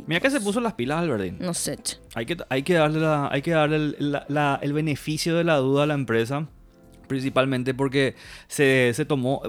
Mira 0.07 0.19
que 0.19 0.29
se 0.29 0.41
puso 0.41 0.59
las 0.61 0.73
pilas 0.73 0.99
Albertín. 0.99 1.37
No 1.39 1.53
sé. 1.53 1.77
Hay 2.15 2.25
que 2.25 2.37
hay 2.49 2.63
que 2.63 2.73
darle 2.73 2.99
la- 2.99 3.29
hay 3.31 3.41
que 3.41 3.51
darle 3.51 3.75
el, 3.77 3.95
la- 3.99 4.25
la- 4.29 4.59
el 4.61 4.73
beneficio 4.73 5.35
de 5.35 5.43
la 5.43 5.57
duda 5.57 5.83
a 5.83 5.85
la 5.87 5.93
empresa. 5.93 6.47
Principalmente 7.11 7.73
porque 7.73 8.15
se, 8.47 8.93
se 8.95 9.03
tomó. 9.03 9.41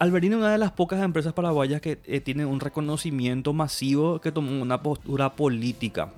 Albertín 0.00 0.32
es 0.32 0.38
una 0.38 0.50
de 0.50 0.58
las 0.58 0.72
pocas 0.72 1.00
empresas 1.00 1.32
paraguayas 1.32 1.80
que 1.80 2.00
eh, 2.06 2.18
tiene 2.20 2.44
un 2.44 2.58
reconocimiento 2.58 3.52
masivo 3.52 4.20
que 4.20 4.32
tomó 4.32 4.60
una 4.60 4.82
postura 4.82 5.30
política. 5.36 6.08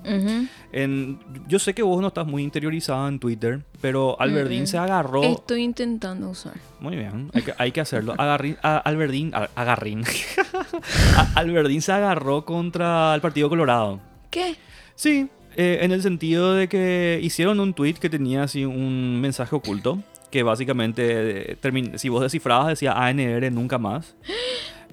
En, 0.73 1.19
yo 1.49 1.59
sé 1.59 1.75
que 1.75 1.83
vos 1.83 2.01
no 2.01 2.09
estás 2.09 2.27
muy 2.27 2.43
interiorizada 2.43 3.07
en 3.11 3.19
Twitter, 3.19 3.61
pero 3.83 4.19
Albertín 4.19 4.63
Mm-mm. 4.63 4.67
se 4.69 4.79
agarró. 4.79 5.23
Estoy 5.23 5.65
intentando 5.65 6.31
usar. 6.31 6.55
Muy 6.81 6.97
bien, 6.97 7.31
hay 7.35 7.43
que, 7.43 7.53
hay 7.59 7.73
que 7.73 7.83
hacerlo. 7.83 8.15
Agarrín, 8.17 8.57
a- 8.63 8.79
Albertín, 8.79 9.33
a- 9.35 9.51
agarrín. 9.55 10.03
A- 11.35 11.45
se 11.83 11.93
agarró 11.93 12.47
contra 12.47 13.15
el 13.15 13.21
Partido 13.21 13.51
Colorado. 13.51 14.01
¿Qué? 14.31 14.57
Sí, 14.95 15.29
eh, 15.57 15.81
en 15.83 15.93
el 15.93 16.01
sentido 16.03 16.55
de 16.55 16.69
que 16.69 17.21
hicieron 17.23 17.61
un 17.61 17.75
tweet 17.75 17.95
que 17.95 18.09
tenía 18.09 18.45
así 18.45 18.65
un 18.65 19.21
mensaje 19.21 19.55
oculto, 19.55 19.99
que 20.31 20.43
básicamente, 20.43 21.53
eh, 21.53 21.93
si 21.97 22.09
vos 22.09 22.23
descifrabas, 22.23 22.69
decía 22.69 22.93
ANR 22.93 23.51
nunca 23.53 23.79
más. 23.79 24.15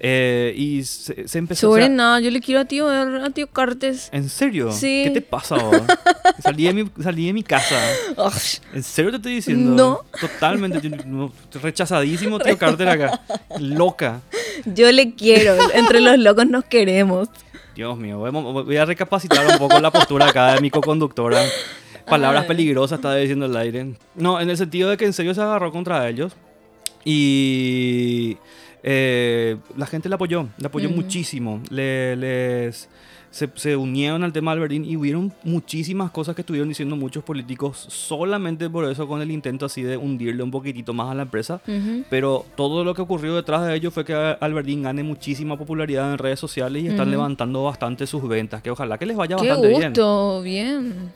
Eh, 0.00 0.52
y 0.56 0.82
se, 0.82 1.28
se 1.28 1.38
empezó 1.38 1.68
Sobre 1.68 1.84
a... 1.84 1.88
nada, 1.88 2.18
yo 2.20 2.30
le 2.30 2.40
quiero 2.40 2.60
a 2.60 2.64
tío, 2.64 2.88
a 2.90 3.30
tío 3.30 3.46
Cartes. 3.46 4.08
¿En 4.12 4.28
serio? 4.28 4.72
Sí. 4.72 5.02
¿Qué 5.04 5.10
te 5.10 5.22
pasa 5.22 5.54
vos? 5.54 5.80
salí, 6.40 6.64
de 6.64 6.72
mi, 6.74 6.90
salí 7.00 7.26
de 7.26 7.32
mi 7.32 7.42
casa. 7.44 7.80
¿En 8.74 8.82
serio 8.82 9.12
te 9.12 9.18
estoy 9.18 9.34
diciendo? 9.36 9.70
No. 9.70 10.18
Totalmente. 10.20 10.80
rechazadísimo, 11.62 12.40
tío 12.40 12.58
Carter 12.58 12.88
acá. 12.88 13.20
Loca. 13.60 14.20
Yo 14.66 14.90
le 14.90 15.14
quiero. 15.14 15.56
Entre 15.72 16.00
los 16.00 16.18
locos 16.18 16.48
nos 16.48 16.64
queremos. 16.64 17.28
Dios 17.74 17.96
mío. 17.96 18.18
Voy 18.18 18.76
a 18.76 18.84
recapacitar 18.84 19.46
un 19.46 19.58
poco 19.58 19.78
la 19.80 19.90
postura 19.90 20.28
acá 20.28 20.54
de 20.54 20.60
mi 20.60 20.70
co-conductora. 20.70 21.42
Palabras 22.08 22.44
peligrosas 22.46 22.98
estaba 22.98 23.16
diciendo 23.16 23.46
el 23.46 23.56
aire. 23.56 23.94
No, 24.14 24.40
en 24.40 24.50
el 24.50 24.56
sentido 24.56 24.90
de 24.90 24.96
que 24.96 25.04
en 25.06 25.12
serio 25.12 25.34
se 25.34 25.40
agarró 25.40 25.72
contra 25.72 26.08
ellos. 26.08 26.32
Y 27.04 28.36
eh, 28.82 29.56
la 29.76 29.86
gente 29.86 30.08
le 30.08 30.14
apoyó. 30.14 30.48
Le 30.58 30.66
apoyó 30.66 30.90
muchísimo. 30.90 31.60
Le- 31.70 32.16
les... 32.16 32.88
Se, 33.30 33.50
se 33.56 33.74
unieron 33.74 34.22
al 34.22 34.32
tema 34.32 34.52
de 34.52 34.58
Albertín 34.58 34.84
y 34.84 34.96
hubieron 34.96 35.32
muchísimas 35.42 36.12
cosas 36.12 36.36
que 36.36 36.42
estuvieron 36.42 36.68
diciendo 36.68 36.94
muchos 36.94 37.24
políticos 37.24 37.84
solamente 37.88 38.70
por 38.70 38.88
eso 38.88 39.08
con 39.08 39.20
el 39.22 39.32
intento 39.32 39.66
así 39.66 39.82
de 39.82 39.96
hundirle 39.96 40.40
un 40.44 40.52
poquitito 40.52 40.92
más 40.94 41.10
a 41.10 41.14
la 41.16 41.22
empresa. 41.22 41.60
Ujú. 41.66 42.04
Pero 42.08 42.46
todo 42.56 42.84
lo 42.84 42.94
que 42.94 43.02
ocurrió 43.02 43.34
detrás 43.34 43.66
de 43.66 43.74
ello 43.74 43.90
fue 43.90 44.04
que 44.04 44.14
Albertín 44.14 44.84
gane 44.84 45.02
muchísima 45.02 45.58
popularidad 45.58 46.12
en 46.12 46.18
redes 46.18 46.38
sociales 46.38 46.84
y 46.84 46.86
están 46.86 47.08
Ujú. 47.08 47.10
levantando 47.10 47.64
bastante 47.64 48.06
sus 48.06 48.22
ventas. 48.28 48.62
Que 48.62 48.70
ojalá 48.70 48.98
que 48.98 49.06
les 49.06 49.16
vaya 49.16 49.34
Qué 49.34 49.48
bastante 49.48 49.68
bien. 49.68 49.88
gusto, 49.90 50.42
bien. 50.42 51.12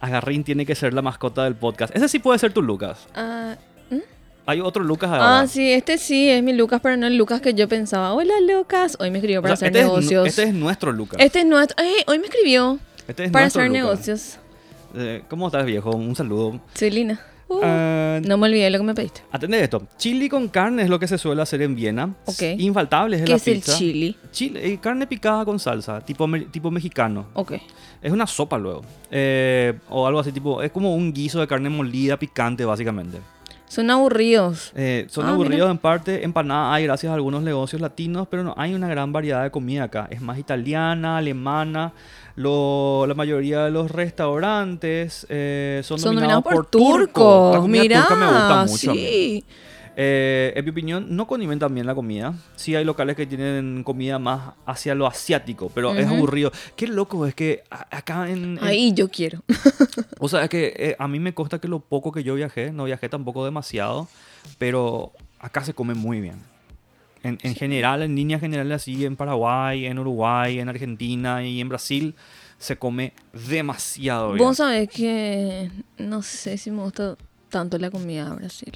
Agarrín 0.00 0.44
tiene 0.44 0.64
que 0.66 0.74
ser 0.74 0.94
la 0.94 1.02
mascota 1.02 1.44
del 1.44 1.54
podcast. 1.54 1.94
Ese 1.94 2.08
sí 2.08 2.18
puede 2.18 2.38
ser 2.38 2.52
tú, 2.52 2.62
Lucas. 2.62 3.06
Ah, 3.14 3.56
¿mm? 3.90 3.98
Hay 4.46 4.60
otro 4.60 4.82
Lucas 4.82 5.10
ahora. 5.10 5.40
Ah, 5.40 5.46
sí, 5.46 5.72
este 5.72 5.98
sí 5.98 6.28
es 6.30 6.42
mi 6.42 6.52
Lucas, 6.54 6.80
pero 6.82 6.96
no 6.96 7.06
el 7.06 7.16
Lucas 7.16 7.40
que 7.40 7.54
yo 7.54 7.68
pensaba. 7.68 8.14
Hola, 8.14 8.32
Lucas. 8.40 8.96
Hoy 8.98 9.10
me 9.10 9.18
escribió 9.18 9.40
O 9.40 9.42
para 9.42 9.56
sea, 9.56 9.68
hacer 9.68 9.76
este, 9.76 9.80
es, 9.80 9.86
negocios. 9.86 10.26
este 10.28 10.42
es 10.44 10.54
nuestro 10.54 10.92
Lucas. 10.92 11.18
Este 11.20 11.40
es 11.40 11.46
nuestro. 11.46 11.76
Ay, 11.78 11.92
hoy 12.06 12.18
me 12.18 12.26
escribió 12.26 12.78
Este 13.06 13.24
es 13.24 13.30
para 13.30 13.46
hacer 13.46 13.66
Lucas. 13.68 13.82
negocios. 13.82 14.38
Eh, 14.96 15.22
¿Cómo 15.28 15.46
estás, 15.46 15.64
viejo? 15.66 15.90
Un 15.90 16.16
saludo. 16.16 16.60
Soy 16.74 16.90
Lina. 16.90 17.20
Uh, 17.50 17.60
Ah, 17.64 18.20
no 18.24 18.38
me 18.38 18.46
olvidé 18.46 18.70
lo 18.70 18.78
que 18.78 18.84
me 18.84 18.94
pediste. 18.94 19.22
Atende 19.32 19.60
esto. 19.60 19.82
Chili 19.96 20.28
con 20.28 20.48
carne 20.48 20.84
es 20.84 20.88
lo 20.88 21.00
que 21.00 21.08
se 21.08 21.18
suele 21.18 21.42
hacer 21.42 21.60
en 21.62 21.74
Viena. 21.74 22.14
Ok. 22.26 22.42
Infaltable 22.58 23.16
es 23.16 23.22
¿Qué 23.22 23.30
la 23.30 23.36
es 23.36 23.48
el 23.48 23.62
chili? 23.62 24.16
Eh, 24.38 24.78
carne 24.80 25.06
picada 25.08 25.44
con 25.44 25.58
salsa, 25.58 26.00
tipo, 26.00 26.28
tipo 26.52 26.70
mexicano. 26.70 27.26
Ok. 27.34 27.54
Es 28.00 28.12
una 28.12 28.26
sopa 28.26 28.56
luego. 28.56 28.82
Eh, 29.10 29.74
o 29.88 30.06
algo 30.06 30.20
así, 30.20 30.30
tipo. 30.30 30.62
Es 30.62 30.70
como 30.70 30.94
un 30.94 31.12
guiso 31.12 31.40
de 31.40 31.48
carne 31.48 31.68
molida 31.68 32.16
picante, 32.16 32.64
básicamente. 32.64 33.18
Son 33.70 33.88
aburridos. 33.88 34.72
Eh, 34.74 35.06
son 35.08 35.26
Ah, 35.26 35.30
aburridos 35.30 35.60
mira. 35.60 35.70
en 35.70 35.78
parte. 35.78 36.24
Empanada 36.24 36.74
hay 36.74 36.82
gracias 36.84 37.10
a 37.10 37.14
algunos 37.14 37.40
negocios 37.42 37.80
latinos, 37.80 38.26
pero 38.28 38.42
no 38.42 38.52
hay 38.56 38.74
una 38.74 38.88
gran 38.88 39.12
variedad 39.12 39.44
de 39.44 39.52
comida 39.52 39.84
acá. 39.84 40.08
Es 40.10 40.20
más 40.20 40.38
italiana, 40.38 41.18
alemana. 41.18 41.92
Lo- 42.34 43.04
la 43.06 43.14
mayoría 43.14 43.64
de 43.64 43.70
los 43.70 43.90
restaurantes 43.90 45.24
eh, 45.28 45.82
son, 45.84 45.98
Son 46.00 46.14
dominados 46.16 46.42
dominados 46.42 46.64
por 46.64 46.66
turcos. 46.70 46.96
La 46.96 47.06
turcos. 47.52 47.60
comida 47.60 47.82
Mira, 47.82 48.00
turca 48.00 48.14
me 48.16 48.26
gusta 48.26 48.64
mucho. 48.66 48.90
a 48.90 48.94
mí. 48.94 49.44
Sí. 50.00 50.06
Eh, 50.06 50.52
en 50.56 50.64
mi 50.64 50.70
opinión, 50.70 51.06
no 51.14 51.26
condimentan 51.26 51.74
bien 51.74 51.86
la 51.86 51.94
comida. 51.94 52.34
Sí 52.56 52.74
hay 52.74 52.84
locales 52.84 53.16
que 53.16 53.26
tienen 53.26 53.82
comida 53.84 54.18
más 54.18 54.54
hacia 54.66 54.94
lo 54.94 55.06
asiático, 55.06 55.70
pero 55.74 55.94
es 55.94 56.06
Ujú. 56.06 56.14
aburrido. 56.16 56.52
Qué 56.76 56.86
loco 56.86 57.26
es 57.26 57.34
que 57.34 57.62
acá 57.70 58.30
en... 58.30 58.58
en- 58.58 58.64
Ahí 58.64 58.92
yo 58.94 59.08
quiero. 59.10 59.42
o 60.18 60.28
sea, 60.28 60.44
es 60.44 60.48
que 60.50 60.72
eh, 60.76 60.96
a 60.98 61.06
mí 61.08 61.20
me 61.20 61.34
consta 61.34 61.58
que 61.60 61.68
lo 61.68 61.80
poco 61.80 62.12
que 62.12 62.22
yo 62.22 62.34
viajé, 62.34 62.72
no 62.72 62.84
viajé 62.84 63.08
tampoco 63.08 63.44
demasiado, 63.44 64.08
pero 64.58 65.12
acá 65.38 65.64
se 65.64 65.74
come 65.74 65.94
muy 65.94 66.20
bien. 66.20 66.36
En, 67.22 67.38
en 67.42 67.54
general, 67.54 68.00
en 68.02 68.16
líneas 68.16 68.40
generales 68.40 68.76
así, 68.76 69.04
en 69.04 69.14
Paraguay, 69.14 69.84
en 69.84 69.98
Uruguay, 69.98 70.58
en 70.58 70.70
Argentina 70.70 71.44
y 71.44 71.60
en 71.60 71.68
Brasil, 71.68 72.14
se 72.58 72.76
come 72.76 73.12
demasiado 73.48 74.32
bien. 74.32 74.38
Vos 74.46 74.56
sabés 74.56 74.88
que 74.88 75.70
no 75.98 76.22
sé 76.22 76.56
si 76.56 76.70
me 76.70 76.82
gusta 76.82 77.16
tanto 77.50 77.76
la 77.76 77.90
comida 77.90 78.30
de 78.30 78.36
Brasil. 78.36 78.72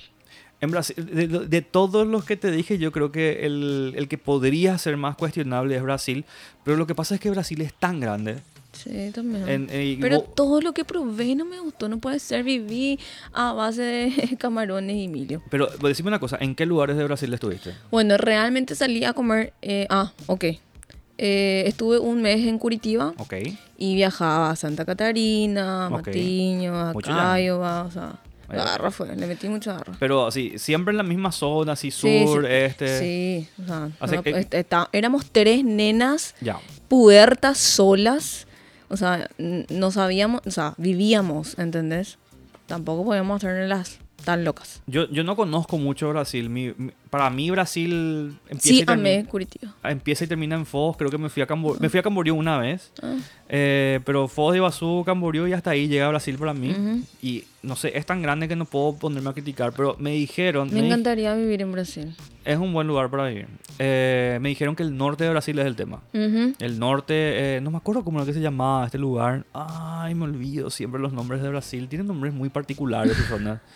En 0.65 0.71
Brasil, 0.71 0.97
de, 0.97 1.63
todos 1.63 2.07
los 2.07 2.25
que 2.25 2.37
te 2.37 2.51
dije, 2.51 2.79
yo 2.79 2.91
creo 2.93 3.13
que 3.13 3.47
el, 3.47 3.95
el 3.97 4.09
que 4.09 4.19
podría 4.19 4.77
ser 4.79 4.97
más 4.97 5.17
cuestionable 5.17 5.77
es 5.77 5.83
Brasil, 5.83 6.25
pero 6.65 6.77
lo 6.77 6.87
que 6.87 6.95
pasa 6.95 7.15
es 7.15 7.21
que 7.21 7.31
Brasil 7.31 7.61
es 7.61 7.73
tan 7.75 8.01
grande. 8.01 8.39
Sí, 8.73 9.13
también. 9.15 9.49
En- 9.49 9.69
y 9.83 9.95
Pero 9.97 10.19
vos- 10.21 10.35
todo 10.35 10.61
lo 10.61 10.73
que 10.73 10.85
probé 10.85 11.37
no 11.37 11.45
me 11.45 11.61
gustó. 11.61 11.89
No 11.89 11.99
puede 11.99 12.19
ser. 12.19 12.43
Viví 12.43 12.99
a 13.33 13.53
base 13.53 13.83
de 13.83 14.37
camarones 14.39 14.97
y 14.97 15.07
milio. 15.07 15.43
pero 15.49 15.69
decime 15.69 16.09
una 16.09 16.19
cosa, 16.19 16.39
¿en 16.41 16.57
qué 16.57 16.67
lugares 16.67 16.97
de 16.97 17.05
Brasil 17.05 17.33
estuviste? 17.33 17.73
Bueno, 17.93 18.17
realmente 18.17 18.75
salí 18.75 19.05
a 19.05 19.13
comer. 19.13 19.53
eh, 19.63 19.87
ah, 19.91 20.13
ok. 20.27 20.45
Eh, 21.17 21.63
estuve 21.69 22.01
un 22.01 22.21
mes 22.23 22.45
en 22.45 22.59
Curitiba 22.59 23.15
Ok. 23.19 23.35
y 23.79 23.95
viajaba 23.95 24.51
a 24.51 24.57
Santa 24.57 24.85
Catarina, 24.85 25.85
a 25.87 25.89
Ok. 25.91 26.09
Matiño, 26.09 26.75
a. 26.77 26.93
Cayova. 26.95 27.85
O 27.85 27.91
sea. 27.93 28.19
Garra 28.49 28.91
fue. 28.91 29.15
Le 29.17 29.27
metí 29.27 29.49
mucho 29.49 29.71
garra. 29.73 29.93
Pero 29.99 30.27
así, 30.27 30.59
siempre 30.59 30.93
en 30.93 30.97
la 30.99 31.03
misma 31.03 31.33
zona, 31.33 31.73
así 31.73 31.91
Sí, 31.91 32.25
sur, 32.27 32.43
sí. 32.47 32.53
este. 32.53 32.99
Sí, 32.99 33.49
o 33.63 33.67
sea, 33.67 34.17
no, 34.17 34.23
que- 34.23 34.31
este, 34.31 34.61
está- 34.61 34.89
éramos 34.93 35.27
tres 35.31 35.65
nenas 35.65 36.35
Ya. 36.41 36.59
pubertas 36.89 37.59
solas. 37.59 38.47
O 38.89 38.97
sea, 38.97 39.29
no 39.39 39.91
sabíamos, 39.91 40.43
o 40.47 40.51
sea, 40.51 40.75
vivíamos, 40.77 41.59
¿entendés? 41.59 42.19
Tampoco 42.67 43.05
podíamos 43.05 43.37
hacerlas 43.43 43.99
tan 44.25 44.45
locas. 44.45 44.81
Yo, 44.87 45.09
yo 45.11 45.23
no 45.25 45.37
conozco 45.37 45.77
mucho 45.77 46.09
Brasil. 46.11 46.49
Mi- 46.49 46.73
mi- 46.79 46.93
para 47.11 47.29
mí 47.29 47.51
Brasil 47.51 48.39
empieza, 48.49 48.69
Sí, 48.69 48.85
y 48.89 48.91
amé 48.91 49.27
Curitiba. 49.27 49.75
empieza 49.83 50.25
y 50.25 50.27
termina 50.29 50.55
en 50.57 50.65
Foz. 50.65 50.97
Creo 50.97 51.11
que 51.11 51.19
me 51.19 51.29
fui 51.29 51.43
a, 51.43 51.47
Cambor- 51.47 51.79
me 51.81 51.89
fui 51.91 51.99
a 52.01 52.03
Camboriú 52.03 52.35
una 52.37 52.59
vez. 52.59 52.91
Ah, 53.03 53.17
Eh, 53.49 54.01
pero 54.07 54.29
Foz, 54.29 54.57
Iguazú, 54.57 55.03
Camboriú 55.05 55.47
y 55.47 55.53
hasta 55.53 55.71
ahí 55.71 55.89
llega 55.89 56.09
Brasil 56.09 56.37
para 56.39 56.55
mí. 56.55 56.71
ujú. 56.71 57.01
Y 57.21 57.45
no 57.65 57.77
sé, 57.77 57.97
es 57.97 58.07
tan 58.07 58.23
grande 58.23 58.47
que 58.49 58.57
no 58.57 58.65
puedo 58.65 58.95
ponerme 58.97 59.31
a 59.31 59.33
criticar. 59.33 59.73
Pero 59.77 59.97
me 59.99 60.11
dijeron... 60.13 60.69
Me 60.73 60.81
di- 60.81 60.87
encantaría 60.87 61.35
vivir 61.35 61.63
en 61.63 61.73
Brasil. 61.73 62.15
Es 62.45 62.59
un 62.59 62.73
buen 62.73 62.87
lugar 62.87 63.11
para 63.11 63.27
vivir. 63.29 63.49
Eh, 63.79 64.39
me 64.41 64.51
dijeron 64.51 64.77
que 64.77 64.83
el 64.83 64.97
norte 64.97 65.25
de 65.25 65.31
Brasil 65.31 65.59
es 65.59 65.67
el 65.67 65.75
tema. 65.77 66.03
Ujú. 66.13 66.53
El 66.61 66.79
norte, 66.79 67.57
eh, 67.57 67.61
no 67.61 67.71
me 67.71 67.79
acuerdo 67.79 68.05
cómo 68.05 68.19
era 68.19 68.27
que 68.27 68.35
se 68.35 68.41
llamaba 68.41 68.85
este 68.85 68.99
lugar. 68.99 69.45
Ay, 69.53 70.15
me 70.15 70.25
olvido 70.25 70.71
siempre 70.71 71.01
los 71.01 71.13
nombres 71.13 71.43
de 71.43 71.49
Brasil. 71.49 71.89
Tienen 71.89 72.07
nombres 72.07 72.33
muy 72.35 72.51
particulares 72.51 73.17
su 73.17 73.23
zona. 73.25 73.61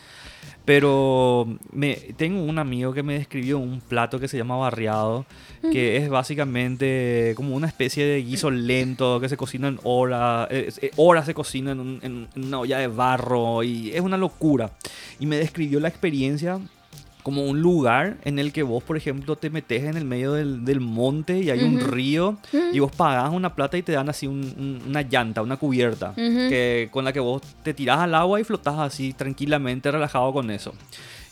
Pero 0.69 1.47
me, 1.73 1.95
tengo 2.19 2.43
un 2.43 2.59
amigo 2.59 2.93
que 2.93 3.03
me 3.03 3.15
describió 3.15 3.59
un 3.59 3.81
plato 3.81 4.21
que 4.21 4.29
se 4.29 4.37
llama 4.37 4.55
barriado, 4.59 5.25
que 5.73 5.97
es 5.97 6.11
básicamente 6.11 7.33
como 7.37 7.57
una 7.57 7.67
especie 7.67 8.05
de 8.05 8.23
guiso 8.23 8.51
lento 8.51 9.19
que 9.19 9.31
se 9.31 9.39
cocina 9.39 9.69
en 9.69 9.81
horas, 9.85 10.47
eh, 10.51 10.71
eh, 10.83 10.91
horas 10.97 11.25
se 11.25 11.33
cocina 11.33 11.73
en, 11.73 11.81
un- 11.81 12.01
en 12.03 12.29
una 12.45 12.61
olla 12.61 12.79
de 12.81 12.87
barro 12.87 13.63
y 13.63 13.93
es 13.93 14.03
una 14.03 14.19
locura. 14.19 14.71
Y 15.19 15.25
me 15.25 15.37
describió 15.39 15.81
la 15.81 15.89
experiencia 15.89 16.61
como 17.29 17.45
un 17.45 17.61
lugar 17.61 18.17
en 18.25 18.39
el 18.39 18.53
que 18.55 18.63
vos, 18.63 18.83
por 18.83 18.97
ejemplo, 18.97 19.37
te 19.37 19.51
metes 19.51 19.85
en 19.85 19.99
el 19.99 20.07
medio 20.07 20.33
del, 20.33 20.65
del 20.65 20.81
monte 20.81 21.39
y 21.41 21.51
hay 21.51 21.63
un 21.63 21.79
río 21.79 22.39
y 22.73 22.79
vos 22.79 22.91
pagás 22.91 23.31
una 23.35 23.55
plata 23.55 23.77
y 23.77 23.83
te 23.83 23.93
dan 23.93 24.09
así 24.09 24.27
un- 24.27 24.55
un- 24.59 24.83
una 24.89 25.03
llanta, 25.03 25.43
una 25.43 25.59
cubierta, 25.59 26.15
que, 26.49 26.89
con 26.91 27.05
la 27.05 27.13
que 27.13 27.21
vos 27.21 27.43
te 27.63 27.75
tirás 27.75 27.99
al 27.99 28.15
agua 28.15 28.41
y 28.41 28.45
flotás 28.45 28.79
así 28.79 29.13
tranquilamente, 29.13 29.91
relajado 29.91 30.33
con 30.33 30.51
eso. 30.51 30.73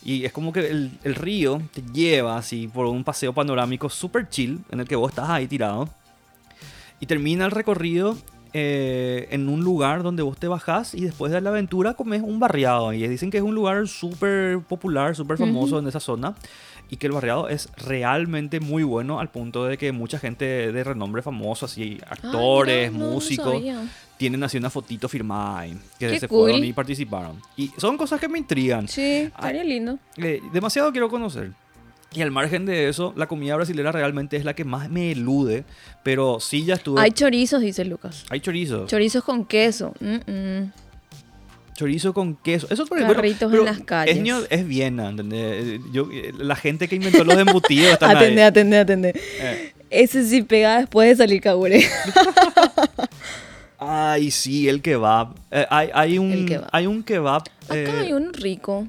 Y 0.03 0.23
es 0.23 0.31
como 0.31 0.53
que 0.53 0.67
el, 0.69 0.91
el 1.03 1.15
río 1.15 1.61
te 1.73 1.81
lleva 1.91 2.37
así 2.37 2.67
por 2.67 2.85
un 2.85 3.03
paseo 3.03 3.33
panorámico 3.33 3.89
súper 3.89 4.29
chill 4.29 4.59
en 4.69 4.79
el 4.81 4.87
que 4.87 4.95
vos 4.95 5.09
estás 5.09 5.29
ahí 5.29 5.47
tirado. 5.47 5.89
Y 6.99 7.07
termina 7.07 7.45
el 7.45 7.51
recorrido 7.51 8.17
eh, 8.59 9.27
en 9.31 9.47
un 9.49 9.63
lugar 9.63 10.01
donde 10.01 10.23
vos 10.23 10.37
te 10.37 10.47
bajás 10.47 10.95
y 10.95 11.01
después 11.01 11.31
de 11.31 11.39
la 11.41 11.51
aventura 11.51 11.93
comes 11.93 12.23
un 12.23 12.39
barriado. 12.39 12.91
Y 12.91 13.07
dicen 13.07 13.29
que 13.29 13.37
es 13.37 13.43
un 13.43 13.53
lugar 13.53 13.87
súper 13.87 14.59
popular, 14.61 15.15
súper 15.15 15.37
famoso 15.37 15.77
en 15.77 15.87
esa 15.87 15.99
zona. 15.99 16.33
Y 16.89 16.95
que 16.97 17.07
el 17.07 17.13
barriado 17.13 17.49
es 17.49 17.69
realmente 17.77 18.59
muy 18.61 18.81
bueno 18.83 19.19
al 19.19 19.29
punto 19.29 19.65
de 19.65 19.77
que 19.77 19.91
mucha 19.91 20.17
gente 20.19 20.71
de 20.71 20.83
renombre 20.83 21.21
famoso, 21.21 21.65
así 21.65 21.99
actores, 22.09 22.91
mira, 22.91 23.03
no, 23.03 23.07
no 23.09 23.13
músicos, 23.15 23.53
sabía. 23.53 23.83
tienen 24.17 24.41
así 24.43 24.57
una 24.57 24.69
fotito 24.69 25.07
firmada 25.09 25.59
ahí. 25.59 25.77
Que 25.99 26.07
Qué 26.07 26.19
se 26.19 26.27
fueron 26.27 26.59
cool. 26.59 26.65
y 26.65 26.73
participaron. 26.73 27.41
Y 27.57 27.71
son 27.77 27.97
cosas 27.97 28.19
que 28.21 28.27
me 28.29 28.39
intrigan. 28.39 28.87
Sí, 28.87 29.01
estaría 29.27 29.63
lindo. 29.65 29.99
Eh, 30.15 30.41
demasiado 30.53 30.91
quiero 30.91 31.09
conocer. 31.09 31.51
Y 32.13 32.21
al 32.21 32.31
margen 32.31 32.65
de 32.65 32.87
eso, 32.89 33.13
la 33.15 33.27
comida 33.27 33.55
brasilera 33.55 33.91
realmente 33.91 34.37
es 34.37 34.45
la 34.45 34.55
que 34.55 34.63
más 34.63 34.89
me 34.89 35.11
elude. 35.11 35.65
Pero 36.03 36.39
sí 36.39 36.65
ya 36.65 36.75
estuve... 36.75 37.01
Hay 37.01 37.11
chorizos, 37.11 37.61
dice 37.61 37.85
Lucas. 37.85 38.25
Hay 38.29 38.39
chorizo. 38.39 38.85
Chorizos 38.87 39.23
con 39.23 39.45
queso. 39.45 39.93
Mm, 39.99 40.31
mm. 40.31 40.71
chorizo 41.75 42.13
con 42.13 42.35
queso. 42.35 42.67
Eso 42.69 42.85
por 42.85 42.99
Carritos 42.99 43.53
en 43.53 43.65
las 43.65 43.79
calles. 43.81 44.17
Es, 44.17 44.47
es 44.49 44.67
Viena, 44.67 45.09
¿entendés? 45.09 45.81
Yo, 45.91 46.09
eh, 46.11 46.33
la 46.37 46.55
gente 46.55 46.87
que 46.87 46.95
inventó 46.95 47.23
los 47.23 47.37
embutidos 47.37 47.93
están 47.93 48.15
Atende, 48.15 48.41
ahí. 48.41 48.47
atende, 48.47 48.77
atende. 48.79 49.21
Eh, 49.39 49.73
Ese 49.89 50.25
sí 50.25 50.41
pega 50.43 50.79
después 50.79 51.09
de 51.09 51.15
salir 51.23 51.41
Kagure. 51.41 51.85
Ay, 53.79 54.31
sí, 54.31 54.67
el 54.67 54.81
kebab. 54.81 55.35
Eh, 55.51 55.65
hay, 55.69 55.89
hay, 55.93 56.17
un, 56.17 56.31
El 56.31 56.45
kebab. 56.45 56.69
hay 56.71 56.87
un 56.87 57.03
kebab. 57.03 57.43
Acá 57.65 57.75
eh, 57.75 57.93
hay 57.99 58.13
un 58.13 58.33
rico. 58.33 58.87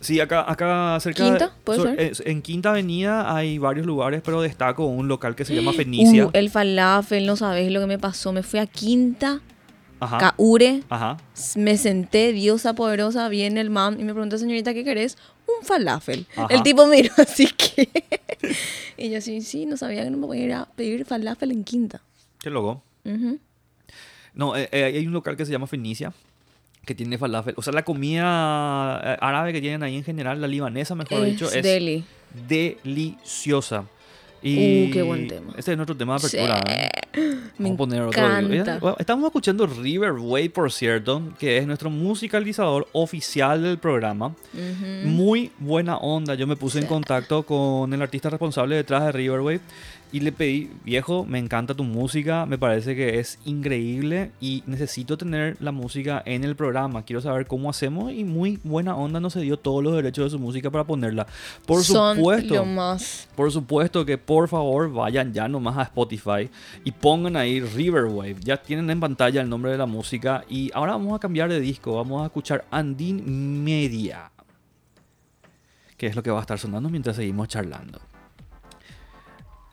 Sí, 0.00 0.18
acá, 0.18 0.50
acá 0.50 0.98
cerca 1.00 1.24
¿Quinta? 1.24 1.46
de- 1.48 1.52
¿Puede 1.64 1.78
so- 1.78 1.84
ser? 1.84 2.00
es- 2.00 2.22
en 2.24 2.40
Quinta 2.42 2.70
Avenida 2.70 3.34
hay 3.36 3.58
varios 3.58 3.86
lugares, 3.86 4.22
pero 4.24 4.40
destaco 4.40 4.86
un 4.86 5.08
local 5.08 5.36
que 5.36 5.44
se 5.44 5.54
llama 5.54 5.72
Fenicia. 5.76 6.26
Uh, 6.26 6.30
el 6.32 6.48
falafel, 6.50 7.26
no 7.26 7.36
sabes 7.36 7.70
lo 7.70 7.80
que 7.80 7.86
me 7.86 7.98
pasó. 7.98 8.32
Me 8.32 8.42
fui 8.42 8.60
a 8.60 8.66
Quinta, 8.66 9.40
Ajá. 10.00 10.18
Kaure, 10.36 10.82
Ajá. 10.88 11.18
me 11.56 11.76
senté, 11.76 12.32
diosa 12.32 12.74
poderosa, 12.74 13.28
viene 13.28 13.60
el 13.60 13.68
man 13.68 14.00
y 14.00 14.04
me 14.04 14.12
preguntó, 14.14 14.38
señorita, 14.38 14.72
¿qué 14.72 14.84
querés? 14.84 15.18
Un 15.46 15.66
falafel. 15.66 16.26
Ajá. 16.34 16.46
El 16.48 16.62
tipo 16.62 16.86
miró 16.86 17.12
así 17.18 17.46
que... 17.48 17.88
y 18.96 19.10
yo 19.10 19.18
así, 19.18 19.42
sí, 19.42 19.66
no 19.66 19.76
sabía 19.76 20.04
que 20.04 20.10
no 20.10 20.16
me 20.16 20.26
podía 20.26 20.44
ir 20.44 20.52
a 20.54 20.64
pedir 20.64 21.04
falafel 21.04 21.50
en 21.50 21.64
Quinta. 21.64 22.00
Qué 22.40 22.48
loco. 22.48 22.82
No, 24.32 24.56
eh, 24.56 24.68
eh, 24.72 24.84
hay 24.84 25.06
un 25.06 25.12
local 25.12 25.36
que 25.36 25.44
se 25.44 25.52
llama 25.52 25.66
Fenicia 25.66 26.12
que 26.90 26.94
tiene 26.96 27.18
falafel. 27.18 27.54
O 27.56 27.62
sea, 27.62 27.72
la 27.72 27.84
comida 27.84 29.00
eh, 29.04 29.16
árabe 29.20 29.52
que 29.52 29.60
tienen 29.60 29.84
ahí 29.84 29.94
en 29.94 30.02
general, 30.02 30.40
la 30.40 30.48
libanesa, 30.48 30.96
mejor 30.96 31.22
dicho, 31.22 31.46
Es 31.46 31.54
es 31.54 31.62
deli. 31.62 32.04
deliciosa. 32.48 33.84
Y 34.42 34.88
Uh, 34.88 34.90
qué 34.92 35.02
buen 35.02 35.28
tema. 35.28 35.52
Este 35.56 35.70
es 35.70 35.76
nuestro 35.76 35.96
tema 35.96 36.18
de 36.18 36.26
apertura. 36.26 36.60
Sí. 36.66 36.72
¿eh? 36.72 36.90
Me 37.58 37.68
Vamos 37.68 37.74
a 37.74 37.76
poner 37.76 38.02
otro. 38.02 38.96
Estamos 38.98 39.26
escuchando 39.26 39.66
River 39.68 40.12
Way, 40.14 40.48
por 40.48 40.72
cierto, 40.72 41.22
que 41.38 41.58
es 41.58 41.66
nuestro 41.66 41.90
musicalizador 41.90 42.88
oficial 42.90 43.62
del 43.62 43.78
programa. 43.78 44.34
Muy 45.04 45.52
buena 45.58 45.96
onda. 45.98 46.34
Yo 46.34 46.48
me 46.48 46.56
puse 46.56 46.80
en 46.80 46.86
contacto 46.86 47.44
con 47.44 47.92
el 47.92 48.02
artista 48.02 48.30
responsable 48.30 48.74
detrás 48.74 49.04
de 49.04 49.12
Riverway 49.12 49.60
Y 50.12 50.20
le 50.20 50.32
pedí, 50.32 50.70
viejo, 50.84 51.24
me 51.24 51.38
encanta 51.38 51.72
tu 51.72 51.84
música, 51.84 52.44
me 52.44 52.58
parece 52.58 52.96
que 52.96 53.20
es 53.20 53.38
increíble 53.44 54.32
y 54.40 54.64
necesito 54.66 55.16
tener 55.16 55.56
la 55.60 55.70
música 55.70 56.20
en 56.26 56.42
el 56.42 56.56
programa. 56.56 57.04
Quiero 57.04 57.20
saber 57.20 57.46
cómo 57.46 57.70
hacemos 57.70 58.12
y 58.12 58.24
muy 58.24 58.58
buena 58.64 58.96
onda 58.96 59.20
nos 59.20 59.34
dio 59.34 59.56
todos 59.56 59.84
los 59.84 59.94
derechos 59.94 60.24
de 60.24 60.30
su 60.30 60.38
música 60.40 60.68
para 60.68 60.82
ponerla. 60.82 61.28
Por 61.64 61.84
Son 61.84 62.16
supuesto. 62.16 62.54
lo 62.56 62.64
más. 62.64 63.28
Por 63.36 63.52
supuesto 63.52 64.04
que 64.04 64.18
por 64.18 64.48
favor 64.48 64.92
vayan 64.92 65.32
ya 65.32 65.46
nomás 65.46 65.78
a 65.78 65.82
Spotify 65.82 66.50
y 66.84 66.90
pongan 66.90 67.36
ahí 67.36 67.60
Riverwave. 67.60 68.36
Ya 68.40 68.56
tienen 68.56 68.90
en 68.90 68.98
pantalla 68.98 69.40
el 69.40 69.48
nombre 69.48 69.70
de 69.70 69.78
la 69.78 69.86
música 69.86 70.44
y 70.48 70.72
ahora 70.74 70.92
vamos 70.92 71.14
a 71.14 71.20
cambiar 71.20 71.48
de 71.50 71.60
disco. 71.60 71.94
Vamos 71.94 72.22
a 72.22 72.26
escuchar 72.26 72.64
Andin 72.72 73.62
Media. 73.62 74.32
Que 75.96 76.08
es 76.08 76.16
lo 76.16 76.22
que 76.24 76.30
va 76.32 76.38
a 76.38 76.40
estar 76.40 76.58
sonando 76.58 76.88
mientras 76.88 77.14
seguimos 77.14 77.46
charlando. 77.46 78.00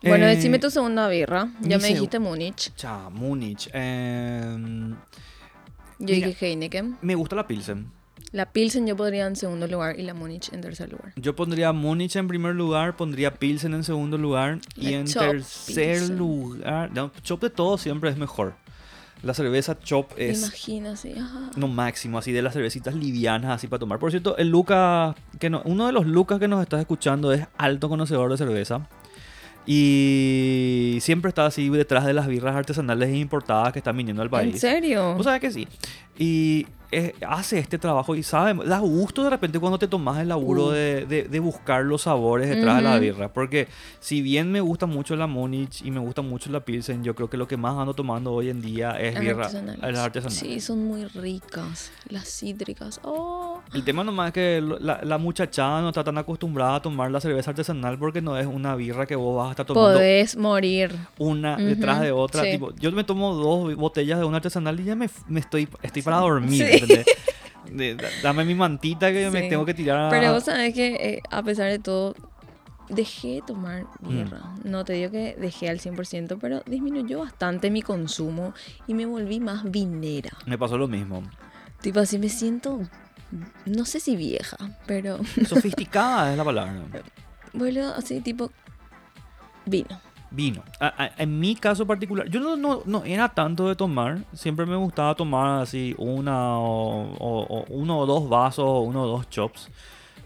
Bueno, 0.08 0.26
Eh, 0.26 0.36
decime 0.36 0.58
tu 0.58 0.70
segunda 0.70 1.08
birra. 1.08 1.48
Ya 1.60 1.78
me 1.78 1.88
dijiste 1.88 2.18
Múnich. 2.18 2.72
Cha, 2.76 3.08
Múnich. 3.10 3.68
em, 3.72 4.90
Yo 6.00 6.14
Mira. 6.14 6.28
dije 6.28 6.46
Heineken. 6.46 6.96
me 7.02 7.14
gusta 7.14 7.34
la 7.36 7.46
Pilsen. 7.46 7.90
La 8.30 8.52
Pilsen 8.52 8.86
yo 8.86 8.94
podría 8.94 9.26
en 9.26 9.36
segundo 9.36 9.66
lugar 9.66 9.98
y 9.98 10.02
la 10.02 10.12
Múnich 10.14 10.52
en 10.52 10.60
tercer 10.60 10.90
lugar. 10.92 11.12
Yo 11.16 11.34
pondría 11.34 11.72
Múnich 11.72 12.14
en 12.16 12.28
primer 12.28 12.54
lugar, 12.54 12.94
pondría 12.96 13.34
Pilsen 13.34 13.72
en 13.74 13.84
segundo 13.84 14.18
lugar 14.18 14.58
y 14.76 14.92
en 14.92 15.06
tercer 15.06 15.98
Pilsen. 16.00 16.18
lugar. 16.18 16.90
No, 16.92 17.10
Chop 17.22 17.40
de 17.42 17.50
todo 17.50 17.78
siempre 17.78 18.10
es 18.10 18.16
mejor. 18.18 18.54
La 19.22 19.34
cerveza 19.34 19.76
Chop 19.80 20.12
es 20.16 20.38
imagino 20.38 20.90
así. 20.90 21.12
ajá. 21.18 21.50
lo 21.56 21.66
máximo, 21.66 22.18
así 22.18 22.30
de 22.30 22.40
las 22.42 22.52
cervecitas 22.52 22.94
livianas, 22.94 23.50
así 23.50 23.66
para 23.66 23.80
tomar. 23.80 23.98
Por 23.98 24.10
cierto, 24.12 24.36
el 24.36 24.48
Lucas, 24.48 25.16
que 25.40 25.50
no, 25.50 25.62
uno 25.64 25.86
de 25.86 25.92
los 25.92 26.06
Lucas 26.06 26.38
que 26.38 26.46
nos 26.46 26.62
estás 26.62 26.78
escuchando 26.80 27.32
es 27.32 27.44
alto 27.56 27.88
conocedor 27.88 28.30
de 28.30 28.36
cerveza. 28.36 28.88
Y 29.70 30.98
siempre 31.00 31.28
está 31.28 31.46
así 31.46 31.68
detrás 31.68 32.04
de 32.06 32.14
las 32.14 32.26
birras 32.26 32.56
artesanales 32.56 33.10
e 33.10 33.16
importadas 33.18 33.72
que 33.72 33.78
están 33.80 33.96
viniendo 33.96 34.22
al 34.22 34.30
país. 34.30 34.54
¿En 34.54 34.60
serio? 34.60 35.14
Vos 35.14 35.24
sabés 35.24 35.40
que 35.40 35.50
sí. 35.50 35.68
Y 36.18 36.66
hace 37.26 37.58
este 37.58 37.76
trabajo 37.78 38.14
y 38.16 38.22
sabe, 38.22 38.66
da 38.66 38.78
gusto 38.78 39.22
de 39.22 39.28
repente 39.28 39.60
cuando 39.60 39.78
te 39.78 39.86
tomas 39.88 40.18
el 40.20 40.28
laburo 40.28 40.68
Uh. 40.68 40.70
de, 40.70 41.04
de- 41.06 41.22
de 41.24 41.38
buscar 41.40 41.84
los 41.84 42.02
sabores 42.02 42.48
detrás 42.48 42.76
de 42.76 42.82
la 42.82 42.98
birra. 42.98 43.30
Porque 43.32 43.68
si 44.00 44.22
bien 44.22 44.50
me 44.50 44.60
gusta 44.62 44.86
mucho 44.86 45.14
la 45.14 45.26
Múnich 45.26 45.82
y 45.84 45.90
me 45.90 46.00
gusta 46.00 46.22
mucho 46.22 46.50
la 46.50 46.60
Pilsen, 46.60 47.04
yo 47.04 47.14
creo 47.14 47.28
que 47.28 47.36
lo 47.36 47.46
que 47.46 47.58
más 47.58 47.76
ando 47.76 47.92
tomando 47.92 48.32
hoy 48.32 48.48
en 48.48 48.62
día 48.62 48.92
es 48.98 49.14
Las 49.14 49.22
birra 49.22 49.44
artesanales. 49.44 49.80
las 49.82 49.98
artesanales. 49.98 50.38
Sí, 50.38 50.60
son 50.60 50.84
muy 50.86 51.04
ricas. 51.04 51.92
Las 52.08 52.26
cítricas. 52.28 53.00
Oh. 53.04 53.47
El 53.74 53.84
tema 53.84 54.02
nomás 54.02 54.28
es 54.28 54.32
que 54.32 54.62
la, 54.80 55.00
la 55.02 55.18
muchachada 55.18 55.82
no 55.82 55.88
está 55.88 56.02
tan 56.02 56.16
acostumbrada 56.16 56.76
a 56.76 56.82
tomar 56.82 57.10
la 57.10 57.20
cerveza 57.20 57.50
artesanal 57.50 57.98
porque 57.98 58.22
no 58.22 58.38
es 58.38 58.46
una 58.46 58.74
birra 58.76 59.04
que 59.06 59.14
vos 59.16 59.36
vas 59.36 59.48
a 59.48 59.50
estar 59.50 59.66
tomando 59.66 59.98
Podés 59.98 60.36
morir. 60.36 60.94
una 61.18 61.56
detrás 61.56 62.00
de 62.00 62.10
otra. 62.12 62.44
sí. 62.44 62.52
Tipo, 62.52 62.74
yo 62.76 62.90
me 62.92 63.04
tomo 63.04 63.34
dos 63.34 63.74
botellas 63.76 64.18
de 64.18 64.24
una 64.24 64.38
artesanal 64.38 64.80
y 64.80 64.84
ya 64.84 64.94
me, 64.96 65.10
me 65.26 65.40
estoy, 65.40 65.68
estoy 65.82 66.02
para 66.02 66.18
dormir. 66.18 66.66
Sí. 66.66 66.72
¿entendés? 66.82 67.06
De- 67.70 67.98
dame 68.22 68.46
mi 68.46 68.54
mantita 68.54 69.12
que 69.12 69.28
me 69.30 69.42
Sí. 69.42 69.48
tengo 69.50 69.66
que 69.66 69.74
tirar 69.74 70.06
a... 70.06 70.08
Pero 70.08 70.32
vos 70.32 70.44
sabés 70.44 70.72
que 70.72 70.94
eh, 70.94 71.22
a 71.30 71.42
pesar 71.42 71.68
de 71.70 71.78
todo, 71.78 72.14
dejé 72.88 73.34
de 73.34 73.42
tomar 73.42 73.84
Mm. 74.00 74.08
birra. 74.08 74.40
No 74.64 74.84
te 74.86 74.94
digo 74.94 75.10
que 75.10 75.36
dejé 75.38 75.68
al 75.68 75.78
100%, 75.78 76.38
pero 76.40 76.62
disminuyó 76.64 77.18
bastante 77.18 77.70
mi 77.70 77.82
consumo 77.82 78.54
y 78.86 78.94
me 78.94 79.04
volví 79.04 79.40
más 79.40 79.70
vinera. 79.70 80.30
Me 80.46 80.56
pasó 80.56 80.78
lo 80.78 80.88
mismo. 80.88 81.22
Tipo 81.82 82.00
así 82.00 82.18
me 82.18 82.30
siento, 82.30 82.80
no 83.66 83.84
sé 83.84 84.00
si 84.00 84.16
vieja, 84.16 84.56
pero 84.86 85.18
Sofisticada 85.46 86.32
es 86.32 86.38
la 86.38 86.44
palabra. 86.44 86.74
vuelvo 87.52 87.86
así 87.96 88.20
tipo 88.20 88.50
vino. 89.66 90.00
Vino. 90.30 90.62
A- 90.78 91.04
a- 91.04 91.22
en 91.22 91.40
mi 91.40 91.54
caso 91.56 91.86
particular, 91.86 92.28
yo 92.28 92.40
no, 92.40 92.54
no, 92.56 92.82
no 92.84 93.02
era 93.04 93.30
tanto 93.30 93.66
de 93.68 93.74
tomar. 93.76 94.18
Siempre 94.34 94.66
me 94.66 94.76
gustaba 94.76 95.14
tomar 95.14 95.62
así 95.62 95.94
una 95.98 96.58
o, 96.58 97.14
o- 97.18 97.46
o 97.48 97.64
uno 97.70 97.98
o 97.98 98.06
dos 98.06 98.28
vasos 98.28 98.64
o 98.66 98.80
uno 98.80 99.04
o 99.04 99.06
dos 99.06 99.30
chops. 99.30 99.68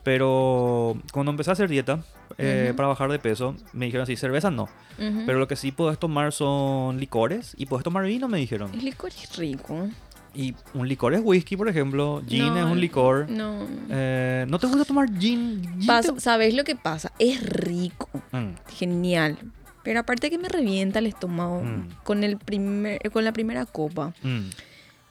Pero 0.02 0.96
cuando 1.12 1.30
empecé 1.30 1.50
a 1.50 1.52
hacer 1.52 1.68
dieta 1.68 2.00
eh, 2.38 2.72
para 2.76 2.88
bajar 2.88 3.10
de 3.12 3.18
peso, 3.20 3.54
me 3.72 3.86
dijeron 3.86 4.02
así, 4.02 4.16
cerveza 4.16 4.50
no. 4.50 4.68
Pero 4.98 5.38
lo 5.38 5.46
que 5.48 5.56
sí 5.56 5.70
puedes 5.72 5.98
tomar 5.98 6.32
son 6.32 6.98
licores 6.98 7.54
y 7.56 7.66
puedes 7.66 7.82
tomar 7.84 8.04
vino, 8.04 8.28
me 8.28 8.38
dijeron. 8.38 8.72
El 8.74 8.84
licor 8.84 9.10
es 9.10 9.36
rico. 9.36 9.88
Y 10.34 10.54
un 10.74 10.88
licor 10.88 11.12
es 11.14 11.20
whisky, 11.22 11.56
por 11.56 11.68
ejemplo. 11.68 12.22
Gin 12.26 12.46
No, 12.46 12.58
es 12.58 12.64
un 12.64 12.80
licor. 12.80 13.28
No. 13.30 13.66
Eh, 13.90 14.46
¿No 14.48 14.58
te 14.58 14.66
gusta 14.66 14.84
tomar 14.84 15.08
gin? 15.18 15.62
Gin 15.80 15.86
te- 16.14 16.20
¿Sabes 16.20 16.54
lo 16.54 16.64
que 16.64 16.74
pasa? 16.76 17.12
Es 17.18 17.42
rico. 17.42 18.08
Mm, 18.32 18.52
Genial. 18.74 19.38
Pero 19.82 20.00
aparte 20.00 20.30
que 20.30 20.38
me 20.38 20.48
revienta 20.48 21.00
el 21.00 21.06
estómago 21.06 21.62
Mm. 21.62 21.88
con, 22.04 22.22
el 22.24 22.38
primer, 22.38 22.98
con 23.10 23.24
la 23.24 23.32
primera 23.32 23.66
copa, 23.66 24.14
mm. 24.22 24.40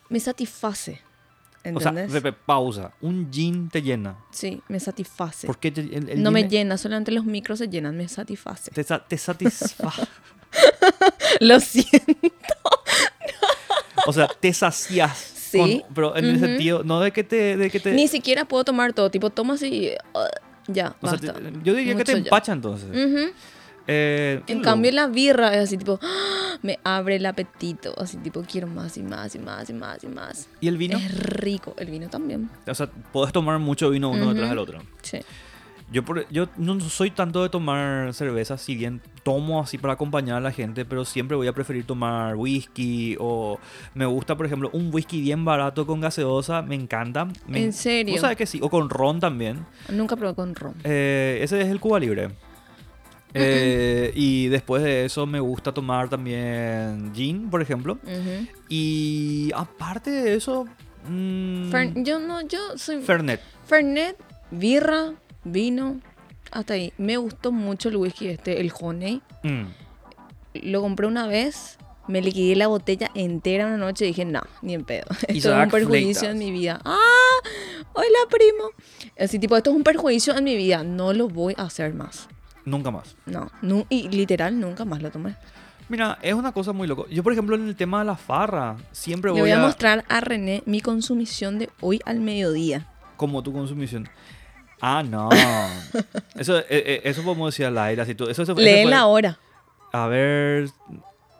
me 0.09 0.19
satisface. 0.19 1.01
O 1.75 1.79
sea, 1.79 1.91
¿Entendés? 1.91 2.33
Pausa. 2.45 2.91
Un 3.01 3.31
gin 3.31 3.69
te 3.69 3.83
llena. 3.83 4.15
sí, 4.31 4.63
me 4.67 4.79
satisface. 4.79 5.45
¿Por 5.45 5.59
qué 5.59 5.69
te- 5.71 5.81
el- 5.81 6.09
el 6.09 6.23
no 6.23 6.31
me 6.31 6.39
es- 6.41 6.49
llena, 6.49 6.75
solamente 6.77 7.11
los 7.11 7.25
micros 7.25 7.59
se 7.59 7.67
llenan, 7.67 7.95
me 7.97 8.07
satisface. 8.07 8.71
Te, 8.71 8.83
sa- 8.83 9.05
te 9.05 9.15
satisface. 9.17 10.07
Lo 11.41 11.59
siento. 11.59 12.15
o 14.05 14.13
sea, 14.13 14.27
te 14.27 14.53
sacias. 14.53 15.17
Sí. 15.51 15.57
con- 15.59 15.93
pero 15.93 16.15
en 16.15 16.23
el 16.25 16.35
Ujú. 16.37 16.45
sentido, 16.45 16.83
no 16.85 17.01
de 17.01 17.11
que 17.11 17.25
te... 17.25 17.57
De 17.57 17.69
que 17.69 17.81
te 17.81 17.91
Ni 17.91 18.07
siquiera 18.07 18.45
puedo 18.45 18.63
tomar 18.63 18.93
todo, 18.93 19.11
tipo, 19.11 19.29
tomo 19.31 19.51
así, 19.53 19.91
uh, 20.13 20.71
ya, 20.71 20.95
o 21.01 21.07
sea, 21.09 21.17
basta. 21.17 21.33
te- 21.33 21.51
yo 21.63 21.73
diría 21.73 21.93
que 21.97 22.05
te 22.05 22.13
ya. 22.13 22.17
empacha 22.19 22.53
entonces. 22.53 22.87
Eh, 23.87 24.41
En 24.47 24.61
cambio, 24.61 24.91
la 24.91 25.07
birra 25.07 25.53
es 25.55 25.63
así, 25.63 25.77
tipo, 25.77 25.99
¡ah! 26.01 26.57
me 26.61 26.79
abre 26.83 27.15
el 27.17 27.25
apetito, 27.25 27.93
así, 27.99 28.15
tipo, 28.17 28.43
quiero 28.49 28.67
más 28.67 28.95
y 28.97 29.03
más 29.03 29.33
y 29.35 29.39
más 29.39 29.69
y 29.69 29.73
más 29.73 30.03
y 30.03 30.07
más. 30.07 30.47
¿Y 30.61 30.67
el 30.67 30.77
vino? 30.77 30.97
Es 30.97 31.11
rico. 31.19 31.73
El 31.77 31.89
vino 31.89 32.07
también. 32.09 32.49
O 32.67 32.73
sea, 32.75 32.87
puedes 33.11 33.33
tomar 33.33 33.57
mucho 33.59 33.89
vino 33.89 34.09
uno 34.11 34.21
Ujú. 34.23 34.33
detrás 34.33 34.49
del 34.51 34.59
otro. 34.59 34.79
Sí. 35.01 35.19
Yo, 35.91 36.05
por- 36.05 36.25
yo 36.29 36.47
no 36.57 36.79
soy 36.79 37.11
tanto 37.11 37.43
de 37.43 37.49
tomar 37.49 38.13
cerveza, 38.13 38.57
si 38.57 38.75
bien 38.75 39.01
tomo 39.23 39.59
así 39.59 39.77
para 39.77 39.93
acompañar 39.95 40.37
a 40.37 40.39
la 40.39 40.51
gente, 40.53 40.85
pero 40.85 41.03
siempre 41.03 41.35
voy 41.35 41.47
a 41.47 41.53
preferir 41.53 41.85
tomar 41.85 42.35
whisky 42.37 43.17
o 43.19 43.59
me 43.93 44.05
gusta, 44.05 44.37
por 44.37 44.45
ejemplo, 44.45 44.69
un 44.71 44.89
whisky 44.93 45.19
bien 45.19 45.43
barato 45.43 45.85
con 45.85 45.99
gaseosa, 45.99 46.61
me 46.61 46.75
encanta. 46.75 47.27
Me- 47.45 47.61
¿En 47.63 47.73
serio? 47.73 48.13
Vos 48.13 48.21
sabés 48.21 48.37
que 48.37 48.45
sí, 48.45 48.59
o 48.61 48.69
con 48.69 48.89
ron 48.89 49.19
también. 49.19 49.65
Nunca 49.89 50.15
probé 50.15 50.33
con 50.33 50.55
ron. 50.55 50.75
Eh, 50.85 51.39
ese 51.41 51.59
es 51.59 51.67
el 51.67 51.79
Cuba 51.81 51.99
Libre. 51.99 52.29
Eh, 53.33 54.11
y 54.15 54.47
después 54.47 54.83
de 54.83 55.05
eso 55.05 55.25
me 55.25 55.39
gusta 55.39 55.73
tomar 55.73 56.09
también 56.09 57.13
gin, 57.13 57.49
por 57.49 57.61
ejemplo. 57.61 57.97
Ujú. 58.03 58.47
Y 58.67 59.51
aparte 59.55 60.09
de 60.11 60.35
eso, 60.35 60.65
mm, 61.07 61.71
Fer- 61.71 62.03
yo 62.03 62.19
no, 62.19 62.41
yo 62.41 62.59
soy 62.77 63.01
Fernet. 63.01 63.39
Fernet, 63.65 64.17
birra, 64.51 65.13
vino, 65.43 65.99
hasta 66.51 66.73
ahí. 66.75 66.93
Me 66.97 67.17
gustó 67.17 67.51
mucho 67.51 67.89
el 67.89 67.97
whisky 67.97 68.27
este, 68.27 68.59
el 68.61 68.71
Honey. 68.79 69.21
Mm. 69.43 69.63
Lo 70.53 70.81
compré 70.81 71.07
una 71.07 71.27
vez, 71.27 71.77
me 72.07 72.21
liquidé 72.21 72.55
la 72.55 72.67
botella 72.67 73.09
entera 73.15 73.67
una 73.67 73.77
noche 73.77 74.05
y 74.05 74.09
dije, 74.09 74.25
no, 74.25 74.41
ni 74.61 74.73
en 74.73 74.83
pedo. 74.83 75.05
Esto 75.27 75.57
es 75.57 75.63
un 75.65 75.69
perjuicio 75.71 76.29
en 76.29 76.39
mi 76.39 76.51
vida. 76.51 76.81
¡Ah! 76.83 76.97
Hola, 77.93 78.07
primo. 78.29 78.69
Así 79.19 79.37
tipo, 79.39 79.55
esto 79.57 79.69
es 79.71 79.75
un 79.75 79.83
perjuicio 79.83 80.35
en 80.37 80.43
mi 80.45 80.55
vida. 80.55 80.83
No 80.83 81.11
lo 81.13 81.27
voy 81.27 81.53
a 81.57 81.63
hacer 81.63 81.93
más. 81.93 82.27
Nunca 82.63 82.89
más. 82.91 83.15
No, 83.25 83.51
nu- 83.61 83.85
y 83.89 84.07
literal 84.09 84.57
nunca 84.59 84.85
más 84.85 85.01
lo 85.01 85.11
tomé. 85.11 85.35
Mira, 85.89 86.17
es 86.21 86.33
una 86.33 86.53
cosa 86.53 86.71
muy 86.71 86.87
loco. 86.87 87.05
Yo, 87.09 87.21
por 87.21 87.33
ejemplo, 87.33 87.55
en 87.55 87.67
el 87.67 87.75
tema 87.75 87.99
de 87.99 88.05
la 88.05 88.15
farra, 88.15 88.77
siempre 88.93 89.29
Le 89.29 89.33
voy, 89.33 89.41
voy 89.41 89.51
a 89.51 89.59
a... 89.61 89.65
mostrar 89.65 90.05
a 90.07 90.21
René 90.21 90.63
mi 90.65 90.79
consumición 90.79 91.59
de 91.59 91.69
hoy 91.81 91.99
al 92.05 92.21
mediodía. 92.21 92.87
Como 93.17 93.43
tu 93.43 93.51
consumición. 93.51 94.07
Ah, 94.81 95.03
no. 95.03 95.29
eso, 96.35 96.57
eh, 96.59 96.65
eh, 96.69 97.01
eso 97.05 97.23
podemos 97.23 97.53
decir 97.53 97.65
al 97.67 97.77
aire. 97.77 98.01
Así 98.01 98.15
tú, 98.15 98.23
eso, 98.25 98.43
eso- 98.43 98.53
eso 98.53 98.61
Lee 98.61 98.81
fue- 98.83 98.91
la 98.91 99.05
hora. 99.05 99.39
A 99.93 100.07
ver, 100.07 100.69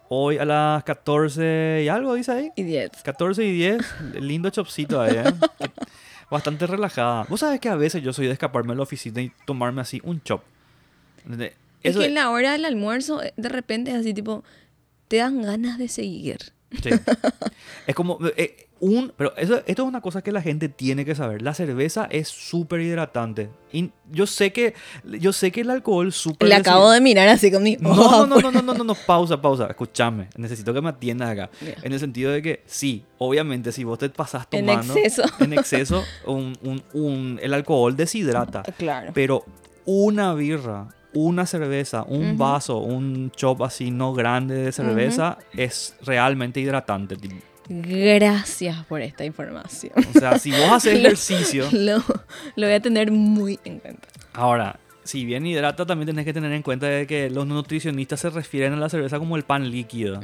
hoy 0.10 0.38
a 0.38 0.46
las 0.46 0.84
14 0.84 1.82
y 1.84 1.88
algo, 1.88 2.14
dice 2.14 2.32
ahí. 2.32 2.52
Y 2.56 2.64
10. 2.64 2.92
14 3.04 3.44
y 3.46 3.52
10. 3.54 3.82
Lindo 4.20 4.50
chopcito 4.50 5.02
ahí, 5.02 5.16
¿eh? 5.16 5.24
Bastante 6.30 6.66
relajada. 6.68 7.26
Vos 7.30 7.40
sabés 7.42 7.60
que 7.60 7.68
a 7.70 7.76
veces 7.76 8.02
yo 8.04 8.14
soy 8.14 8.28
de 8.28 8.34
escaparme 8.34 8.74
a 8.74 8.76
la 8.76 8.84
oficina 8.84 9.22
y 9.22 9.32
tomarme 9.46 9.82
así 9.82 10.00
un 10.04 10.22
chop. 10.22 10.44
¿Entendés? 11.26 11.54
Es 11.84 11.92
Eso 11.92 12.00
que 12.00 12.04
de- 12.04 12.10
en 12.10 12.16
la 12.16 12.30
hora 12.30 12.52
del 12.54 12.66
almuerzo, 12.66 13.22
eh, 13.24 13.34
de 13.38 13.50
repente 13.50 13.92
es 13.92 13.98
así 13.98 14.14
tipo, 14.14 14.44
te 15.08 15.18
dan 15.18 15.42
ganas 15.42 15.78
de 15.78 15.88
seguir. 15.88 16.38
Sí. 16.82 16.90
es 17.88 17.96
como 17.96 18.18
eh, 18.38 18.68
un, 18.82 19.14
pero 19.16 19.34
eso, 19.38 19.62
esto 19.68 19.84
es 19.84 19.88
una 19.88 20.02
cosa 20.02 20.22
que 20.24 20.32
la 20.32 20.42
gente 20.42 20.68
tiene 20.68 21.06
que 21.06 21.14
saber. 21.16 21.42
La 21.44 21.54
cerveza 21.54 22.08
es 22.12 22.28
súper 22.28 22.82
hidratante. 22.82 23.50
Y 23.72 23.92
yo 24.12 24.26
sé 24.28 24.52
que, 24.52 24.74
yo 25.06 25.32
sé 25.34 25.52
que 25.52 25.62
el 25.62 25.70
alcohol 25.70 26.12
súper. 26.12 26.50
Le 26.50 26.56
acabo 26.56 26.90
de 26.92 27.00
mirar 27.00 27.30
así 27.30 27.52
con 27.52 27.62
mi 27.64 27.78
No, 27.80 27.94
no, 27.96 28.26
no, 28.26 28.42
no, 28.42 28.52
no, 28.52 28.62
no, 28.64 28.74
no, 28.74 28.84
no, 28.84 28.96
pausa, 28.96 29.40
pausa. 29.42 29.68
Escúchame. 29.68 30.30
Necesito 30.36 30.74
que 30.74 30.82
me 30.82 30.90
atiendas 30.90 31.30
acá. 31.30 31.50
Mira. 31.62 31.78
En 31.84 31.94
el 31.94 32.00
sentido 32.00 32.32
de 32.32 32.42
que, 32.42 32.64
sí, 32.66 33.06
obviamente, 33.20 33.72
si 33.72 33.84
vos 33.84 34.00
te 34.00 34.10
pasás 34.10 34.48
En 34.52 34.66
tomando. 34.66 34.96
exceso. 34.96 35.24
En 35.40 35.54
exceso, 35.54 36.04
un, 36.26 36.58
un- 36.64 36.84
un- 36.94 37.40
el 37.42 37.54
alcohol 37.54 37.96
deshidrata. 37.96 38.64
Claro. 38.78 39.12
Pero 39.14 39.46
una 39.86 40.34
birra, 40.34 40.88
una 41.14 41.46
cerveza, 41.46 42.04
un 42.08 42.30
Ujú. 42.30 42.38
vaso, 42.38 42.78
un 42.80 43.30
chop 43.36 43.62
así 43.62 43.92
no 43.92 44.14
grande 44.14 44.56
de 44.56 44.72
cerveza 44.72 45.38
es 45.56 45.96
realmente 46.04 46.60
hidratante. 46.60 47.16
Gracias 47.70 48.86
por 48.86 49.02
esta 49.02 49.24
información. 49.26 49.94
O 50.14 50.20
sea, 50.20 50.38
si 50.40 50.52
vos 50.52 50.70
haces 50.72 50.98
ejercicio, 51.00 51.68
Lo, 51.72 51.98
lo 52.56 52.68
voy 52.68 52.74
a 52.76 52.80
tener 52.80 53.12
muy 53.12 53.60
en 53.64 53.80
cuenta. 53.80 54.08
ahora, 54.34 54.80
si 55.04 55.26
bien 55.26 55.46
hidrata, 55.48 55.86
también 55.86 56.08
tenés 56.08 56.26
que 56.26 56.34
tener 56.34 56.52
en 56.52 56.62
cuenta 56.62 56.86
de 56.88 57.08
que 57.08 57.30
los 57.30 57.48
nutricionistas 57.48 58.20
se 58.20 58.30
refieren 58.30 58.74
a 58.74 58.78
la 58.78 58.90
cerveza 58.90 59.18
como 59.20 59.36
el 59.36 59.44
pan 59.44 59.70
líquido, 59.72 60.20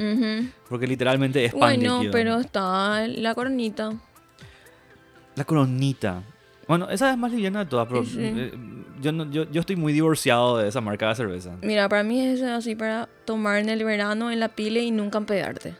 porque 0.69 0.87
literalmente 0.87 1.43
es 1.45 1.51
pan 1.51 1.59
Bueno, 1.79 1.95
líquido. 1.97 2.11
pero 2.11 2.39
está 2.39 3.07
la 3.07 3.33
coronita. 3.33 3.93
La 5.35 5.43
coronita. 5.45 6.23
Bueno, 6.67 6.89
esa 6.89 7.11
es 7.11 7.17
más 7.17 7.31
liviana 7.31 7.59
de 7.59 7.65
todas, 7.67 7.87
pero 7.87 8.03
Sí, 8.03 8.17
eh, 8.19 8.51
yo, 9.01 9.11
no- 9.13 9.31
yo, 9.31 9.49
yo 9.49 9.61
estoy 9.61 9.77
muy 9.77 9.93
divorciado 9.93 10.57
de 10.57 10.67
esa 10.67 10.81
marca 10.81 11.07
de 11.09 11.15
cerveza. 11.15 11.55
Mira, 11.61 11.87
para 11.87 12.03
mí 12.03 12.19
es 12.19 12.41
así 12.41 12.75
para 12.75 13.07
tomar 13.25 13.59
en 13.59 13.69
el 13.69 13.83
verano 13.85 14.31
en 14.31 14.39
la 14.41 14.49
pile 14.49 14.81
y 14.81 14.91
nunca 14.91 15.17
empedarte. 15.17 15.75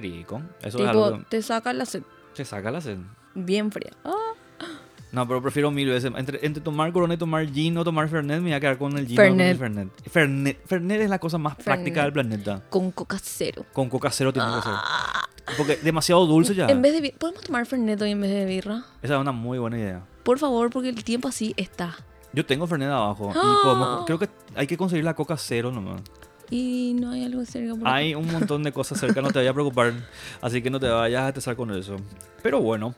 Perico. 0.00 0.40
Eso 0.60 0.66
es 0.68 0.74
tipo, 0.76 0.88
algo 1.04 1.18
que 1.18 1.24
te 1.28 1.42
saca 1.42 1.72
la 1.72 1.84
sed 1.86 2.02
te 2.34 2.44
saca 2.44 2.70
la 2.70 2.80
sed. 2.80 2.98
bien 3.34 3.70
fría. 3.70 3.92
Ah, 4.04 4.32
No, 5.12 5.28
pero 5.28 5.40
prefiero 5.40 5.70
mil 5.70 5.88
veces. 5.88 6.10
Entre, 6.16 6.44
entre 6.44 6.60
tomar 6.62 6.92
Corona 6.92 7.14
y 7.14 7.16
tomar 7.16 7.46
gin 7.46 7.78
o 7.78 7.84
tomar 7.84 8.08
Fernet, 8.08 8.38
me 8.38 8.48
voy 8.48 8.52
a 8.54 8.58
quedar 8.60 8.76
con 8.78 8.98
el 8.98 9.06
gin 9.06 9.20
o 9.20 9.22
con 9.28 9.40
el 9.40 9.56
Fernet. 9.56 9.88
Fernet. 9.92 10.10
Fernet. 10.10 10.66
Fernet 10.66 11.00
es 11.02 11.08
la 11.10 11.20
cosa 11.20 11.38
más 11.38 11.54
práctica 11.54 12.02
del 12.02 12.12
Fernet. 12.12 12.42
planeta. 12.42 12.68
con 12.68 12.90
coca 12.90 13.16
cero. 13.22 13.64
Con 13.72 13.88
coca 13.88 14.10
cero 14.10 14.32
tiene 14.32 14.48
que 14.48 14.54
Ah. 14.64 15.22
ser. 15.46 15.56
Porque 15.56 15.76
demasiado 15.76 16.26
dulce 16.26 16.54
ya. 16.56 16.66
En 16.66 16.82
vez 16.82 17.00
de 17.00 17.14
¿Podemos 17.16 17.42
tomar 17.44 17.64
Fernet 17.66 18.00
hoy 18.02 18.10
en 18.10 18.20
vez 18.20 18.30
de 18.32 18.44
birra? 18.46 18.82
Esa 19.02 19.14
es 19.14 19.20
una 19.20 19.30
muy 19.30 19.58
buena 19.58 19.78
idea. 19.78 20.02
Por 20.24 20.38
favor, 20.40 20.70
porque 20.70 20.88
el 20.88 21.04
tiempo 21.04 21.28
así 21.28 21.54
está. 21.56 21.94
Yo 22.32 22.44
tengo 22.44 22.66
Fernet 22.66 22.88
abajo. 22.88 23.30
Y 23.32 23.38
Ah. 23.38 23.58
podemos- 23.62 24.06
creo 24.06 24.18
que 24.18 24.28
hay 24.56 24.66
que 24.66 24.76
conseguir 24.76 25.04
la 25.04 25.14
coca 25.14 25.36
cero 25.36 25.70
nomás. 25.70 26.00
Y 26.50 26.96
no 27.00 27.10
hay 27.10 27.24
algo 27.24 27.44
cerca 27.44 27.74
por 27.74 27.80
acá. 27.80 27.94
Hay 27.94 28.14
un 28.14 28.30
montón 28.30 28.62
de 28.62 28.72
cosas 28.72 29.00
cerca, 29.00 29.20
no 29.22 29.28
te 29.30 29.38
vayas 29.38 29.50
a 29.50 29.54
preocupar. 29.54 29.92
Así 30.40 30.62
que 30.62 30.70
no 30.70 30.78
te 30.78 30.88
vayas 30.88 31.22
a 31.22 31.28
estresar 31.28 31.56
con 31.56 31.70
eso. 31.74 31.96
Pero 32.42 32.60
bueno, 32.60 32.94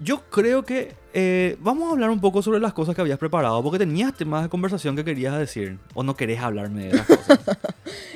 yo 0.00 0.22
creo 0.30 0.64
que 0.64 0.94
eh, 1.12 1.56
vamos 1.60 1.88
a 1.88 1.92
hablar 1.92 2.10
un 2.10 2.20
poco 2.20 2.42
sobre 2.42 2.60
las 2.60 2.72
cosas 2.72 2.94
que 2.94 3.00
habías 3.00 3.18
preparado. 3.18 3.62
Porque 3.62 3.78
tenías 3.78 4.14
temas 4.14 4.44
de 4.44 4.48
conversación 4.48 4.96
que 4.96 5.04
querías 5.04 5.38
decir. 5.38 5.78
O 5.94 6.02
no 6.02 6.14
querés 6.16 6.40
hablarme 6.40 6.86
de 6.86 6.92
las 6.94 7.06
cosas. 7.06 7.40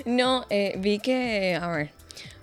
No, 0.06 0.46
eh, 0.48 0.76
vi 0.78 0.98
que, 0.98 1.58
a 1.60 1.68
ver, 1.68 1.90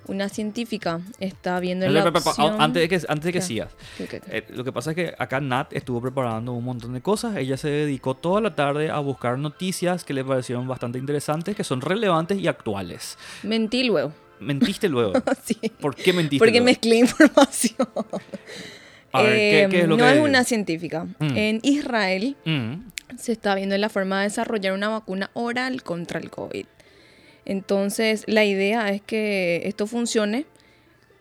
una 0.07 0.29
científica 0.29 1.01
está 1.19 1.59
viendo 1.59 1.87
la 1.87 2.07
opción... 2.07 2.59
Antes 2.59 2.81
de 2.81 2.89
que, 2.89 3.05
antes 3.07 3.25
de 3.25 3.33
que 3.33 3.41
sigas. 3.41 3.71
Eh, 3.99 4.45
lo 4.49 4.63
que 4.63 4.71
pasa 4.71 4.91
es 4.91 4.95
que 4.95 5.13
acá 5.17 5.39
Nat 5.39 5.73
estuvo 5.73 6.01
preparando 6.01 6.53
un 6.53 6.63
montón 6.63 6.93
de 6.93 7.01
cosas. 7.01 7.35
Ella 7.37 7.57
se 7.57 7.69
dedicó 7.69 8.15
toda 8.15 8.41
la 8.41 8.55
tarde 8.55 8.89
a 8.89 8.99
buscar 8.99 9.37
noticias 9.37 10.03
que 10.03 10.13
le 10.13 10.23
parecieron 10.23 10.67
bastante 10.67 10.99
interesantes, 10.99 11.55
que 11.55 11.63
son 11.63 11.81
relevantes 11.81 12.39
y 12.39 12.47
actuales. 12.47 13.17
Mentí 13.43 13.83
luego. 13.83 14.13
Mentiste 14.39 14.87
luego. 14.89 15.13
sí. 15.43 15.57
¿Por 15.79 15.95
qué 15.95 16.13
mentiste? 16.13 16.39
Porque 16.39 16.59
luego? 16.59 16.65
mezclé 16.65 16.97
información. 16.97 17.87
A 19.13 19.21
ver, 19.23 19.31
¿qué, 19.31 19.67
qué 19.71 19.81
es 19.81 19.87
lo 19.87 19.97
no 19.97 20.03
que 20.03 20.11
es 20.11 20.19
una 20.19 20.43
científica. 20.43 21.05
Mm. 21.19 21.37
En 21.37 21.59
Israel 21.63 22.35
Mm, 22.45 23.17
se 23.17 23.31
está 23.31 23.55
viendo 23.55 23.77
la 23.77 23.89
forma 23.89 24.19
de 24.19 24.23
desarrollar 24.25 24.73
una 24.73 24.89
vacuna 24.89 25.31
oral 25.33 25.83
contra 25.83 26.19
el 26.19 26.29
COVID. 26.29 26.65
Entonces, 27.49 28.25
la 28.27 28.43
idea 28.43 28.89
es 28.91 29.01
que 29.01 29.61
esto 29.63 29.87
funcione, 29.87 30.45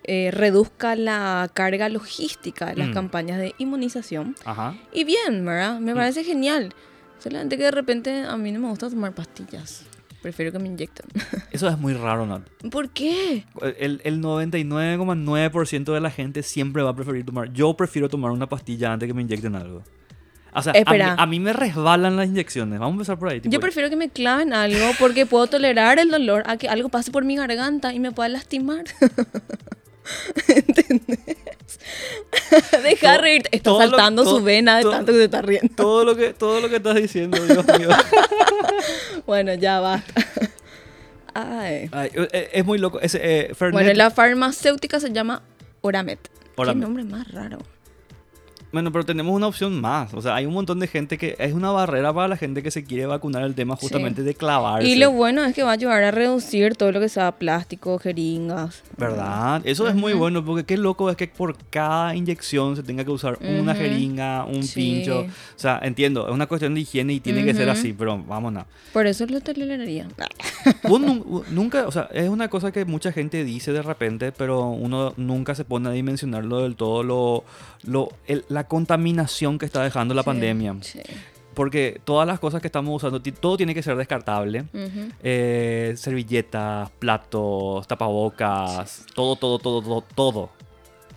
eh, 0.02 0.30
reduzca 0.32 0.96
la 0.96 1.48
carga 1.54 1.88
logística 1.88 2.66
de 2.66 2.76
las 2.76 2.88
Mm. 2.88 2.94
campañas 2.94 3.38
de 3.38 3.54
inmunización. 3.58 4.34
Ajá. 4.44 4.76
Y 4.92 5.04
bien, 5.04 5.44
¿verdad? 5.44 5.78
Mm. 5.80 5.84
Me 5.84 5.94
parece 5.94 6.24
genial. 6.24 6.74
Solamente 7.20 7.56
que 7.56 7.62
de 7.62 7.70
repente 7.70 8.24
a 8.24 8.36
mí 8.36 8.50
no 8.50 8.58
me 8.60 8.68
gusta 8.68 8.90
tomar 8.90 9.14
pastillas. 9.14 9.84
Prefiero 10.20 10.50
que 10.50 10.58
me 10.58 10.66
inyecten. 10.66 11.06
Eso 11.52 11.68
es 11.68 11.78
muy 11.78 11.94
raro, 11.94 12.26
Nat. 12.26 12.42
¿Por 12.72 12.90
qué? 12.90 13.44
El, 13.78 14.00
el 14.04 14.20
99,9% 14.20 15.92
de 15.94 16.00
la 16.00 16.10
gente 16.10 16.42
siempre 16.42 16.82
va 16.82 16.90
a 16.90 16.96
preferir 16.96 17.24
tomar. 17.24 17.52
Yo 17.52 17.74
prefiero 17.76 18.08
tomar 18.08 18.32
una 18.32 18.48
pastilla 18.48 18.92
antes 18.92 19.06
que 19.06 19.14
me 19.14 19.22
inyecten 19.22 19.54
algo. 19.54 19.84
O 20.56 20.62
sea, 20.62 20.70
a 20.70 20.74
mí, 20.74 20.78
Espera. 20.80 21.14
a 21.18 21.26
mí 21.26 21.38
me 21.40 21.52
resbalan 21.52 22.16
las 22.16 22.26
inyecciones. 22.28 22.78
Vamos 22.78 22.92
a 22.92 22.96
empezar 22.96 23.18
por 23.18 23.28
ahí. 23.28 23.40
tipo, 23.40 23.52
Yo 23.52 23.60
prefiero 23.60 23.90
que 23.90 23.96
me 23.96 24.08
claven 24.08 24.52
algo 24.54 24.86
porque 24.98 25.26
puedo 25.26 25.46
tolerar 25.46 25.98
el 25.98 26.10
dolor 26.10 26.42
a 26.46 26.56
que 26.56 26.68
algo 26.68 26.88
pase 26.88 27.10
por 27.10 27.24
mi 27.24 27.36
garganta 27.36 27.92
y 27.92 28.00
me 28.00 28.10
pueda 28.12 28.28
lastimar. 28.30 28.84
¿Entendés? 30.48 31.18
Deja 32.82 33.12
de 33.12 33.18
reírte. 33.18 33.48
Está 33.52 33.70
lo- 33.70 33.78
saltando 33.78 34.24
todo- 34.24 34.38
su 34.38 34.44
vena 34.44 34.76
de 34.76 34.82
todo- 34.82 34.92
tanto 34.92 35.12
que 35.12 35.18
se 35.18 35.24
está 35.24 35.42
riendo. 35.42 35.74
Todo 35.74 36.04
lo 36.04 36.16
que, 36.16 36.32
todo 36.32 36.60
lo 36.60 36.68
que 36.68 36.76
estás 36.76 36.94
diciendo, 36.94 37.38
Dios 37.44 37.64
mío. 37.78 37.88
Bueno, 39.26 39.54
ya 39.54 39.80
basta. 39.80 40.14
Ay. 41.34 41.88
Ay, 41.92 42.10
eh, 42.14 42.50
es 42.52 42.64
muy 42.64 42.78
loco. 42.78 43.00
Ese, 43.00 43.18
eh, 43.22 43.52
Bueno, 43.72 43.92
la 43.94 44.10
farmacéutica 44.10 45.00
se 45.00 45.12
llama 45.12 45.42
Oramet. 45.82 46.30
Oramet. 46.56 46.80
Qué 46.80 46.86
nombre 46.86 47.04
más 47.04 47.30
raro. 47.32 47.58
Bueno, 48.76 48.92
pero 48.92 49.06
tenemos 49.06 49.34
una 49.34 49.46
opción 49.46 49.80
más. 49.80 50.12
O 50.12 50.20
sea, 50.20 50.34
hay 50.34 50.44
un 50.44 50.52
montón 50.52 50.78
de 50.80 50.86
gente 50.86 51.16
que 51.16 51.34
es 51.38 51.54
una 51.54 51.70
barrera 51.70 52.12
para 52.12 52.28
la 52.28 52.36
gente 52.36 52.62
que 52.62 52.70
se 52.70 52.84
quiere 52.84 53.06
vacunar 53.06 53.42
el 53.44 53.54
tema 53.54 53.74
justamente 53.74 54.22
de 54.22 54.34
clavarse. 54.34 54.86
Y 54.86 54.96
lo 54.96 55.12
bueno 55.12 55.42
es 55.46 55.54
que 55.54 55.62
va 55.62 55.70
a 55.70 55.72
ayudar 55.72 56.02
a 56.02 56.10
reducir 56.10 56.76
todo 56.76 56.92
lo 56.92 57.00
que 57.00 57.08
sea 57.08 57.32
plástico, 57.32 57.98
jeringas. 57.98 58.82
¿Verdad? 58.98 59.62
Eso 59.64 59.88
es 59.88 59.94
muy 59.94 60.12
bueno 60.12 60.44
porque 60.44 60.64
qué 60.64 60.76
loco 60.76 61.08
es 61.08 61.16
que 61.16 61.26
por 61.26 61.56
cada 61.70 62.14
inyección 62.14 62.76
se 62.76 62.82
tenga 62.82 63.02
que 63.02 63.10
usar 63.12 63.38
una 63.40 63.74
jeringa, 63.74 64.44
un 64.44 64.62
Sí. 64.62 64.74
pincho. 64.74 65.20
O 65.20 65.26
sea, 65.58 65.80
entiendo, 65.82 66.26
es 66.28 66.34
una 66.34 66.46
cuestión 66.46 66.74
de 66.74 66.80
higiene 66.82 67.14
y 67.14 67.20
tiene 67.20 67.46
que 67.46 67.54
ser 67.54 67.70
así, 67.70 67.94
pero 67.94 68.22
vámonos. 68.22 68.64
Por 68.92 69.06
eso 69.06 69.24
lo 69.24 69.40
toleraría. 69.40 70.06
Vos 70.88 71.00
nun- 71.00 71.44
nunca, 71.50 71.86
o 71.86 71.92
sea, 71.92 72.08
es 72.12 72.28
una 72.28 72.48
cosa 72.48 72.72
que 72.72 72.84
mucha 72.84 73.12
gente 73.12 73.44
dice 73.44 73.72
de 73.72 73.82
repente, 73.82 74.32
pero 74.32 74.68
uno 74.68 75.14
nunca 75.16 75.54
se 75.54 75.64
pone 75.64 75.88
a 75.88 75.92
dimensionarlo 75.92 76.62
del 76.62 76.76
todo, 76.76 77.02
lo, 77.02 77.44
lo, 77.84 78.08
el- 78.26 78.44
la 78.48 78.64
contaminación 78.68 79.58
que 79.58 79.66
está 79.66 79.82
dejando 79.82 80.14
la 80.14 80.22
Sí, 80.22 80.26
pandemia. 80.26 80.76
sí. 80.80 81.00
Porque 81.54 82.00
todas 82.04 82.26
las 82.26 82.38
cosas 82.38 82.60
que 82.60 82.68
estamos 82.68 82.94
usando, 82.96 83.22
todo 83.22 83.56
tiene 83.56 83.74
que 83.74 83.82
ser 83.82 83.96
descartable. 83.96 84.66
Ujú. 84.74 85.08
Eh, 85.22 85.94
servilletas, 85.96 86.90
platos, 86.98 87.86
tapabocas, 87.86 89.06
todo, 89.14 89.36
todo, 89.36 89.58
todo, 89.58 89.80
todo, 89.80 90.04
todo. 90.14 90.50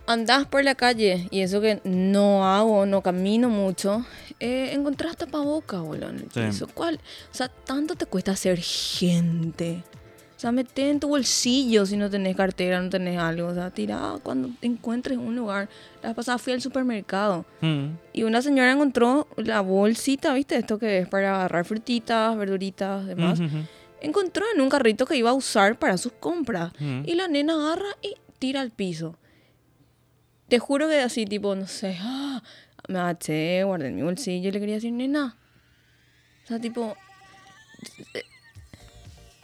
Andás 0.10 0.48
por 0.48 0.64
la 0.64 0.74
calle 0.74 1.28
y 1.30 1.42
eso 1.42 1.62
que 1.62 1.82
no 1.84 2.44
hago, 2.44 2.88
no 2.88 3.04
camino 3.04 3.48
mucho, 3.48 4.04
eh, 4.40 4.72
encontrás 4.74 5.16
tapabocas, 5.18 5.82
boludo, 5.82 6.10
en 6.10 6.16
el 6.16 6.32
Sí. 6.32 6.40
piso. 6.48 6.68
¿Cuál? 6.74 6.96
O 7.32 7.36
sea, 7.36 7.48
tanto 7.48 7.94
te 7.94 8.08
cuesta 8.08 8.36
ser 8.36 8.58
gente. 8.58 9.84
O 10.36 10.40
sea, 10.40 10.52
mete 10.52 10.90
en 10.90 11.00
tu 11.00 11.10
bolsillo 11.10 11.86
si 11.86 11.96
no 11.96 12.10
tenés 12.10 12.36
cartera, 12.36 12.82
no 12.82 12.90
tenés 12.90 13.20
algo. 13.20 13.50
O 13.50 13.54
sea, 13.54 13.70
tira 13.70 14.16
cuando 14.24 14.50
encuentres 14.64 15.16
un 15.20 15.36
lugar. 15.36 15.70
La 16.02 16.16
pasada 16.16 16.40
fui 16.40 16.54
al 16.54 16.62
supermercado 16.62 17.46
Mm. 17.62 17.90
y 18.12 18.24
una 18.24 18.42
señora 18.42 18.72
encontró 18.72 19.28
la 19.38 19.62
bolsita, 19.62 20.34
¿viste? 20.34 20.56
Esto 20.56 20.80
que 20.80 21.00
es 21.00 21.08
para 21.08 21.36
agarrar 21.36 21.66
frutitas, 21.66 22.36
verduritas, 22.36 23.06
demás. 23.06 23.40
Ujú. 23.40 23.58
Encontró 24.02 24.44
en 24.56 24.62
un 24.62 24.70
carrito 24.70 25.06
que 25.06 25.18
iba 25.18 25.30
a 25.30 25.34
usar 25.34 25.78
para 25.78 25.98
sus 25.98 26.14
compras. 26.14 26.72
Ujú. 26.82 27.04
Y 27.06 27.14
la 27.14 27.28
nena 27.28 27.54
agarra 27.54 27.90
y 28.02 28.16
tira 28.40 28.62
al 28.62 28.72
piso. 28.72 29.16
Te 30.50 30.60
juro 30.60 30.88
que 30.88 31.00
así, 31.00 31.26
tipo, 31.26 31.56
no 31.56 31.68
sé, 31.68 31.98
ah, 32.02 32.42
me 32.88 33.00
agaché, 33.00 33.64
guardé 33.64 33.90
en 33.90 33.96
mi 33.96 34.02
bolsillo 34.02 34.50
y 34.50 34.52
le 34.52 34.60
quería 34.60 34.76
decir, 34.76 34.92
nena. 34.92 35.36
O 36.44 36.48
sea, 36.48 36.60
tipo, 36.60 36.96
te- 38.14 38.26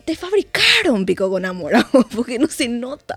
te 0.06 0.16
fabricaron 0.16 1.06
pico 1.06 1.30
con 1.30 1.46
amor, 1.46 1.74
porque 2.16 2.40
no 2.40 2.48
se 2.48 2.68
nota. 2.68 3.14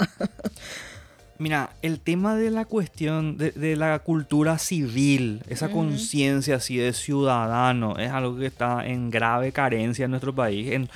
Mira, 1.39 1.70
el 1.82 2.01
tema 2.01 2.34
de 2.34 2.51
la 2.51 2.64
cuestión 2.64 3.36
de, 3.36 3.53
de 3.53 3.76
la 3.76 4.01
cultura 4.01 4.59
civil, 4.59 5.43
esa 5.49 5.70
conciencia 5.70 6.57
así 6.57 6.76
de 6.78 6.93
ciudadano, 6.93 7.97
es 7.97 8.11
algo 8.11 8.36
que 8.36 8.47
está 8.47 8.84
en 8.84 9.09
grave 9.09 9.53
carencia 9.53 10.07
en 10.07 10.11
nuestro 10.11 10.34
país, 10.34 10.72
en 10.72 10.91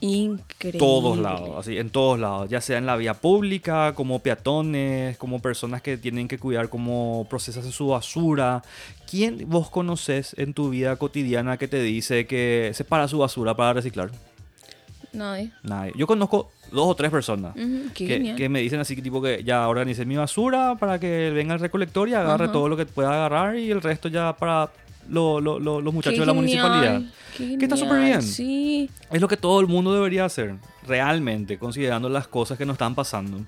Increíble. 0.00 0.80
todos 0.80 1.16
lados, 1.16 1.50
así, 1.58 1.78
en 1.78 1.90
todos 1.90 2.18
lados, 2.18 2.50
ya 2.50 2.60
sea 2.60 2.78
en 2.78 2.86
la 2.86 2.96
vía 2.96 3.14
pública, 3.14 3.94
como 3.94 4.18
peatones, 4.18 5.16
como 5.16 5.40
personas 5.40 5.80
que 5.80 5.96
tienen 5.96 6.26
que 6.26 6.38
cuidar 6.38 6.68
cómo 6.68 7.26
procesan 7.30 7.70
su 7.70 7.88
basura. 7.88 8.62
¿Quién 9.08 9.48
vos 9.48 9.70
conoces 9.70 10.34
en 10.38 10.54
tu 10.54 10.70
vida 10.70 10.96
cotidiana 10.96 11.56
que 11.56 11.68
te 11.68 11.80
dice 11.80 12.26
que 12.26 12.72
separa 12.74 13.06
su 13.06 13.18
basura 13.18 13.54
para 13.54 13.74
reciclar? 13.74 14.10
Nadie. 15.12 15.52
Nadie. 15.62 15.92
Yo 15.96 16.06
conozco 16.06 16.50
dos 16.72 16.88
o 16.88 16.94
tres 16.96 17.10
personas. 17.10 17.54
Que, 17.94 18.34
que 18.36 18.48
me 18.48 18.60
dicen 18.60 18.80
así 18.80 19.00
tipo 19.00 19.22
que 19.22 19.44
ya 19.44 19.68
organicé 19.68 20.04
mi 20.04 20.16
basura 20.16 20.76
para 20.80 20.98
que 20.98 21.30
venga 21.30 21.54
el 21.54 21.60
recolector 21.60 22.08
y 22.08 22.14
agarre 22.14 22.48
todo 22.48 22.68
lo 22.68 22.76
que 22.76 22.86
pueda 22.86 23.10
agarrar 23.10 23.56
y 23.56 23.70
el 23.70 23.82
resto 23.82 24.08
ya 24.08 24.34
para 24.34 24.70
lo- 25.08 25.40
lo- 25.40 25.58
lo- 25.58 25.80
los 25.80 25.94
muchachos 25.94 26.14
Qué 26.16 26.20
de 26.20 26.26
la 26.26 26.32
genial, 26.34 26.68
municipalidad. 26.70 27.02
qué 27.36 27.58
Que 27.58 27.64
está 27.64 27.76
súper 27.76 28.00
bien. 28.00 28.22
Sí. 28.22 28.90
Es 29.10 29.20
lo 29.20 29.28
que 29.28 29.36
todo 29.36 29.60
el 29.60 29.66
mundo 29.66 29.92
debería 29.94 30.24
hacer, 30.24 30.54
realmente, 30.86 31.58
considerando 31.58 32.08
las 32.08 32.28
cosas 32.28 32.56
que 32.58 32.66
nos 32.66 32.74
están 32.74 32.94
pasando. 32.94 33.38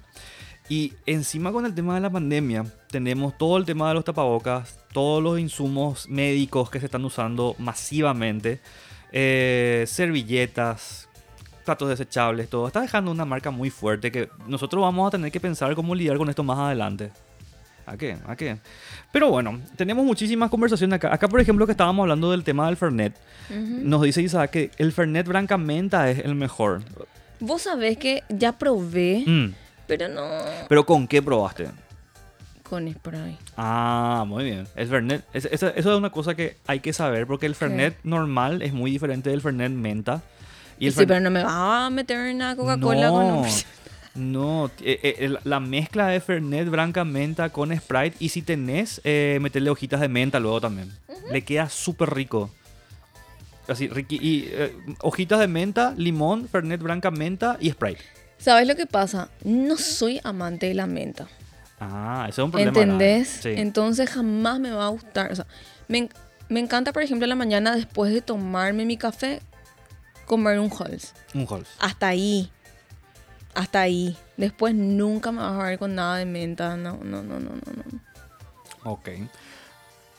Y 0.68 0.94
encima 1.05 1.52
con 1.52 1.66
el 1.66 1.74
tema 1.74 1.94
de 1.94 2.00
la 2.00 2.09
pandemia, 2.11 2.64
tenemos 2.90 3.36
todo 3.36 3.59
el 3.59 3.66
tema 3.66 3.88
de 3.88 3.94
los 3.94 4.05
tapabocas, 4.05 4.78
todos 4.92 5.22
los 5.22 5.38
insumos 5.38 6.09
médicos 6.09 6.70
que 6.70 6.80
se 6.80 6.86
están 6.86 7.05
usando 7.05 7.55
masivamente. 7.59 8.61
eh, 9.16 9.84
servilletas, 9.86 11.09
platos 11.64 11.88
desechables, 11.88 12.48
todo. 12.48 12.66
Está 12.66 12.80
dejando 12.80 13.12
una 13.12 13.24
marca 13.24 13.52
muy 13.52 13.70
fuerte 13.70 14.11
que 14.11 14.28
nosotros 14.48 14.82
vamos 14.82 15.07
a 15.07 15.11
tener 15.12 15.30
que 15.30 15.38
pensar 15.38 15.72
cómo 15.76 15.94
lidiar 15.94 16.16
con 16.18 16.28
esto 16.28 16.42
más 16.42 16.59
adelante. 16.59 17.12
¿A 17.87 17.97
qué? 17.97 18.16
¿A 18.26 18.35
qué? 18.37 18.57
Pero 19.12 19.30
bueno, 19.30 19.61
tenemos 19.76 20.05
muchísimas 20.05 20.51
conversaciones 20.51 20.97
acá. 20.97 21.12
Acá, 21.12 21.28
por 21.28 21.41
ejemplo, 21.41 21.66
que 21.66 21.72
estábamos 21.72 22.03
hablando 22.05 22.30
del 22.30 22.43
tema 22.45 22.66
del 22.66 22.76
Fernet. 22.76 23.14
Nos 23.51 24.03
dice 24.03 24.22
Isaac 24.22 24.51
que 24.51 24.70
el 24.78 24.93
Fernet 24.93 25.26
Branca 25.26 25.59
Menta 25.59 26.09
es 26.11 26.18
el 26.20 26.35
mejor. 26.35 26.82
Vos 27.41 27.62
sabés 27.62 27.99
que 27.99 28.22
ya 28.30 28.53
probé, 28.53 29.22
Mm. 29.26 29.53
pero 29.87 30.09
no 30.09 30.26
¿Pero 30.68 30.87
con 30.87 31.07
qué 31.07 31.20
probaste? 31.20 31.68
con 32.62 32.91
spray. 32.91 33.37
Ah, 33.59 34.24
muy 34.26 34.45
bien. 34.45 34.66
El 34.74 34.89
Fernet, 34.89 35.22
es- 35.35 35.45
esa- 35.45 35.68
eso 35.70 35.93
es 35.93 35.99
una 35.99 36.11
cosa 36.11 36.35
que 36.35 36.57
hay 36.66 36.80
que 36.80 36.95
saber 36.95 37.26
porque 37.26 37.45
el 37.45 37.55
Fernet 37.55 37.97
normal 38.03 38.62
es 38.62 38.72
muy 38.72 38.91
diferente 38.91 39.28
del 39.28 39.43
Fernet 39.43 39.70
Menta. 39.70 40.22
Y 40.78 40.87
el 40.87 40.93
sí, 40.95 41.01
Fer- 41.01 41.07
pero 41.09 41.20
no 41.20 41.30
me 41.30 41.45
vas 41.45 41.53
a 41.55 41.91
meter 41.91 42.18
en 42.26 42.37
una 42.37 42.57
Coca-Cola 42.57 43.11
con 43.11 43.28
no, 43.28 43.39
un... 43.43 43.47
no, 44.15 44.71
eh, 44.81 45.01
eh, 45.03 45.17
el- 45.21 45.39
la 45.45 45.61
mezcla 45.61 46.07
de 46.09 46.21
Fernet 46.21 46.69
Branca 46.69 47.05
Menta 47.05 47.49
con 47.51 47.75
Sprite 47.77 48.17
y 48.21 48.29
si 48.29 48.43
tenés, 48.43 49.01
eh, 49.05 49.39
meterle 49.41 49.71
hojitas 49.71 50.01
de 50.01 50.09
menta 50.09 50.39
luego 50.41 50.61
también. 50.61 50.93
Le 51.31 51.43
queda 51.43 51.69
súper 51.69 52.15
rico. 52.15 52.51
Así, 53.67 53.89
riqui- 53.89 54.21
y 54.21 54.49
eh, 54.51 54.77
hojitas 55.01 55.41
de 55.41 55.49
menta, 55.49 55.95
limón, 55.97 56.49
Fernet 56.49 56.81
Branca 56.83 57.11
Menta 57.11 57.57
y 57.61 57.71
Sprite. 57.71 58.03
¿Sabes 58.39 58.69
lo 58.69 58.77
que 58.77 58.87
pasa? 58.87 59.31
No 59.43 59.77
soy 59.79 60.21
amante 60.23 60.67
de 60.67 60.75
la 60.75 60.87
menta. 60.87 61.27
Ah, 61.81 62.27
ese 62.29 62.41
es 62.41 62.45
un 62.45 62.51
problema. 62.51 62.79
¿Entendés? 62.79 63.29
Sí. 63.43 63.51
Entonces 63.57 64.11
jamás 64.11 64.61
me 64.61 64.71
va 64.71 64.85
a 64.87 64.89
gustar. 64.91 65.33
O 65.33 65.35
sea, 65.37 65.47
me, 65.89 66.09
me 66.49 66.61
encanta, 66.61 66.93
por 66.93 67.03
ejemplo, 67.03 67.25
en 67.25 67.31
la 67.31 67.37
mañana 67.37 67.75
después 67.75 68.12
de 68.12 68.21
tomarme 68.21 68.85
mi 68.85 68.97
café, 68.99 69.41
comer 70.27 70.59
un 70.61 70.71
Halls. 70.71 71.15
Un 71.35 71.47
Halls. 71.51 71.69
Hasta 71.81 72.09
ahí. 72.09 72.51
Hasta 73.55 73.80
ahí. 73.82 74.16
Después 74.36 74.74
nunca 74.74 75.30
me 75.32 75.38
vas 75.38 75.52
a 75.61 75.64
ver 75.64 75.78
con 75.78 75.94
nada 75.94 76.16
de 76.16 76.24
menta. 76.26 76.76
No, 76.76 76.98
no, 77.02 77.22
no, 77.22 77.38
no, 77.38 77.50
no. 77.50 77.52
no. 77.55 78.00
Ok. 78.90 79.09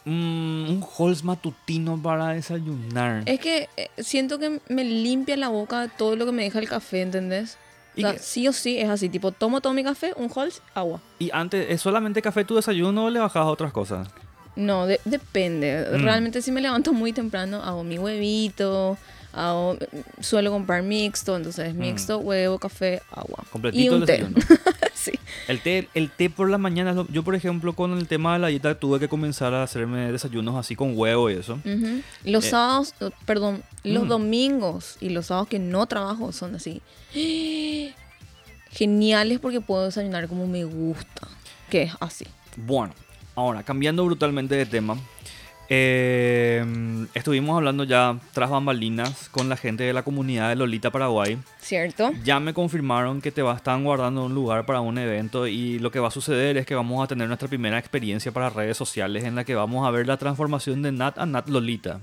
Mm, 0.06 0.70
un 0.70 0.86
Halls 0.98 1.24
matutino 1.24 2.00
para 2.02 2.30
desayunar. 2.30 3.24
Es 3.26 3.40
que 3.40 3.70
eh, 3.76 3.90
siento 3.98 4.38
que 4.38 4.62
me 4.70 4.84
limpia 4.84 5.36
la 5.36 5.50
boca 5.50 5.82
de 5.82 5.90
todo 5.90 6.16
lo 6.16 6.26
que 6.28 6.32
me 6.32 6.44
deja 6.44 6.60
el 6.60 6.70
café, 6.70 7.02
¿entendés? 7.02 7.58
O 7.96 8.00
¿Y 8.00 8.02
sea, 8.02 8.14
qué- 8.14 8.20
sí 8.20 8.48
o 8.48 8.54
sí 8.54 8.78
es 8.78 8.88
así, 8.90 9.10
tipo, 9.10 9.32
tomo 9.32 9.62
todo 9.62 9.74
mi 9.74 9.84
café, 9.84 10.14
un 10.16 10.30
Halls, 10.36 10.62
agua. 10.76 11.02
¿Y 11.18 11.32
antes, 11.34 11.66
es 11.70 11.82
solamente 11.82 12.22
café 12.22 12.46
tu 12.46 12.56
desayuno 12.56 13.06
o 13.06 13.10
le 13.10 13.20
bajas 13.20 13.42
a 13.42 13.46
otras 13.46 13.72
cosas? 13.72 14.08
No, 14.56 14.86
de- 14.86 15.00
depende. 15.06 15.88
Mm. 15.92 16.04
Realmente 16.04 16.42
si 16.44 16.52
me 16.52 16.62
levanto 16.62 16.94
muy 16.94 17.12
temprano, 17.12 17.64
hago 17.64 17.84
mi 17.84 17.98
huevito, 17.98 18.98
hago, 19.36 19.78
suelo 20.22 20.50
comprar 20.52 20.82
mixto, 20.82 21.36
entonces 21.36 21.74
mixto, 21.76 22.18
huevo, 22.20 22.58
café, 22.58 23.02
agua. 23.12 23.44
y 23.46 23.50
Completito 23.52 23.96
un 23.96 24.02
el 24.02 24.08
té. 24.08 24.26
sí. 24.94 25.12
El 25.48 25.60
té, 25.62 25.88
el 25.94 26.10
té 26.10 26.30
por 26.30 26.50
la 26.50 26.58
mañana, 26.58 26.92
es 26.92 26.96
lo- 26.96 27.08
yo 27.10 27.24
por 27.24 27.36
ejemplo 27.36 27.74
con 27.74 27.98
el 27.98 28.08
tema 28.08 28.34
de 28.34 28.40
la 28.40 28.48
dieta 28.48 28.80
tuve 28.80 29.00
que 29.00 29.08
comenzar 29.10 29.54
a 29.54 29.62
hacerme 29.64 30.12
desayunos 30.12 30.56
así 30.56 30.76
con 30.76 30.98
huevo 30.98 31.30
y 31.30 31.34
eso. 31.34 31.60
Los 32.24 32.46
Eh. 32.46 32.50
sábados, 32.50 32.94
eh, 33.02 33.10
perdón, 33.26 33.62
los 33.84 34.06
Mm. 34.06 34.08
domingos 34.08 34.98
y 35.02 35.10
los 35.10 35.28
sábados 35.28 35.50
que 35.50 35.60
no 35.60 35.86
trabajo 35.86 36.32
son 36.32 36.56
así. 36.56 36.82
Geniales 38.72 39.40
porque 39.40 39.62
puedo 39.62 39.86
desayunar 39.86 40.28
como 40.28 40.48
me 40.48 40.64
gusta. 40.66 41.28
Que 41.70 41.84
es 41.84 41.94
así. 42.00 42.26
Bueno, 42.58 42.94
ahora 43.36 43.64
cambiando 43.64 44.04
brutalmente 44.06 44.56
de 44.56 44.66
tema, 44.66 44.98
eh, 45.70 46.64
estuvimos 47.14 47.58
hablando 47.58 47.84
ya 47.84 48.18
tras 48.34 48.50
bambalinas 48.50 49.30
con 49.30 49.50
la 49.50 49.58
gente 49.58 49.84
de 49.84 49.94
la 49.94 50.04
comunidad 50.04 50.50
de 50.50 50.56
Lolita 50.56 50.92
Paraguay. 50.92 51.38
¿Cierto? 51.60 52.12
Ya 52.24 52.40
me 52.40 52.54
confirmaron 52.54 53.22
que 53.22 53.32
te 53.32 53.42
va, 53.42 53.56
están 53.56 53.84
guardando 53.84 54.26
un 54.26 54.36
lugar 54.36 54.66
para 54.66 54.82
un 54.82 54.98
evento 54.98 55.48
y 55.48 55.80
lo 55.80 55.92
que 55.92 56.00
va 56.00 56.10
a 56.10 56.12
suceder 56.12 56.58
es 56.58 56.66
que 56.66 56.76
vamos 56.76 57.04
a 57.04 57.08
tener 57.08 57.28
nuestra 57.28 57.48
primera 57.48 57.80
experiencia 57.80 58.32
para 58.32 58.50
redes 58.50 58.78
sociales 58.78 59.24
en 59.24 59.36
la 59.36 59.44
que 59.44 59.56
vamos 59.56 59.88
a 59.88 59.92
ver 59.92 60.08
la 60.08 60.18
transformación 60.18 60.82
de 60.82 60.92
Nat 60.92 61.18
a 61.18 61.26
Nat 61.26 61.48
Lolita. 61.50 62.00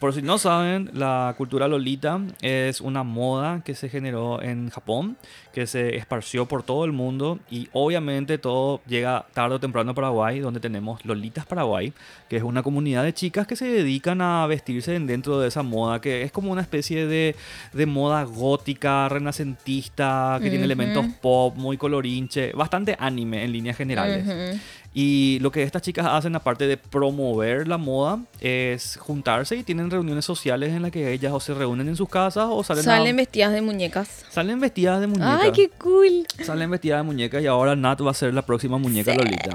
Por 0.00 0.14
si 0.14 0.22
no 0.22 0.38
saben, 0.38 0.90
la 0.94 1.34
cultura 1.36 1.68
Lolita 1.68 2.20
es 2.40 2.80
una 2.80 3.02
moda 3.02 3.62
que 3.64 3.74
se 3.74 3.88
generó 3.88 4.42
en 4.42 4.70
Japón, 4.70 5.16
que 5.58 5.66
se 5.66 5.96
esparció 5.96 6.46
por 6.46 6.62
todo 6.62 6.84
el 6.84 6.92
mundo 6.92 7.38
y 7.50 7.68
obviamente 7.72 8.38
todo 8.38 8.80
llega 8.86 9.26
tarde 9.34 9.56
o 9.56 9.60
temprano 9.60 9.90
a 9.90 9.94
Paraguay, 9.94 10.38
donde 10.40 10.60
tenemos 10.60 11.04
Lolitas 11.04 11.46
Paraguay, 11.46 11.92
que 12.28 12.36
es 12.36 12.42
una 12.42 12.62
comunidad 12.62 13.02
de 13.04 13.12
chicas 13.12 13.46
que 13.46 13.56
se 13.56 13.66
dedican 13.66 14.20
a 14.20 14.46
vestirse 14.46 14.94
en- 14.94 15.06
dentro 15.06 15.40
de 15.40 15.48
esa 15.48 15.62
moda, 15.62 16.00
que 16.00 16.22
es 16.22 16.30
como 16.32 16.52
una 16.52 16.62
especie 16.62 17.06
de, 17.06 17.34
de 17.72 17.86
moda 17.86 18.22
gótica, 18.24 19.08
renacentista, 19.08 20.38
que 20.42 20.48
tiene 20.50 20.64
elementos 20.64 21.04
pop, 21.20 21.56
muy 21.56 21.76
colorinche, 21.76 22.52
bastante 22.52 22.96
anime 22.98 23.44
en 23.44 23.52
líneas 23.52 23.76
generales. 23.76 24.24
Ujú. 24.26 24.60
Y 25.00 25.38
lo 25.42 25.52
que 25.52 25.62
estas 25.62 25.80
chicas 25.82 26.06
hacen, 26.10 26.34
aparte 26.34 26.66
de 26.66 26.76
promover 26.76 27.68
la 27.68 27.78
moda, 27.78 28.18
es 28.40 28.96
juntarse 29.00 29.54
y 29.54 29.62
tienen 29.62 29.92
reuniones 29.92 30.24
sociales 30.24 30.72
en 30.72 30.82
las 30.82 30.90
que 30.90 31.12
ellas 31.12 31.32
o 31.32 31.38
se 31.38 31.54
reúnen 31.54 31.86
en 31.86 31.94
sus 31.94 32.08
casas 32.08 32.46
o 32.50 32.64
salen, 32.64 32.80
a- 32.80 32.96
Salen 32.96 33.14
vestidas 33.14 33.52
de 33.52 33.60
muñecas. 33.62 34.24
salen 34.28 34.58
vestidas 34.58 35.00
de 35.00 35.06
muñecas. 35.06 35.40
¡Ay, 35.40 35.52
qué 35.52 35.68
cool! 35.78 36.26
Salen 36.42 36.68
vestidas 36.68 36.98
de 36.98 37.02
muñecas 37.04 37.40
y 37.40 37.46
ahora 37.46 37.76
Nat 37.76 38.00
va 38.04 38.10
a 38.10 38.14
ser 38.14 38.34
la 38.34 38.42
próxima 38.42 38.76
muñeca 38.76 39.12
Sí. 39.12 39.18
Lolita. 39.18 39.54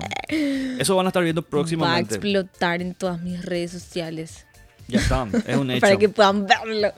Eso 0.80 0.96
van 0.96 1.08
a 1.08 1.10
estar 1.10 1.22
viendo 1.22 1.42
Va 1.42 1.48
a 1.48 1.50
próximamente. 1.50 2.16
explotar 2.16 2.82
en 2.82 2.94
todas 2.94 3.22
mis 3.22 3.44
redes 3.44 3.72
sociales. 3.72 4.46
Ya 4.88 5.00
está, 5.02 5.28
es 5.46 5.58
un 5.58 5.70
hecho. 5.72 5.82
Para 5.82 5.98
que 5.98 6.08
puedan 6.08 6.48
verlo. 6.48 6.94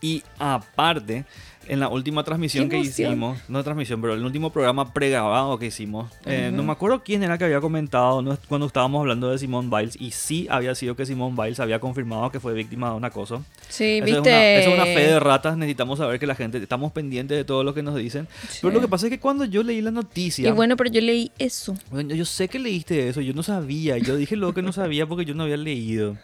Y 0.00 0.22
aparte, 0.38 1.26
en 1.70 1.78
la 1.78 1.88
última 1.88 2.24
transmisión 2.24 2.68
que 2.68 2.78
hicimos, 2.78 3.38
no 3.48 3.62
transmisión, 3.62 4.00
pero 4.00 4.14
el 4.14 4.24
último 4.24 4.50
programa 4.50 4.92
pregrabado 4.92 5.56
que 5.56 5.66
hicimos, 5.66 6.10
eh, 6.26 6.50
no 6.52 6.64
me 6.64 6.72
acuerdo 6.72 7.04
quién 7.04 7.22
era 7.22 7.38
que 7.38 7.44
había 7.44 7.60
comentado 7.60 8.22
¿no? 8.22 8.36
cuando 8.48 8.66
estábamos 8.66 9.00
hablando 9.00 9.30
de 9.30 9.38
Simone 9.38 9.68
Biles, 9.70 9.96
y 10.00 10.10
sí 10.10 10.48
había 10.50 10.74
sido 10.74 10.96
que 10.96 11.06
Simone 11.06 11.36
Biles 11.40 11.60
había 11.60 11.78
confirmado 11.78 12.28
que 12.32 12.40
fue 12.40 12.54
víctima 12.54 12.90
de 12.90 12.96
un 12.96 13.04
acoso. 13.04 13.44
Sí, 13.68 13.98
Eso 13.98 14.04
viste. 14.04 14.18
Es 14.58 14.66
una, 14.66 14.70
eso 14.70 14.70
es 14.70 14.74
una 14.74 14.84
fe 14.84 15.06
de 15.12 15.20
ratas, 15.20 15.56
necesitamos 15.56 16.00
saber 16.00 16.18
que 16.18 16.26
la 16.26 16.34
gente, 16.34 16.58
estamos 16.58 16.90
pendientes 16.90 17.38
de 17.38 17.44
todo 17.44 17.62
lo 17.62 17.72
que 17.72 17.84
nos 17.84 17.94
dicen. 17.94 18.26
Pero 18.60 18.74
lo 18.74 18.80
que 18.80 18.88
pasa 18.88 19.06
es 19.06 19.10
que 19.10 19.20
cuando 19.20 19.44
yo 19.44 19.62
leí 19.62 19.80
la 19.80 19.92
noticia, 19.92 20.48
Y 20.48 20.52
bueno, 20.52 20.76
pero 20.76 20.90
yo 20.90 21.00
leí 21.00 21.30
eso. 21.38 21.76
bueno, 21.92 22.16
yo 22.16 22.24
sé 22.24 22.48
que 22.48 22.58
leíste 22.58 23.08
eso, 23.08 23.20
yo 23.20 23.32
no 23.32 23.44
sabía, 23.44 23.96
yo 23.98 24.16
dije 24.16 24.34
lo 24.34 24.52
que 24.52 24.62
no 24.62 24.72
sabía 24.72 25.06
porque 25.06 25.24
yo 25.24 25.34
no 25.34 25.44
había 25.44 25.56
leído. 25.56 26.16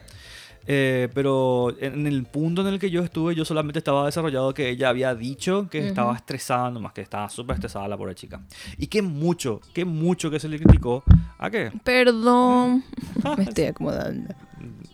Eh, 0.66 1.08
pero 1.14 1.74
en 1.80 2.06
el 2.06 2.24
punto 2.24 2.62
en 2.62 2.68
el 2.68 2.78
que 2.78 2.90
yo 2.90 3.02
estuve, 3.02 3.34
yo 3.34 3.44
solamente 3.44 3.78
estaba 3.78 4.04
desarrollado 4.06 4.52
que 4.54 4.68
ella 4.70 4.88
había 4.88 5.14
dicho 5.14 5.68
que 5.70 5.86
estaba 5.86 6.14
estresada, 6.16 6.70
nomás 6.70 6.92
que 6.92 7.00
estaba 7.02 7.28
súper 7.28 7.54
estresada 7.54 7.86
la 7.88 7.96
pobre 7.96 8.14
chica. 8.14 8.40
Y 8.76 8.88
que 8.88 9.02
mucho, 9.02 9.60
que 9.72 9.84
mucho 9.84 10.30
que 10.30 10.40
se 10.40 10.48
le 10.48 10.58
criticó. 10.58 11.04
¿A 11.38 11.50
qué? 11.50 11.70
Perdón. 11.84 12.84
Me 13.36 13.44
estoy 13.44 13.64
acomodando. 13.66 14.34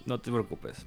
No 0.04 0.18
te 0.20 0.30
preocupes. 0.32 0.84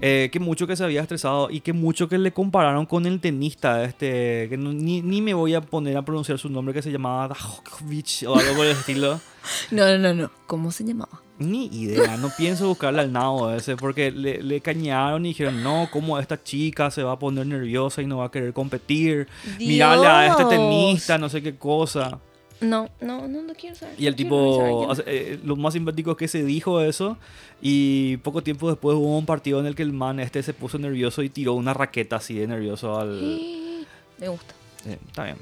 Eh, 0.00 0.28
que 0.32 0.40
mucho 0.40 0.66
que 0.66 0.74
se 0.76 0.82
había 0.84 1.00
estresado 1.02 1.48
y 1.50 1.60
que 1.60 1.72
mucho 1.72 2.08
que 2.08 2.18
le 2.18 2.32
compararon 2.32 2.84
con 2.84 3.06
el 3.06 3.20
tenista, 3.20 3.84
este, 3.84 4.48
que 4.48 4.56
no- 4.58 4.72
ni, 4.72 5.00
ni 5.02 5.22
me 5.22 5.32
voy 5.34 5.54
a 5.54 5.60
poner 5.60 5.96
a 5.96 6.02
pronunciar 6.04 6.36
su 6.38 6.48
nombre, 6.50 6.74
que 6.74 6.82
se 6.82 6.90
llamaba 6.90 7.28
Djokovic 7.28 8.24
o 8.28 8.36
algo 8.36 8.54
por 8.56 8.66
el 8.66 8.72
estilo. 8.72 9.20
No, 9.70 9.86
no, 9.86 9.96
no, 9.98 10.12
no. 10.14 10.30
¿Cómo 10.46 10.70
se 10.70 10.84
llamaba? 10.84 11.22
Ni 11.40 11.66
idea, 11.68 12.18
no 12.18 12.30
pienso 12.36 12.68
buscarle 12.68 13.00
al 13.00 13.12
nabo 13.12 13.50
ese 13.50 13.74
porque 13.74 14.10
le, 14.10 14.42
le 14.42 14.60
cañaron 14.60 15.24
y 15.24 15.30
dijeron, 15.30 15.62
no, 15.62 15.88
¿cómo 15.90 16.18
esta 16.18 16.42
chica 16.42 16.90
se 16.90 17.02
va 17.02 17.12
a 17.12 17.18
poner 17.18 17.46
nerviosa 17.46 18.02
y 18.02 18.06
no 18.06 18.18
va 18.18 18.26
a 18.26 18.30
querer 18.30 18.52
competir? 18.52 19.26
Mirale 19.58 20.06
a 20.06 20.26
este 20.26 20.42
Dios. 20.42 20.50
tenista, 20.50 21.16
no 21.16 21.30
sé 21.30 21.42
qué 21.42 21.56
cosa. 21.56 22.18
No, 22.60 22.90
no, 23.00 23.26
no, 23.26 23.42
no 23.42 23.54
quiero 23.54 23.74
saber. 23.74 23.94
Y 23.98 24.06
el 24.06 24.12
no 24.12 24.16
tipo, 24.18 24.92
eh, 25.06 25.40
lo 25.42 25.56
más 25.56 25.72
simpático 25.72 26.10
es 26.10 26.16
que 26.18 26.28
se 26.28 26.44
dijo 26.44 26.82
eso 26.82 27.16
y 27.62 28.18
poco 28.18 28.42
tiempo 28.42 28.68
después 28.68 28.94
hubo 28.96 29.16
un 29.16 29.24
partido 29.24 29.60
en 29.60 29.66
el 29.66 29.74
que 29.74 29.82
el 29.82 29.94
man 29.94 30.20
este 30.20 30.42
se 30.42 30.52
puso 30.52 30.78
nervioso 30.78 31.22
y 31.22 31.30
tiró 31.30 31.54
una 31.54 31.72
raqueta 31.72 32.16
así 32.16 32.34
de 32.34 32.46
nervioso 32.46 33.00
al... 33.00 33.18
Me 34.18 34.28
gusta. 34.28 34.52
Eh, 34.86 34.98
está 35.08 35.24
bien. 35.24 35.36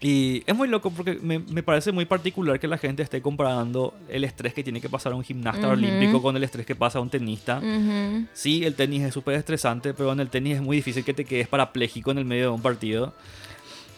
Y 0.00 0.44
es 0.46 0.54
muy 0.54 0.68
loco 0.68 0.90
porque 0.90 1.18
me, 1.20 1.40
me 1.40 1.62
parece 1.62 1.90
muy 1.90 2.04
particular 2.04 2.60
que 2.60 2.68
la 2.68 2.78
gente 2.78 3.02
esté 3.02 3.20
comparando 3.20 3.94
el 4.08 4.22
estrés 4.22 4.54
que 4.54 4.62
tiene 4.62 4.80
que 4.80 4.88
pasar 4.88 5.12
un 5.12 5.24
gimnasta 5.24 5.66
Ujú. 5.66 5.72
olímpico 5.72 6.22
con 6.22 6.36
el 6.36 6.44
estrés 6.44 6.64
que 6.64 6.76
pasa 6.76 7.00
un 7.00 7.10
tenista. 7.10 7.58
Ujú. 7.58 8.26
Sí, 8.32 8.64
el 8.64 8.74
tenis 8.74 9.02
es 9.02 9.14
súper 9.14 9.34
estresante, 9.34 9.94
pero 9.94 10.12
en 10.12 10.20
el 10.20 10.28
tenis 10.30 10.56
es 10.56 10.62
muy 10.62 10.76
difícil 10.76 11.04
que 11.04 11.14
te 11.14 11.24
quedes 11.24 11.48
parapléjico 11.48 12.12
en 12.12 12.18
el 12.18 12.24
medio 12.24 12.44
de 12.44 12.50
un 12.50 12.62
partido. 12.62 13.12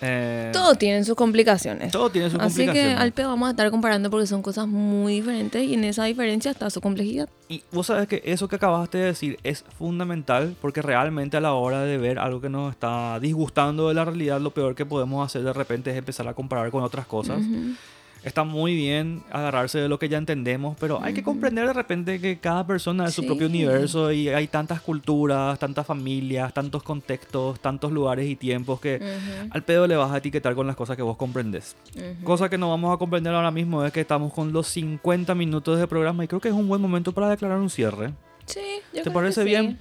Eh, 0.03 0.51
Todo 0.53 0.75
tiene 0.77 1.05
sus 1.05 1.15
complicaciones. 1.15 1.93
todo 1.93 2.11
tiene 2.11 2.31
sus 2.31 2.41
Así 2.41 2.61
que 2.61 2.65
complicaciones. 2.67 2.99
al 3.01 3.13
pedo 3.13 3.29
vamos 3.29 3.49
a 3.49 3.51
estar 3.51 3.71
comparando 3.71 4.11
porque 4.11 4.27
son 4.27 4.41
cosas 4.43 4.67
muy 4.67 5.15
diferentes 5.15 5.63
y 5.63 5.75
en 5.75 5.85
esa 5.85 6.05
diferencia 6.05 6.51
está 6.51 6.71
su 6.71 6.81
complejidad. 6.81 7.29
Y 7.49 7.63
vos 7.73 7.89
sabes 7.89 8.09
que 8.09 8.23
eso 8.25 8.49
que 8.49 8.57
acabaste 8.57 8.99
de 8.99 9.05
decir 9.07 9.39
es 9.43 9.65
fundamental 9.79 10.55
porque 10.61 10.83
realmente 10.83 11.37
a 11.37 11.41
la 11.41 11.53
hora 11.53 11.83
de 11.83 11.99
ver 11.99 12.19
algo 12.19 12.41
que 12.41 12.49
nos 12.49 12.71
está 12.73 13.19
disgustando 13.21 13.89
de 13.89 13.95
la 13.95 14.05
realidad, 14.05 14.41
lo 14.41 14.53
peor 14.53 14.75
que 14.75 14.87
podemos 14.87 15.25
hacer 15.27 15.43
de 15.43 15.53
repente 15.53 15.91
es 15.91 15.97
empezar 15.97 16.27
a 16.29 16.35
comparar 16.35 16.71
con 16.71 16.83
otras 16.83 17.07
cosas. 17.07 17.39
Ujú. 17.41 17.75
Está 18.23 18.45
muy 18.45 18.75
bien 18.75 19.23
agarrarse 19.33 19.79
de 19.79 19.89
lo 19.89 19.99
que 19.99 20.09
ya 20.11 20.19
entendemos, 20.19 20.77
pero 20.79 21.03
hay 21.03 21.15
que 21.15 21.23
comprender 21.23 21.67
de 21.67 21.73
repente 21.73 22.21
que 22.21 22.39
cada 22.39 22.67
persona 22.67 23.07
es 23.07 23.15
su 23.15 23.25
propio 23.25 23.49
Sí. 23.49 23.53
universo 23.55 24.13
y 24.13 24.29
hay 24.29 24.47
tantas 24.47 24.83
culturas, 24.83 25.59
tantas 25.59 25.87
familias, 25.87 26.53
tantos 26.53 26.83
contextos, 26.83 27.59
tantos 27.61 27.91
lugares 27.93 28.29
y 28.29 28.37
tiempos 28.37 28.79
que 28.81 28.97
Ujú, 28.97 29.49
al 29.51 29.63
pedo 29.65 29.87
le 29.87 29.97
vas 29.97 30.13
a 30.13 30.19
etiquetar 30.19 30.55
con 30.55 30.67
las 30.67 30.77
cosas 30.77 30.97
que 30.97 31.03
vos 31.03 31.17
comprendes. 31.17 31.75
ujú. 31.97 32.25
Cosa 32.25 32.51
que 32.51 32.59
no 32.59 32.69
vamos 32.69 32.95
a 32.95 32.99
comprender 32.99 33.33
ahora 33.35 33.51
mismo 33.51 33.85
es 33.87 33.93
que 33.93 34.01
estamos 34.03 34.35
con 34.35 34.53
los 34.53 34.67
50 34.67 35.35
minutos 35.35 35.79
de 35.79 35.87
programa 35.87 36.23
y 36.23 36.29
creo 36.29 36.41
que 36.41 36.49
es 36.49 36.55
un 36.55 36.69
buen 36.69 36.83
momento 36.83 37.13
para 37.13 37.31
declarar 37.31 37.59
un 37.59 37.71
cierre. 37.71 38.13
Sí, 38.47 38.61
yo 38.93 38.97
¿Te 38.97 39.03
creo 39.03 39.15
parece 39.15 39.41
que 39.43 39.47
bien? 39.47 39.79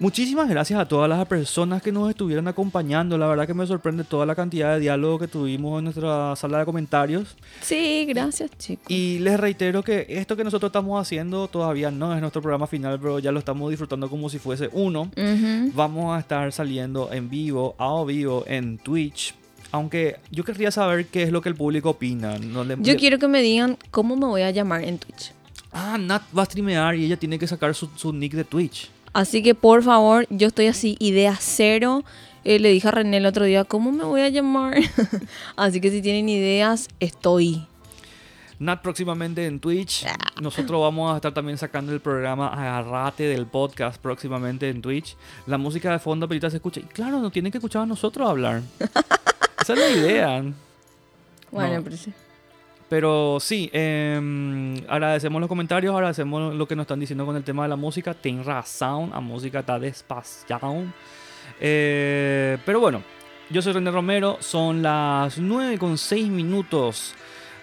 Muchísimas 0.00 0.48
gracias 0.48 0.78
a 0.78 0.86
todas 0.86 1.08
las 1.08 1.26
personas 1.26 1.82
que 1.82 1.90
nos 1.90 2.08
estuvieron 2.08 2.46
acompañando. 2.46 3.18
La 3.18 3.26
verdad 3.26 3.48
que 3.48 3.54
me 3.54 3.66
sorprende 3.66 4.04
toda 4.04 4.26
la 4.26 4.36
cantidad 4.36 4.74
de 4.74 4.80
diálogo 4.80 5.18
que 5.18 5.26
tuvimos 5.26 5.78
en 5.78 5.84
nuestra 5.84 6.36
sala 6.36 6.60
de 6.60 6.64
comentarios. 6.64 7.34
Sí, 7.62 8.04
gracias, 8.08 8.50
chicos. 8.58 8.84
Y 8.88 9.18
les 9.18 9.40
reitero 9.40 9.82
que 9.82 10.06
esto 10.08 10.36
que 10.36 10.44
nosotros 10.44 10.68
estamos 10.68 11.00
haciendo 11.00 11.48
todavía 11.48 11.90
no 11.90 12.14
es 12.14 12.20
nuestro 12.20 12.40
programa 12.40 12.68
final, 12.68 13.00
pero 13.00 13.18
ya 13.18 13.32
lo 13.32 13.40
estamos 13.40 13.70
disfrutando 13.70 14.08
como 14.08 14.28
si 14.28 14.38
fuese 14.38 14.70
uno. 14.72 15.10
Vamos 15.74 16.16
a 16.16 16.20
estar 16.20 16.52
saliendo 16.52 17.12
en 17.12 17.28
vivo, 17.28 17.74
a 17.78 18.04
vivo, 18.04 18.44
en 18.46 18.78
Twitch. 18.78 19.34
Aunque 19.72 20.16
yo 20.30 20.44
querría 20.44 20.70
saber 20.70 21.06
qué 21.06 21.24
es 21.24 21.32
lo 21.32 21.42
que 21.42 21.48
el 21.48 21.56
público 21.56 21.90
opina. 21.90 22.38
No 22.38 22.62
le- 22.62 22.76
Yo 22.80 22.96
quiero 22.96 23.18
que 23.18 23.26
me 23.26 23.42
digan 23.42 23.76
cómo 23.90 24.14
me 24.16 24.26
voy 24.26 24.42
a 24.42 24.50
llamar 24.52 24.84
en 24.84 24.98
Twitch. 24.98 25.32
Ah, 25.72 25.98
Nat 25.98 26.22
va 26.36 26.42
a 26.42 26.46
streamear 26.46 26.94
y 26.94 27.04
ella 27.04 27.16
tiene 27.18 27.38
que 27.38 27.46
sacar 27.46 27.74
su, 27.74 27.88
su 27.96 28.12
nick 28.12 28.32
de 28.34 28.44
Twitch. 28.44 28.90
Así 29.12 29.42
que 29.42 29.54
por 29.54 29.82
favor, 29.82 30.26
yo 30.30 30.48
estoy 30.48 30.66
así, 30.66 30.96
idea 31.00 31.36
cero. 31.40 32.04
Eh, 32.44 32.58
le 32.58 32.70
dije 32.70 32.88
a 32.88 32.92
René 32.92 33.18
el 33.18 33.26
otro 33.26 33.44
día, 33.44 33.64
¿cómo 33.64 33.90
me 33.92 34.04
voy 34.04 34.20
a 34.22 34.28
llamar? 34.28 34.76
así 35.56 35.80
que 35.80 35.90
si 35.90 36.00
tienen 36.02 36.28
ideas, 36.28 36.88
estoy. 37.00 37.66
Nat 38.60 38.80
próximamente 38.82 39.46
en 39.46 39.60
Twitch. 39.60 40.04
Nosotros 40.40 40.80
vamos 40.80 41.12
a 41.12 41.16
estar 41.16 41.32
también 41.32 41.58
sacando 41.58 41.92
el 41.92 42.00
programa 42.00 42.48
Agarrate 42.48 43.24
del 43.24 43.46
podcast 43.46 44.00
próximamente 44.00 44.68
en 44.68 44.82
Twitch. 44.82 45.16
La 45.46 45.58
música 45.58 45.92
de 45.92 45.98
fondo 46.00 46.26
ahorita 46.26 46.50
se 46.50 46.56
escucha. 46.56 46.80
Y 46.80 46.84
claro, 46.84 47.20
no 47.20 47.30
tienen 47.30 47.52
que 47.52 47.58
escuchar 47.58 47.82
a 47.82 47.86
nosotros 47.86 48.28
hablar. 48.28 48.62
Esa 49.60 49.74
es 49.74 49.78
la 49.78 49.90
idea. 49.90 50.44
Bueno, 51.52 51.74
No. 51.76 51.84
pero 51.84 51.96
sí. 51.96 52.12
Pero 52.88 53.38
sí, 53.38 53.68
em, 53.72 54.76
agradecemos 54.88 55.40
los 55.40 55.48
comentarios, 55.48 55.94
agradecemos 55.94 56.54
lo 56.54 56.66
que 56.66 56.74
nos 56.74 56.84
están 56.84 57.00
diciendo 57.00 57.26
con 57.26 57.36
el 57.36 57.44
tema 57.44 57.64
de 57.64 57.68
la 57.68 57.76
música. 57.76 58.14
Ten 58.14 58.42
razón, 58.42 59.10
la 59.10 59.20
música 59.20 59.60
está 59.60 59.78
despaciado. 59.78 60.84
Eh, 61.60 62.56
pero 62.64 62.80
bueno, 62.80 63.02
yo 63.50 63.60
soy 63.60 63.74
René 63.74 63.90
Romero, 63.90 64.38
son 64.40 64.82
las 64.82 65.38
9 65.38 65.78
con 65.78 65.98
6 65.98 66.28
minutos 66.28 67.14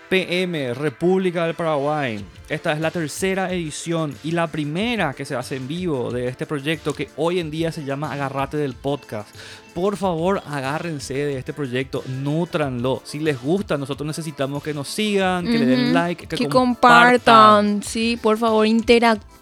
PM, 0.09 0.76
República 0.76 1.45
del 1.45 1.55
Paraguay. 1.55 2.23
Esta 2.47 2.73
es 2.73 2.80
la 2.80 2.91
tercera 2.91 3.51
edición 3.51 4.15
y 4.23 4.32
la 4.32 4.45
primera 4.47 5.13
que 5.13 5.26
se 5.26 5.36
hace 5.36 5.55
en 5.55 5.67
vivo 5.67 6.11
de 6.11 6.28
este 6.28 6.45
proyecto 6.45 6.93
que 6.93 7.09
hoy 7.15 7.39
en 7.39 7.49
día 7.49 7.71
se 7.71 7.84
llama 7.84 8.13
Agarrate 8.13 8.57
del 8.57 8.76
Podcast. 8.76 9.36
Por 9.76 9.97
favor, 9.97 10.41
agárrense 10.47 11.13
de 11.13 11.38
este 11.38 11.51
proyecto, 11.51 12.01
nutranlo. 12.23 13.01
Si 13.03 13.19
les 13.19 13.41
gusta, 13.41 13.78
nosotros 13.78 14.07
necesitamos 14.07 14.63
que 14.63 14.73
nos 14.73 14.88
sigan, 14.88 15.45
que 15.45 15.57
le 15.59 15.65
den 15.65 15.93
like, 15.93 16.28
que, 16.28 16.38
que 16.38 16.47
compartan. 16.47 17.11
compartan. 17.19 17.84
Sí, 17.84 18.17
por 18.21 18.38
favor, 18.38 18.65
interactúen. 18.65 19.36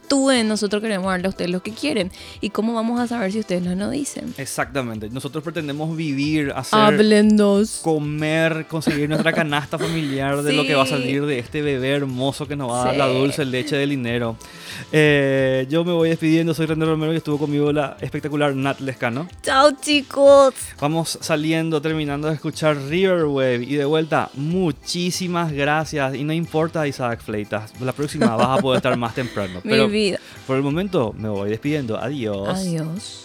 Nosotros 0.47 0.81
queremos 0.81 1.07
darle 1.07 1.27
a 1.27 1.29
ustedes 1.29 1.49
lo 1.49 1.63
que 1.63 1.71
quieren. 1.71 2.11
¿Y 2.41 2.49
cómo 2.49 2.73
vamos 2.73 2.99
a 2.99 3.07
saber 3.07 3.31
si 3.31 3.39
ustedes 3.39 3.63
no 3.63 3.75
nos 3.75 3.91
dicen? 3.91 4.33
Exactamente. 4.37 5.09
Nosotros 5.09 5.43
pretendemos 5.43 5.95
vivir, 5.95 6.51
hacer, 6.55 6.77
Háblennos. 6.79 7.79
comer, 7.83 8.65
conseguir 8.67 9.09
nuestra 9.09 9.33
canasta 9.33 9.79
familiar 9.79 10.41
de 10.43 10.53
lo 10.53 10.63
que 10.63 10.75
va 10.75 10.83
a 10.83 10.87
salir 10.87 11.25
de 11.25 11.39
este 11.39 11.61
bebé 11.61 11.91
hermoso 11.91 12.47
que 12.47 12.55
nos 12.55 12.69
va 12.71 12.81
a 12.81 12.85
dar 12.87 12.97
la 12.97 13.07
dulce 13.07 13.45
leche 13.45 13.75
del 13.75 13.91
dinero. 13.91 14.35
Eh, 14.91 15.65
yo 15.69 15.83
me 15.83 15.93
voy 15.93 16.09
despidiendo, 16.09 16.53
soy 16.53 16.65
René 16.67 16.85
Romero 16.85 17.13
y 17.13 17.17
estuvo 17.17 17.39
conmigo 17.39 17.71
la 17.71 17.97
espectacular 18.01 18.55
Nat 18.55 18.81
Lescano. 18.81 19.27
Chao, 19.41 19.71
chicos. 19.81 20.22
Vamos 20.79 21.17
saliendo, 21.21 21.81
terminando 21.81 22.27
de 22.27 22.35
escuchar 22.35 22.77
Riverwave 22.77 23.63
y 23.63 23.75
de 23.75 23.85
vuelta, 23.85 24.29
muchísimas 24.33 25.51
gracias. 25.51 26.15
Y 26.15 26.23
no 26.23 26.33
importa 26.33 26.87
Isaac 26.87 27.21
Fleitas, 27.21 27.73
la 27.79 27.93
próxima 27.93 28.35
vas 28.35 28.59
a 28.59 28.61
poder 28.61 28.77
estar 28.77 28.97
más 28.97 29.13
temprano. 29.15 29.59
Mi 29.63 29.71
Pero 29.71 29.87
vida. 29.87 30.19
por 30.47 30.57
el 30.57 30.63
momento 30.63 31.13
me 31.17 31.29
voy 31.29 31.49
despidiendo. 31.49 31.97
Adiós. 31.97 32.49
Adiós. 32.49 33.22